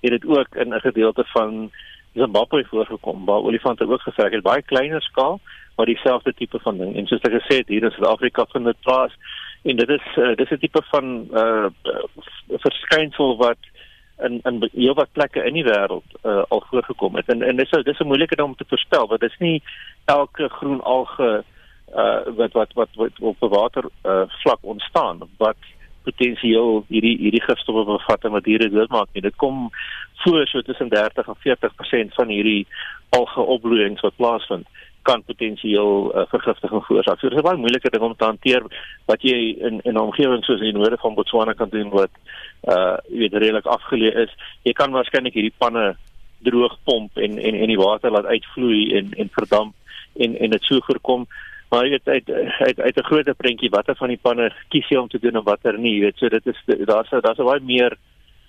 het 0.01 0.11
dit 0.11 0.27
ook 0.27 0.55
in 0.55 0.75
'n 0.75 0.81
gedeelte 0.81 1.25
van 1.27 1.71
Zimbabwe 2.15 2.65
voorgekom 2.65 3.25
waar 3.25 3.45
olifante 3.45 3.89
ook 3.89 4.01
gevrek 4.01 4.33
het, 4.33 4.43
baie 4.43 4.63
kleiner 4.63 5.03
skaal, 5.03 5.41
maar 5.77 5.87
dieselfde 5.87 6.35
tipe 6.35 6.59
van 6.59 6.79
ding. 6.79 6.97
En 6.97 7.07
soos 7.07 7.21
ek 7.21 7.43
gesê 7.43 7.57
het, 7.57 7.69
hier 7.69 7.83
in 7.83 7.91
Suid-Afrika 7.91 8.47
vind 8.49 8.65
dit 8.65 8.81
plaas 8.81 9.13
en 9.63 9.77
dit 9.77 9.89
is 9.89 10.07
uh, 10.17 10.35
dis 10.37 10.51
'n 10.51 10.59
tipe 10.59 10.83
van 10.83 11.29
uh 11.33 11.67
verskynsel 12.49 13.37
wat 13.37 13.59
in 14.27 14.41
in 14.43 14.71
heelwat 14.73 15.13
plekke 15.13 15.45
in 15.45 15.55
die 15.55 15.65
wêreld 15.65 16.17
uh, 16.23 16.43
al 16.49 16.63
voorgekom 16.71 17.17
het. 17.17 17.29
En 17.29 17.43
en 17.43 17.57
dis 17.57 17.71
dis 17.71 17.99
'n 17.99 18.07
moeilike 18.07 18.37
ding 18.37 18.49
om 18.49 18.57
te 18.57 18.69
voorspel 18.69 19.07
want 19.07 19.21
dit 19.21 19.31
is 19.31 19.39
nie 19.39 19.63
elke 20.05 20.49
groen 20.49 20.81
alge 20.83 21.45
uh 21.95 22.21
wat 22.37 22.53
wat 22.53 22.73
wat, 22.75 22.89
wat 22.95 23.13
op 23.21 23.37
water 23.41 23.85
uh 24.05 24.23
vlak 24.43 24.59
ontstaan 24.61 25.19
wat 25.37 25.57
potensieel 26.03 26.85
hierdie 26.89 27.17
hierdie 27.19 27.43
gifstowwe 27.43 27.85
bevat 27.85 28.25
en 28.25 28.31
wat 28.37 28.45
diere 28.45 28.71
doodmaak 28.71 29.09
nie. 29.13 29.23
Dit 29.23 29.37
kom 29.37 29.71
voor 30.25 30.47
so 30.47 30.63
tussen 30.63 30.89
30 30.89 31.27
en 31.27 31.39
40% 31.47 32.15
van 32.15 32.29
hierdie 32.29 32.67
algeopbloeiings 33.17 34.01
wat 34.01 34.17
plaasvind 34.17 34.67
kan 35.09 35.23
potensieel 35.25 36.13
uh, 36.13 36.25
vergiftiging 36.29 36.85
veroorsaak. 36.85 37.21
So 37.21 37.29
dit 37.29 37.39
is 37.39 37.45
'n 37.45 37.49
baie 37.49 37.65
moeilike 37.65 37.91
ding 37.91 38.03
om 38.03 38.17
te 38.17 38.25
hanteer 38.25 38.63
wat 39.07 39.23
jy 39.23 39.57
in 39.69 39.81
in 39.89 39.95
'n 39.95 40.07
omgewing 40.09 40.45
soos 40.45 40.61
in 40.61 40.71
die 40.71 40.79
noorde 40.79 40.99
van 41.05 41.15
Botswana 41.15 41.53
kan 41.53 41.69
doen 41.69 41.91
wat 41.91 42.11
uh 42.75 42.88
jy 43.19 43.27
weet 43.27 43.37
redelik 43.43 43.67
afgeleë 43.67 44.25
is. 44.25 44.33
Jy 44.65 44.73
kan 44.79 44.95
waarskynlik 44.95 45.35
hierdie 45.35 45.55
panne 45.59 45.97
droog 46.47 46.79
pomp 46.87 47.19
en 47.19 47.39
en 47.39 47.55
en 47.55 47.73
die 47.75 47.81
water 47.81 48.15
laat 48.15 48.31
uitvloei 48.31 48.97
en 48.99 49.13
en 49.19 49.31
verdamp 49.35 49.75
en 50.17 50.37
en 50.39 50.51
dit 50.55 50.69
so 50.71 50.81
voorkom 50.87 51.27
maar 51.71 51.85
jy 51.85 51.91
weet 51.97 52.09
uit 52.09 52.31
uit 52.67 52.81
uit 52.81 52.97
'n 52.97 53.09
groter 53.11 53.35
prentjie 53.35 53.71
watter 53.71 53.97
van 53.99 54.09
die 54.09 54.23
panne 54.23 54.53
kies 54.71 54.89
jy 54.89 55.01
om 55.03 55.09
te 55.09 55.19
doen 55.19 55.37
en 55.37 55.51
watter 55.51 55.79
nie 55.79 55.95
jy 55.97 56.05
weet 56.07 56.19
so 56.19 56.29
dit 56.29 56.47
is 56.47 56.61
daar's 56.87 57.11
daar's 57.11 57.43
baie 57.51 57.61
meer 57.61 57.99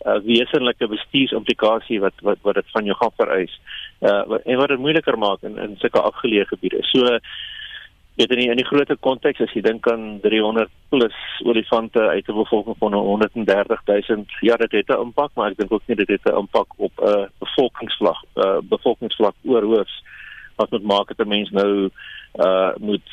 uh, 0.05 0.19
wesenlike 0.23 0.87
bestuursimplikasie 0.87 1.99
wat 1.99 2.13
wat 2.23 2.39
wat 2.41 2.59
dit 2.59 2.71
van 2.71 2.85
jou 2.85 2.95
gaan 2.97 3.15
vereis. 3.17 3.59
Uh 3.99 4.39
en 4.45 4.57
wat 4.57 4.69
dit 4.69 4.79
moeiliker 4.79 5.17
maak 5.17 5.43
in 5.43 5.57
in 5.57 5.75
sulke 5.79 6.01
afgeleë 6.01 6.47
gebiede. 6.51 6.83
So 6.91 7.19
weet 8.19 8.31
in 8.35 8.41
die, 8.41 8.49
in 8.51 8.59
die 8.59 8.67
groter 8.67 8.97
konteks 8.99 9.39
as 9.45 9.53
jy 9.55 9.61
dink 9.63 9.87
aan 9.87 10.19
300 10.23 10.71
plus 10.91 11.15
olifante 11.47 12.01
uit 12.11 12.27
'n 12.27 12.39
bevolking 12.41 12.75
van 12.79 12.93
130 12.93 13.81
000, 13.85 14.25
ja 14.41 14.55
dit 14.55 14.71
het 14.71 14.89
'n 14.89 15.01
impak, 15.07 15.31
maar 15.33 15.51
ek 15.51 15.57
dink 15.57 15.71
ook 15.71 15.87
nie 15.87 15.95
dit 15.95 16.07
het 16.07 16.25
'n 16.25 16.39
impak 16.43 16.67
op 16.77 16.91
'n 16.99 17.07
uh, 17.07 17.25
bevolkingsvlak 17.39 18.23
uh 18.35 18.59
bevolkingsvlak 18.63 19.35
oorhoofs 19.45 20.03
wat 20.55 20.71
moet 20.71 20.83
maak 20.83 21.07
dat 21.07 21.25
'n 21.25 21.27
mens 21.29 21.49
nou 21.49 21.89
uh 22.35 22.71
moet 22.77 23.09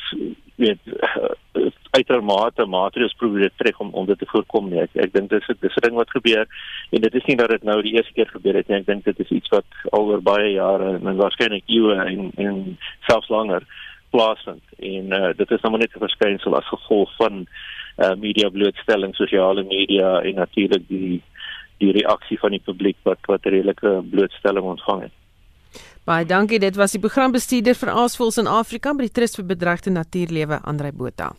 weet 0.55 0.79
uh, 0.85 1.69
uitermate 1.91 2.65
maatreëls 2.65 3.13
probeer 3.13 3.51
trek 3.55 3.79
om 3.79 3.89
om 3.93 4.05
dit 4.05 4.19
te 4.19 4.25
voorkom 4.25 4.69
nie. 4.69 4.81
Ek, 4.81 4.93
ek 4.93 5.13
dink 5.13 5.29
dis 5.29 5.47
dis 5.59 5.75
'n 5.75 5.85
ding 5.87 5.95
wat 5.95 6.09
gebeur 6.09 6.45
en 6.89 7.01
dit 7.01 7.15
is 7.15 7.25
nie 7.25 7.37
dat 7.37 7.49
dit 7.49 7.63
nou 7.63 7.81
die 7.81 7.93
eerste 7.93 8.13
keer 8.13 8.27
gebeur 8.27 8.55
het 8.55 8.67
nie. 8.67 8.77
Ek 8.77 8.85
dink 8.85 9.03
dit 9.03 9.19
is 9.19 9.29
iets 9.29 9.49
wat 9.49 9.65
al 9.91 10.09
oor 10.11 10.21
baie 10.21 10.51
jare 10.51 10.99
en 10.99 11.15
waarskynlik 11.15 11.63
eeue 11.67 11.95
en 11.95 12.31
en 12.35 12.77
selfs 13.07 13.29
langer 13.29 13.63
plaasvind. 14.17 14.65
En 14.77 15.13
uh 15.19 15.31
dit 15.37 15.51
is 15.55 15.61
nou 15.61 15.77
net 15.77 15.95
'n 15.95 16.05
verskynsel 16.05 16.57
as 16.57 16.73
gevolg 16.73 17.15
van 17.21 17.45
uh 17.45 18.15
media 18.25 18.49
blootstelling, 18.49 19.15
sosiale 19.15 19.63
media 19.63 20.19
en 20.21 20.35
natuurlik 20.43 20.87
die 20.87 21.21
die 21.77 21.91
reaksie 21.91 22.39
van 22.41 22.51
die 22.51 22.63
publiek 22.65 22.97
wat 23.03 23.19
wat 23.25 23.45
redelike 23.45 24.01
blootstelling 24.11 24.65
ontvang 24.65 25.01
het. 25.01 25.15
Baie 26.07 26.25
dankie. 26.25 26.59
Dit 26.59 26.75
was 26.75 26.95
die 26.95 27.01
programbestuurder 27.03 27.75
vir 27.75 27.89
Aasvoëls 27.91 28.37
in 28.37 28.47
Afrika 28.47 28.93
by 28.93 29.09
die 29.09 29.11
Trust 29.11 29.35
vir 29.35 29.45
Bedreigde 29.45 29.91
Natuurlewe, 29.91 30.61
Andrei 30.63 30.91
Botha. 30.91 31.33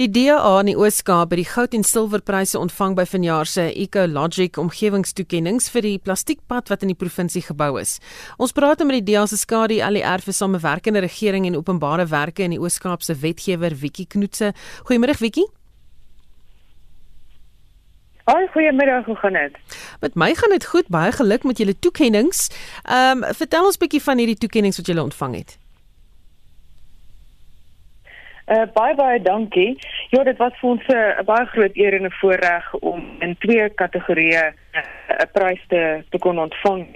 Die 0.00 0.08
DA 0.08 0.38
in 0.62 0.70
die 0.70 0.76
Oos-Kaap 0.78 1.34
het 1.34 1.40
die 1.42 1.44
goud 1.50 1.74
en 1.76 1.82
silwerpryse 1.84 2.56
ontvang 2.56 2.94
by 2.96 3.04
vanjaar 3.04 3.44
se 3.44 3.66
Ecologic 3.76 4.56
omgewingstoekenninge 4.56 5.68
vir 5.74 5.84
die 5.84 5.98
plastiekpad 6.00 6.72
wat 6.72 6.86
in 6.86 6.94
die 6.94 6.96
provinsie 6.96 7.42
gebou 7.44 7.74
is. 7.76 7.98
Ons 8.40 8.56
praat 8.56 8.80
nou 8.80 8.88
met 8.88 9.02
die 9.02 9.12
DA 9.12 9.26
se 9.28 9.36
skadu 9.36 9.82
ALR 9.84 10.24
vir 10.24 10.38
samewerkende 10.38 11.04
regering 11.04 11.44
en 11.50 11.60
openbare 11.60 12.08
werke 12.08 12.46
in 12.46 12.56
die 12.56 12.60
Oos-Kaap 12.62 13.04
se 13.04 13.18
wetgewer 13.20 13.76
Wiekie 13.82 14.08
Knoetse. 14.08 14.54
Goeiemôre 14.88 15.18
Wiekie. 15.20 15.44
Hoi, 18.32 18.46
goeiemiddag, 18.54 19.04
hoe 19.04 19.16
gaan 19.20 19.36
dit? 19.36 19.58
Met 20.00 20.16
my 20.16 20.32
gaan 20.38 20.56
dit 20.56 20.64
goed, 20.72 20.88
baie 20.88 21.12
geluk 21.12 21.44
met 21.44 21.60
julle 21.60 21.76
toekenninge. 21.76 22.48
Ehm 22.88 23.26
um, 23.26 23.34
vertel 23.34 23.68
ons 23.68 23.76
'n 23.76 23.84
bietjie 23.84 24.02
van 24.08 24.16
hierdie 24.18 24.40
toekenninge 24.40 24.76
wat 24.80 24.86
julle 24.86 25.02
ontvang 25.02 25.36
het. 25.36 25.58
Uh, 28.52 28.66
baie 28.74 28.94
baie 28.94 29.22
dankie. 29.22 29.78
Ja, 30.10 30.22
dit 30.28 30.36
was 30.36 30.52
vir 30.60 30.70
ons 30.70 30.86
'n 30.86 30.92
uh, 30.92 31.24
baie 31.24 31.46
groot 31.46 31.76
eer 31.76 31.94
en 31.94 32.04
'n 32.04 32.18
voorreg 32.20 32.74
om 32.74 33.00
in 33.18 33.36
twee 33.38 33.68
kategorieë 33.68 34.44
'n 34.48 34.54
uh, 34.76 35.26
prys 35.32 35.62
te, 35.68 36.04
te 36.10 36.18
kon 36.18 36.38
ontvang. 36.38 36.86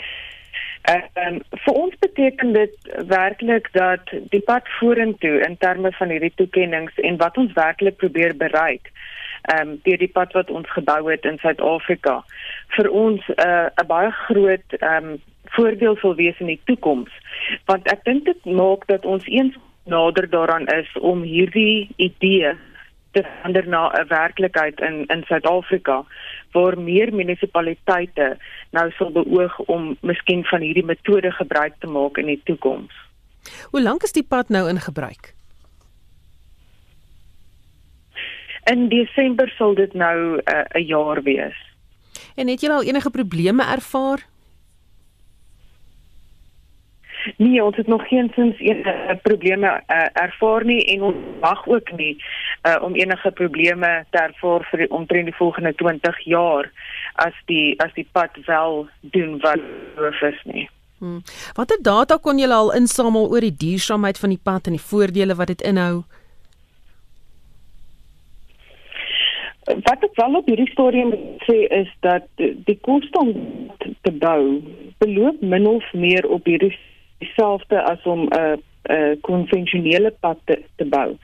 Uh, 0.91 1.03
um, 1.27 1.41
vir 1.51 1.75
ons 1.75 1.95
beteken 1.99 2.53
dit 2.53 2.75
werklik 3.07 3.69
dat 3.73 4.05
die 4.31 4.41
pad 4.41 4.69
vorentoe 4.79 5.41
in 5.49 5.57
terme 5.57 5.93
van 5.93 6.09
hierdie 6.09 6.33
toekenninge 6.35 6.91
en 6.97 7.17
wat 7.17 7.37
ons 7.37 7.53
werklik 7.53 7.97
probeer 7.97 8.37
bereik 8.37 8.93
ehm 9.47 9.69
um, 9.69 9.81
deur 9.83 9.99
die 9.99 10.13
pad 10.13 10.33
wat 10.33 10.51
ons 10.51 10.71
gebou 10.71 11.11
het 11.11 11.25
in 11.25 11.39
Suid-Afrika 11.39 12.25
vir 12.77 12.89
ons 12.91 13.23
'n 13.29 13.49
uh, 13.49 13.69
'n 13.83 13.87
baie 13.87 14.11
groot 14.11 14.69
ehm 14.79 15.05
um, 15.05 15.21
voordeel 15.57 15.97
sal 15.97 16.15
wees 16.15 16.39
in 16.39 16.47
die 16.47 16.61
toekoms 16.65 17.13
want 17.65 17.93
ek 17.93 18.05
dink 18.05 18.25
dit 18.25 18.45
maak 18.45 18.87
dat 18.87 19.05
ons 19.05 19.27
eens 19.27 19.55
nader 19.87 20.31
daaraan 20.31 20.67
is 20.67 20.91
om 21.01 21.23
hierdie 21.23 21.89
idee 21.97 22.55
te 23.17 23.23
verander 23.23 23.69
na 23.69 23.83
'n 23.89 24.09
werklikheid 24.09 24.81
in 24.81 25.07
in 25.07 25.23
Suid-Afrika 25.27 26.05
waar 26.53 26.79
meer 26.79 27.15
munisipaliteite 27.15 28.37
nou 28.71 28.91
sal 28.91 29.11
beoog 29.13 29.59
om 29.59 29.97
miskien 30.01 30.45
van 30.45 30.61
hierdie 30.61 30.85
metode 30.85 31.31
gebruik 31.31 31.75
te 31.79 31.87
maak 31.87 32.19
in 32.19 32.27
die 32.27 32.41
toekoms. 32.45 32.93
Hoe 33.71 33.83
lank 33.83 34.03
is 34.03 34.13
die 34.13 34.27
pad 34.29 34.49
nou 34.49 34.69
in 34.69 34.81
gebruik? 34.81 35.35
In 38.65 38.89
Desember 38.89 39.49
sal 39.59 39.75
dit 39.75 39.95
nou 39.95 40.37
'n 40.37 40.79
uh, 40.79 40.89
jaar 40.89 41.23
wees. 41.23 41.59
En 42.35 42.49
het 42.49 42.61
jy 42.61 42.71
al 42.71 42.83
enige 42.83 43.11
probleme 43.11 43.65
ervaar? 43.65 44.27
Nee, 47.37 47.65
ons 47.65 47.77
het 47.77 47.87
nog 47.87 48.09
geen 48.09 48.31
sins 48.35 48.59
enige 48.59 49.19
probleme 49.23 49.67
uh, 49.67 50.07
ervaar 50.13 50.65
nie 50.65 50.85
en 50.85 51.03
ons 51.03 51.17
wag 51.41 51.67
ook 51.67 51.93
nie 51.97 52.15
uh, 52.63 52.77
om 52.83 52.95
enige 52.95 53.31
probleme 53.31 54.05
te 54.11 54.19
ervaar 54.19 54.67
vir 54.71 54.85
die, 54.85 54.91
omtrent 54.91 55.31
die 55.31 55.37
volgende 55.39 55.75
20 55.75 56.21
jaar 56.25 56.71
as 57.15 57.37
die 57.51 57.75
as 57.83 57.93
die 57.95 58.07
pad 58.13 58.39
wel 58.47 58.87
doen 59.01 59.39
wat 59.45 59.63
hoof 59.97 60.23
is 60.23 60.41
nie. 60.45 60.69
Hmm. 60.99 61.23
Watter 61.55 61.83
data 61.83 62.17
kon 62.17 62.39
julle 62.39 62.55
al 62.55 62.73
insamel 62.73 63.29
oor 63.31 63.45
die 63.45 63.57
duursaamheid 63.65 64.19
van 64.19 64.33
die 64.33 64.43
pad 64.43 64.71
en 64.71 64.79
die 64.79 64.87
voordele 64.91 65.35
wat 65.37 65.53
dit 65.53 65.67
inhou? 65.67 66.05
Wat 69.67 70.05
ek 70.07 70.15
wel 70.15 70.39
op 70.39 70.47
hierdie 70.47 70.71
stadium 70.71 71.13
sê 71.45 71.65
is 71.75 71.91
dat 72.07 72.29
die 72.39 72.79
koste 72.87 73.19
om 73.19 73.33
te 74.07 74.13
bou 74.15 74.63
beloop 75.03 75.43
min 75.43 75.67
of 75.67 75.85
meer 75.93 76.29
op 76.31 76.47
hierdie 76.47 76.73
dieselfde 77.19 77.83
as 77.83 78.03
om 78.03 78.29
'n 78.29 78.39
uh, 78.39 78.57
'n 78.87 78.93
uh, 78.95 79.17
konvensionele 79.21 80.11
pad 80.21 80.39
te, 80.45 80.63
te 80.77 80.85
bou. 80.85 81.17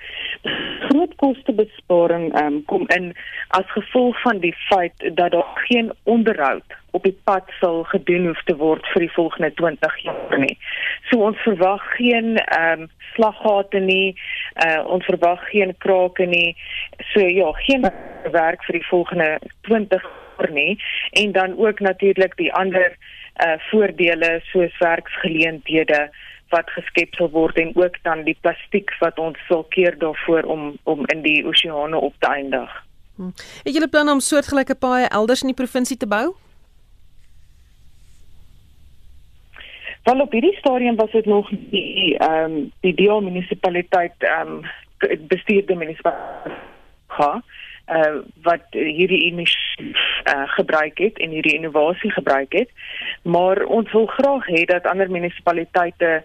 Groot 0.88 1.14
kostebesparing 1.16 2.32
um, 2.42 2.64
kom 2.64 2.88
in 2.88 3.12
as 3.48 3.68
gevolg 3.70 4.20
van 4.22 4.38
die 4.38 4.54
feit 4.68 5.10
dat 5.14 5.30
daar 5.30 5.50
geen 5.54 5.92
onderhoud 6.02 6.74
op 6.90 7.02
die 7.02 7.18
pad 7.24 7.44
sal 7.60 7.82
gedoen 7.82 8.26
hoef 8.26 8.42
te 8.44 8.56
word 8.56 8.86
vir 8.92 9.06
die 9.06 9.12
volgende 9.14 9.52
20 9.54 9.96
jaar 10.02 10.38
nie. 10.38 10.56
So 11.10 11.22
ons 11.28 11.38
verwag 11.46 11.84
geen 11.96 12.36
ehm 12.36 12.80
um, 12.80 12.90
slaggate 13.14 13.78
nie. 13.78 14.16
Uh, 14.66 14.80
ons 14.88 15.04
verwag 15.04 15.40
geen 15.50 15.74
krake 15.78 16.26
nie. 16.26 16.56
So 17.12 17.20
ja, 17.20 17.52
geen 17.68 17.86
werk 18.32 18.64
vir 18.64 18.80
die 18.80 18.88
volgende 18.88 19.38
20 19.68 20.10
nie 20.50 20.82
en 21.10 21.32
dan 21.32 21.58
ook 21.58 21.80
natuurlik 21.80 22.36
die 22.36 22.52
ander 22.52 22.96
uh 23.40 23.56
voordele 23.70 24.40
soos 24.50 24.78
werksgeleenthede 24.78 26.10
wat 26.52 26.70
geskep 26.76 27.14
sal 27.16 27.30
word 27.32 27.56
en 27.56 27.72
ook 27.76 27.96
dan 28.04 28.24
die 28.28 28.36
plastiek 28.40 28.92
wat 29.00 29.18
ons 29.18 29.38
sal 29.48 29.64
keer 29.72 29.98
daarvoor 29.98 30.48
om 30.54 30.72
om 30.82 31.04
in 31.14 31.22
die 31.24 31.40
oseane 31.48 31.96
op 31.96 32.14
te 32.18 32.28
eindig. 32.28 32.70
Hmm. 33.16 33.32
Het 33.64 33.74
julle 33.74 33.88
plan 33.88 34.08
om 34.08 34.20
soortgelyke 34.20 34.74
paaie 34.74 35.08
elders 35.08 35.42
in 35.42 35.52
die 35.52 35.60
provinsie 35.62 35.96
te 35.96 36.06
bou? 36.06 36.34
Wel 40.02 40.20
op 40.20 40.32
hierdie 40.32 40.56
stadium 40.58 40.96
was 40.96 41.10
dit 41.10 41.26
nog 41.26 41.50
die 41.70 42.18
ehm 42.18 42.44
um, 42.44 42.70
die 42.80 42.94
deel 42.94 43.20
munisipaliteit 43.20 44.14
ehm 44.18 44.56
um, 44.56 45.26
bestuurde 45.28 45.74
munisipaliteit 45.74 46.60
ga 47.06 47.42
uh, 47.92 48.20
wat 48.42 48.64
hierdie 48.70 49.22
inisiatief 49.28 50.02
uh, 50.24 50.44
gebruik 50.56 50.98
het 50.98 51.18
en 51.18 51.30
hierdie 51.30 51.54
innovasie 51.54 52.12
gebruik 52.12 52.52
het 52.52 52.70
maar 53.22 53.64
ons 53.64 53.92
wil 53.92 54.06
graag 54.06 54.46
hê 54.46 54.64
dat 54.64 54.86
ander 54.86 55.10
munisipaliteite 55.10 56.22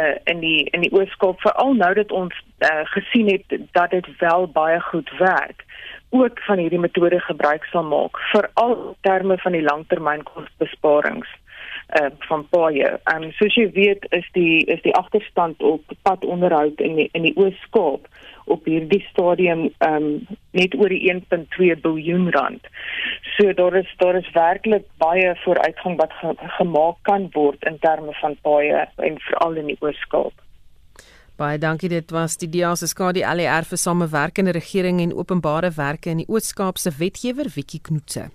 uh, 0.00 0.14
in 0.24 0.40
die 0.40 0.64
in 0.70 0.86
die 0.86 0.92
Oos-Kaap 0.92 1.40
veral 1.40 1.74
nou 1.74 1.92
dat 1.94 2.12
ons 2.12 2.34
uh, 2.58 2.84
gesien 2.94 3.30
het 3.30 3.58
dat 3.72 3.90
dit 3.90 4.06
wel 4.18 4.46
baie 4.46 4.80
goed 4.80 5.10
werk 5.18 5.64
ook 6.10 6.40
van 6.46 6.58
hierdie 6.58 6.82
metode 6.82 7.20
gebruik 7.20 7.64
sal 7.70 7.86
maak 7.86 8.18
veral 8.32 8.96
terme 9.06 9.38
van 9.38 9.52
die 9.52 9.62
langtermynkosbesparings 9.62 11.28
uh, 11.98 12.10
van 12.18 12.46
paaie. 12.48 12.98
Ehm 13.04 13.22
um, 13.22 13.32
soos 13.38 13.54
jy 13.54 13.68
weet 13.74 14.06
is 14.16 14.26
die 14.32 14.64
is 14.66 14.82
die 14.82 14.94
agterstand 14.94 15.62
op 15.62 15.94
padonderhoud 16.02 16.80
in 16.80 16.96
die, 17.00 17.08
in 17.12 17.26
die 17.28 17.36
Oos-Kaap 17.36 18.08
op 18.50 18.66
hierdie 18.68 19.02
stadium 19.10 19.68
ehm 19.78 19.96
um, 19.96 20.38
net 20.56 20.74
oor 20.74 20.90
die 20.92 21.12
1.2 21.12 21.78
miljard 21.84 22.34
rand. 22.34 22.66
So 23.36 23.52
daar 23.54 23.76
is 23.80 23.94
daar 24.02 24.18
is 24.18 24.30
werklik 24.34 24.86
baie 24.98 25.34
vooruitgang 25.44 25.96
wat 26.00 26.12
ge, 26.20 26.34
gemaak 26.58 26.96
kan 27.02 27.28
word 27.32 27.64
in 27.70 27.78
terme 27.78 28.14
van 28.20 28.36
paaie 28.42 28.86
en 28.96 29.18
veral 29.26 29.56
in 29.62 29.72
die 29.72 29.78
Oos-Kaap. 29.80 30.34
Baie 31.40 31.58
dankie 31.58 31.88
dit 31.88 32.10
was 32.12 32.36
die 32.36 32.50
DEA 32.52 32.74
se 32.76 32.86
skadu 32.90 33.22
LER 33.24 33.64
vir 33.64 33.80
samewerkende 33.80 34.52
regering 34.52 35.00
en 35.00 35.14
openbare 35.16 35.70
werke 35.76 36.10
in 36.10 36.20
die 36.24 36.28
Oos-Kaap 36.28 36.78
se 36.78 36.92
wetgewer 36.98 37.48
Wikkie 37.54 37.80
Knoetse. 37.80 38.28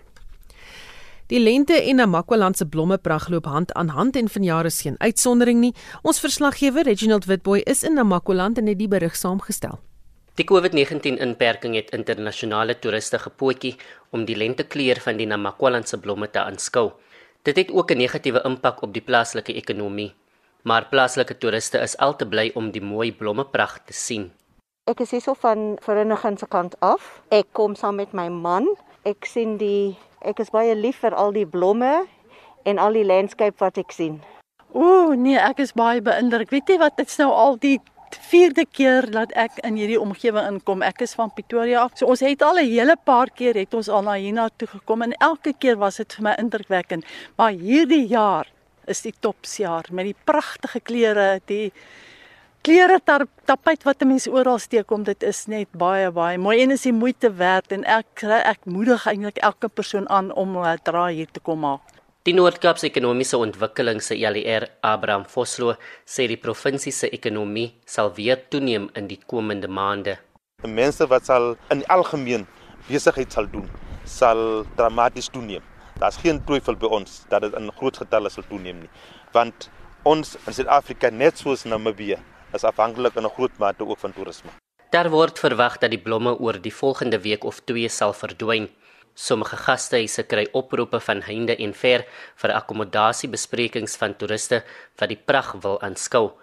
Die 1.30 1.40
lente 1.40 1.74
en 1.74 1.96
Namakwaland 1.96 2.58
se 2.58 2.66
blommepragt 2.66 3.30
loop 3.30 3.46
hand 3.46 3.74
aan 3.74 3.88
hand 3.88 4.16
en 4.16 4.30
vanjaar 4.30 4.66
is 4.66 4.82
geen 4.82 4.96
uitsondering 4.98 5.60
nie. 5.60 5.74
Ons 6.02 6.20
verslaggewer 6.20 6.84
Reginald 6.84 7.26
Witboy 7.26 7.60
is 7.66 7.84
in 7.84 7.94
Namakwaland 7.94 8.58
en 8.58 8.68
het 8.68 8.78
die 8.78 8.88
berig 8.88 9.16
saamgestel. 9.16 9.80
Die 10.36 10.44
COVID-19 10.44 11.16
inperking 11.24 11.78
het 11.78 11.94
internasionale 11.96 12.74
toeriste 12.84 13.16
gepootjie 13.24 13.78
om 14.12 14.26
die 14.28 14.36
lentekleur 14.36 15.00
van 15.00 15.16
die 15.16 15.28
Namakwaland 15.32 15.88
se 15.88 15.96
blomme 15.96 16.28
te 16.28 16.42
aanskou. 16.42 16.90
Dit 17.48 17.56
het 17.56 17.72
ook 17.72 17.92
'n 17.92 17.98
negatiewe 17.98 18.42
impak 18.44 18.82
op 18.82 18.94
die 18.94 19.02
plaaslike 19.02 19.54
ekonomie, 19.54 20.14
maar 20.64 20.90
plaaslike 20.90 21.38
toeriste 21.38 21.80
is 21.80 21.98
al 21.98 22.16
te 22.16 22.28
bly 22.28 22.52
om 22.56 22.72
die 22.72 22.82
mooi 22.82 23.14
blommepragt 23.14 23.88
te 23.88 23.94
sien. 23.94 24.32
Ek 24.84 25.00
is 25.00 25.12
hierso 25.12 25.34
van 25.34 25.78
Vereniging 25.82 26.40
se 26.40 26.48
kant 26.48 26.76
af. 26.80 27.22
Ek 27.30 27.46
kom 27.52 27.76
saam 27.76 27.96
met 27.96 28.14
my 28.14 28.28
man. 28.28 28.68
Ek 29.04 29.26
sien 29.26 29.58
die 29.58 29.98
Ek 30.22 30.40
is 30.40 30.50
baie 30.50 30.76
lief 30.76 31.00
vir 31.00 31.14
al 31.14 31.32
die 31.32 31.46
blomme 31.46 32.08
en 32.64 32.78
al 32.78 32.94
die 32.94 33.06
landscape 33.06 33.56
wat 33.60 33.78
ek 33.78 33.92
sien. 33.92 34.24
Ooh, 34.74 35.14
nee, 35.16 35.38
ek 35.38 35.60
is 35.60 35.72
baie 35.72 36.02
beïndruk. 36.02 36.50
Weet 36.50 36.68
jy 36.68 36.78
wat, 36.78 36.98
dit 36.98 37.08
is 37.08 37.18
nou 37.18 37.32
al 37.32 37.58
die 37.58 37.80
vierde 38.22 38.66
keer 38.66 39.12
dat 39.12 39.32
ek 39.32 39.60
in 39.64 39.76
hierdie 39.76 40.00
omgewing 40.00 40.48
inkom. 40.48 40.82
Ek 40.82 41.02
is 41.02 41.14
van 41.14 41.32
Pretoria 41.34 41.86
af. 41.86 41.98
So 42.00 42.06
ons 42.06 42.20
het 42.20 42.42
al 42.42 42.60
'n 42.60 42.70
hele 42.70 42.96
paar 43.04 43.30
keer 43.30 43.56
het 43.56 43.74
ons 43.74 43.90
al 43.90 44.02
na 44.04 44.14
hierna 44.14 44.50
toe 44.58 44.68
gekom 44.68 45.02
en 45.02 45.14
elke 45.14 45.54
keer 45.54 45.78
was 45.78 45.98
dit 45.98 46.14
vir 46.14 46.24
my 46.24 46.34
indrukwekkend. 46.38 47.06
Maar 47.38 47.52
hierdie 47.52 48.08
jaar 48.08 48.48
is 48.86 49.02
die 49.02 49.14
topsjaar 49.20 49.86
met 49.92 50.06
die 50.06 50.16
pragtige 50.26 50.80
kleure, 50.80 51.42
die 51.46 51.72
klere 52.62 53.00
tapijt 53.46 53.84
wat 53.84 54.02
'n 54.02 54.08
mens 54.08 54.28
oral 54.28 54.60
steek 54.60 54.92
om 54.92 55.04
dit 55.04 55.24
is 55.24 55.46
net 55.46 55.68
baie 55.72 56.12
baie 56.12 56.38
mooi 56.38 56.62
en 56.62 56.72
is 56.72 56.82
die 56.82 56.94
moeite 56.94 57.34
werd 57.34 57.72
en 57.72 57.84
ek 57.84 58.24
ek 58.24 58.66
moedig 58.66 59.06
eintlik 59.06 59.38
elke 59.38 59.68
persoon 59.68 60.10
aan 60.10 60.34
om 60.34 60.56
uh, 60.56 60.74
dra 60.84 61.08
hier 61.08 61.28
te 61.32 61.40
kom 61.40 61.60
maak. 61.60 61.95
Die 62.26 62.34
Noord-Kaapse 62.34 62.88
Ekonomiese 62.88 63.38
Ontwikkeling 63.38 64.00
se 64.02 64.16
LER 64.18 64.64
Abraham 64.82 65.28
Vosloo 65.30 65.76
sê 66.10 66.26
die 66.26 66.40
provinsie 66.42 66.90
se 66.90 67.06
ekonomie 67.14 67.68
sal 67.86 68.08
weer 68.18 68.40
toeneem 68.50 68.88
in 68.98 69.06
die 69.12 69.20
komende 69.30 69.70
maande. 69.70 70.16
Die 70.66 70.72
mense 70.80 71.06
wat 71.12 71.28
sal 71.30 71.52
in 71.70 71.84
algemeen 71.94 72.48
besigheid 72.88 73.30
sal 73.30 73.46
doen, 73.52 73.68
sal 74.10 74.42
dramaties 74.80 75.30
toeneem. 75.36 75.62
Daar's 76.02 76.18
geen 76.24 76.42
twyfel 76.50 76.80
by 76.82 76.90
ons 76.98 77.20
dat 77.30 77.46
dit 77.46 77.60
in 77.62 77.70
groot 77.78 78.02
getalle 78.02 78.34
sal 78.34 78.50
toeneem 78.50 78.80
nie, 78.88 78.90
want 79.38 79.70
ons 80.02 80.34
in 80.48 80.58
Suid-Afrika 80.58 81.14
net 81.14 81.38
soos 81.38 81.68
Namibië 81.70 82.18
is 82.58 82.66
afhanklik 82.66 83.22
in 83.22 83.30
'n 83.30 83.36
groot 83.38 83.54
mate 83.62 83.86
ook 83.86 84.02
van 84.02 84.18
toerisme. 84.18 84.50
Daar 84.90 85.12
word 85.12 85.38
verwag 85.38 85.78
dat 85.78 85.92
die 85.92 86.02
blomme 86.02 86.34
oor 86.40 86.58
die 86.58 86.74
volgende 86.74 87.22
week 87.22 87.44
of 87.44 87.62
2 87.70 87.88
sal 87.90 88.14
verdwyn. 88.14 88.70
Sommige 89.16 89.56
gastehuise 89.56 90.26
kry 90.28 90.44
oproepe 90.52 91.00
van 91.00 91.22
heinde 91.24 91.56
en 91.64 91.72
ver 91.74 92.04
vir 92.42 92.52
akkommodasiebesprekings 92.52 93.96
van 94.02 94.16
toeriste 94.20 94.60
wat 95.00 95.12
die 95.12 95.20
pragt 95.20 95.64
wil 95.64 95.80
aanskou. 95.82 96.34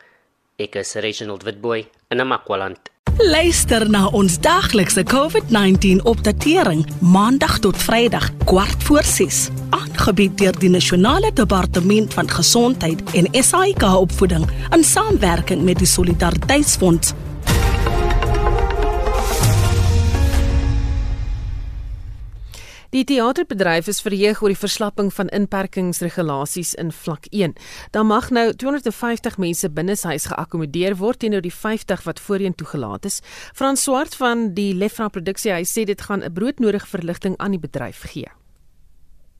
Ek 0.56 0.80
is 0.80 0.94
Reginald 0.96 1.44
Witboy 1.44 1.84
in 2.08 2.24
Amakwaland. 2.24 2.88
Luister 3.20 3.84
na 3.92 4.06
ons 4.16 4.38
daglikse 4.40 5.02
COVID-19 5.04 6.00
opdatering 6.08 6.86
maandag 7.04 7.58
tot 7.60 7.76
Vrydag 7.76 8.30
kwart 8.48 8.86
voor 8.88 9.04
6 9.04 9.50
aangebied 9.76 10.38
deur 10.40 10.56
die 10.56 10.70
Nasionale 10.72 11.32
Departement 11.36 12.14
van 12.16 12.30
Gesondheid 12.30 13.04
en 13.12 13.28
SAIK 13.36 13.84
opvoeding 13.84 14.48
in 14.72 14.84
samewerking 14.84 15.60
met 15.62 15.78
die 15.84 15.90
Solidariteitsfonds 15.90 17.12
Die 22.92 23.06
teaterbedryf 23.08 23.86
is 23.88 24.02
verheug 24.04 24.42
oor 24.44 24.52
die 24.52 24.58
verslapping 24.60 25.06
van 25.16 25.30
inperkingsregulasies 25.32 26.74
in 26.76 26.90
vlak 26.92 27.24
1. 27.30 27.54
Daar 27.96 28.04
mag 28.04 28.28
nou 28.36 28.50
250 28.52 29.38
mense 29.40 29.70
binne 29.72 29.96
huis 29.96 30.28
geakkommodeer 30.28 30.98
word 31.00 31.22
teenoor 31.24 31.40
die 31.40 31.54
50 31.54 32.04
wat 32.04 32.20
voorheen 32.20 32.52
toegelaat 32.52 33.08
is. 33.08 33.22
Frans 33.56 33.86
Swart 33.88 34.20
van 34.20 34.52
die 34.52 34.74
Lefra 34.76 35.08
Produksiehuis 35.08 35.72
sê 35.72 35.88
dit 35.88 36.04
gaan 36.04 36.20
'n 36.20 36.32
broodnodige 36.36 36.86
verligting 36.86 37.40
aan 37.40 37.56
die 37.56 37.64
bedryf 37.64 38.04
gee. 38.12 38.28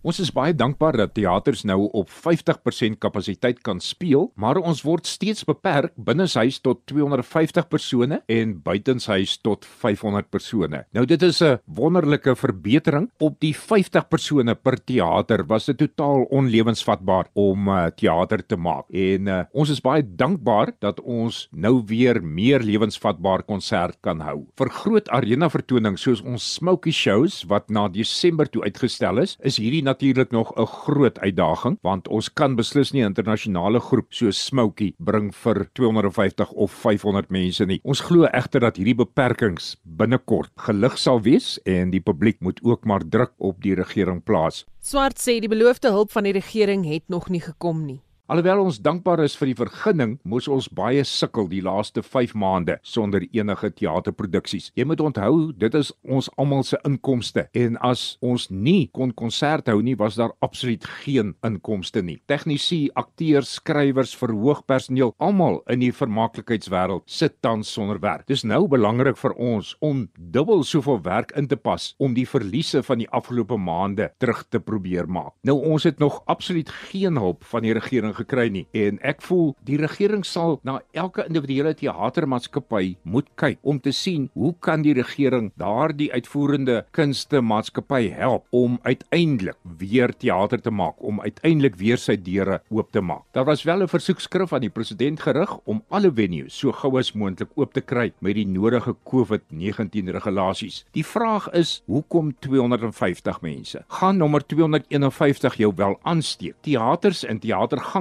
Ons 0.02 0.18
is 0.18 0.32
baie 0.34 0.50
dankbaar 0.50 0.96
dat 0.98 1.12
teaters 1.14 1.60
nou 1.62 1.84
op 1.94 2.08
50% 2.10 2.96
kapasiteit 2.98 3.60
kan 3.62 3.78
speel, 3.78 4.32
maar 4.34 4.58
ons 4.58 4.80
word 4.82 5.06
steeds 5.06 5.44
beperk 5.46 5.92
binne 5.94 6.26
huis 6.26 6.56
tot 6.58 6.80
250 6.90 7.68
persone 7.70 8.18
en 8.26 8.56
buitenshuis 8.64 9.36
tot 9.46 9.62
500 9.62 10.26
persone. 10.26 10.80
Nou 10.90 11.04
dit 11.06 11.22
is 11.22 11.40
'n 11.40 11.60
wonderlike 11.66 12.34
verbetering. 12.34 13.10
Op 13.20 13.38
die 13.38 13.54
50 13.54 14.08
persone 14.08 14.54
per 14.54 14.76
teater 14.84 15.46
was 15.46 15.66
dit 15.66 15.78
totaal 15.78 16.26
onlewensvatbaar 16.30 17.26
om 17.34 17.68
uh, 17.68 17.86
teater 17.86 18.46
te 18.46 18.56
maak. 18.56 18.90
En 18.90 19.26
uh, 19.26 19.44
ons 19.52 19.70
is 19.70 19.80
baie 19.80 20.02
dankbaar 20.02 20.72
dat 20.80 21.00
ons 21.00 21.48
nou 21.52 21.82
weer 21.86 22.24
meer 22.24 22.60
lewensvatbaar 22.60 23.42
konsert 23.42 23.96
kan 24.00 24.20
hou. 24.20 24.46
Vir 24.56 24.68
groot 24.70 25.08
arena 25.08 25.48
vertonings 25.48 26.02
soos 26.02 26.22
ons 26.22 26.54
Smoky 26.54 26.90
shows 26.90 27.44
wat 27.46 27.70
na 27.70 27.88
Desember 27.88 28.50
toe 28.50 28.62
uitgestel 28.62 29.18
is, 29.18 29.36
is 29.40 29.56
hierdie 29.56 29.91
natuurlik 29.92 30.30
nog 30.32 30.52
'n 30.56 30.66
groot 30.66 31.18
uitdaging 31.18 31.78
want 31.82 32.08
ons 32.08 32.32
kan 32.32 32.56
beslis 32.56 32.92
nie 32.92 33.02
'n 33.02 33.12
internasionale 33.12 33.80
groep 33.80 34.08
so 34.10 34.30
Smoky 34.30 34.94
bring 34.98 35.34
vir 35.34 35.68
250 35.72 36.50
of 36.52 36.72
500 36.72 37.30
mense 37.30 37.64
nie. 37.64 37.80
Ons 37.82 38.00
glo 38.00 38.24
egter 38.24 38.60
dat 38.60 38.76
hierdie 38.76 38.94
beperkings 38.94 39.76
binnekort 39.82 40.50
gelig 40.56 40.98
sal 40.98 41.20
wees 41.20 41.58
en 41.64 41.90
die 41.90 42.00
publiek 42.00 42.40
moet 42.40 42.60
ook 42.62 42.84
maar 42.84 43.02
druk 43.08 43.32
op 43.38 43.62
die 43.62 43.74
regering 43.74 44.22
plaas. 44.24 44.64
Swart 44.80 45.18
sê 45.18 45.40
die 45.40 45.48
beloofde 45.48 45.88
hulp 45.88 46.10
van 46.10 46.24
die 46.24 46.32
regering 46.32 46.84
het 46.84 47.02
nog 47.08 47.28
nie 47.28 47.40
gekom 47.40 47.84
nie. 47.86 48.00
Alhoewel 48.32 48.62
ons 48.64 48.78
dankbaar 48.80 49.20
is 49.26 49.34
vir 49.36 49.50
die 49.50 49.56
vergunning, 49.58 50.12
moes 50.24 50.46
ons 50.48 50.64
baie 50.72 51.02
sukkel 51.04 51.50
die 51.50 51.58
laaste 51.60 52.00
5 52.00 52.30
maande 52.40 52.78
sonder 52.80 53.26
enige 53.26 53.68
teaterproduksies. 53.76 54.70
Jy 54.72 54.86
moet 54.88 55.02
onthou, 55.04 55.50
dit 55.52 55.74
is 55.76 55.90
ons 56.00 56.30
almal 56.40 56.64
se 56.64 56.78
inkomste 56.88 57.44
en 57.52 57.76
as 57.84 58.14
ons 58.24 58.46
nie 58.48 58.86
kon 58.96 59.12
konsert 59.12 59.68
hou 59.68 59.82
nie, 59.84 59.92
was 60.00 60.16
daar 60.16 60.32
absoluut 60.40 60.86
geen 61.02 61.34
inkomste 61.44 62.00
nie. 62.00 62.22
Tegnisi, 62.24 62.86
akteurs, 62.96 63.50
skrywers, 63.58 64.14
verhoogpersoneel, 64.16 65.12
almal 65.20 65.60
in 65.68 65.84
die 65.84 65.92
vermaaklikheidswêreld 65.92 67.04
sit 67.04 67.36
tans 67.44 67.74
sonder 67.76 68.00
werk. 68.00 68.24
Dis 68.32 68.46
nou 68.48 68.62
belangrik 68.64 69.20
vir 69.20 69.36
ons 69.36 69.74
om 69.84 70.06
dubbel 70.16 70.64
soveel 70.64 71.02
werk 71.04 71.36
in 71.36 71.50
te 71.52 71.60
pas 71.60 71.90
om 72.00 72.16
die 72.16 72.24
verliese 72.24 72.80
van 72.88 73.04
die 73.04 73.10
afgelope 73.12 73.60
maande 73.60 74.08
terug 74.16 74.46
te 74.48 74.64
probeer 74.72 75.04
maak. 75.04 75.36
Nou 75.44 75.60
ons 75.74 75.84
het 75.84 76.00
nog 76.00 76.22
absoluut 76.24 76.72
geen 76.88 77.20
hulp 77.20 77.44
van 77.52 77.68
die 77.68 77.76
regering 77.76 78.16
gekry 78.22 78.48
nie. 78.54 78.66
En 78.72 78.98
ek 79.02 79.22
voel 79.26 79.52
die 79.66 79.78
regering 79.80 80.24
sal 80.26 80.58
na 80.66 80.78
elke 80.96 81.26
individuele 81.28 81.74
teatermaatskappy 81.78 82.96
moet 83.02 83.28
kyk 83.40 83.58
om 83.62 83.80
te 83.82 83.92
sien 83.92 84.28
hoe 84.38 84.54
kan 84.64 84.82
die 84.86 84.94
regering 84.96 85.50
daardie 85.60 86.10
uitvoerende 86.12 86.82
kunste 86.96 87.42
maatskappy 87.42 88.08
help 88.14 88.46
om 88.50 88.78
uiteindelik 88.82 89.58
weer 89.78 90.12
teater 90.16 90.60
te 90.62 90.70
maak, 90.70 90.98
om 91.00 91.20
uiteindelik 91.20 91.76
weer 91.80 92.00
sy 92.00 92.16
deure 92.16 92.60
oop 92.70 92.92
te 92.92 93.02
maak. 93.02 93.24
Daar 93.32 93.48
was 93.48 93.64
wel 93.64 93.82
'n 93.82 93.88
versoekskrif 93.88 94.52
aan 94.52 94.60
die 94.60 94.70
president 94.70 95.20
gerig 95.20 95.58
om 95.64 95.82
alle 95.88 96.12
venues 96.12 96.58
so 96.58 96.72
gou 96.72 96.98
as 96.98 97.12
moontlik 97.12 97.50
oop 97.54 97.72
te 97.72 97.80
kry 97.80 98.12
met 98.20 98.34
die 98.34 98.46
nodige 98.46 98.94
COVID-19 99.04 100.10
regulasies. 100.14 100.84
Die 100.92 101.04
vraag 101.04 101.50
is, 101.50 101.82
hoekom 101.86 102.34
250 102.38 103.40
mense? 103.40 103.84
Gaan 103.88 104.16
nommer 104.16 104.46
251 104.46 105.54
jou 105.56 105.72
wel 105.76 105.98
aansteek? 106.02 106.54
Teaters 106.60 107.24
en 107.24 107.38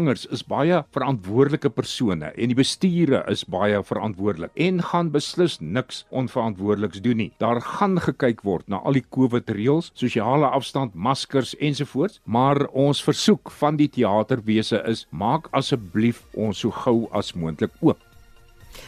teatergangers 0.01 0.25
is 0.33 0.41
baie 0.43 0.81
verantwoordelike 0.95 1.69
persone 1.69 2.31
en 2.33 2.49
die 2.49 2.57
bestuure 2.57 3.21
is 3.29 3.43
baie 3.45 3.81
verantwoordelik 3.85 4.51
en 4.55 4.81
gaan 4.81 5.11
beslis 5.13 5.59
niks 5.61 6.05
onverantwoordeliks 6.09 7.01
doen 7.01 7.17
nie. 7.17 7.31
Daar 7.39 7.61
gaan 7.61 7.99
gekyk 7.99 8.41
word 8.43 8.67
na 8.67 8.81
al 8.81 8.97
die 8.97 9.05
COVID-reëls, 9.13 9.91
sosiale 9.93 10.49
afstand, 10.49 10.95
maskers 10.95 11.53
ensovoorts, 11.59 12.19
maar 12.25 12.65
ons 12.73 13.03
versoek 13.03 13.51
van 13.59 13.77
die 13.77 13.89
teaterwese 13.89 14.81
is 14.87 15.05
maak 15.11 15.49
asseblief 15.53 16.23
ons 16.33 16.63
so 16.65 16.71
gou 16.71 17.07
as 17.13 17.33
moontlik 17.35 17.71
oop. 17.81 17.99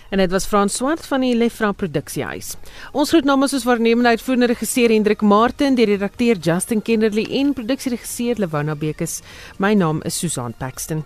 En 0.10 0.18
dit 0.18 0.32
was 0.32 0.46
Frans 0.46 0.76
Swart 0.76 1.06
van 1.06 1.22
die 1.26 1.36
Lefra 1.36 1.72
Produksiehuis. 1.72 2.56
Ons 2.92 3.14
groet 3.14 3.26
namens 3.26 3.54
ons 3.54 3.66
waarnemende 3.68 4.16
uitvoerende 4.16 4.52
regisseur 4.54 4.94
Hendrik 4.94 5.22
Martin, 5.22 5.76
die 5.76 5.88
redakteur 5.90 6.38
Justin 6.38 6.82
Kennerly 6.82 7.26
en 7.40 7.54
produksieregisseur 7.54 8.42
Lewona 8.44 8.76
Bekes. 8.76 9.22
My 9.58 9.74
naam 9.74 10.02
is 10.06 10.20
Susan 10.20 10.54
Paxton. 10.58 11.04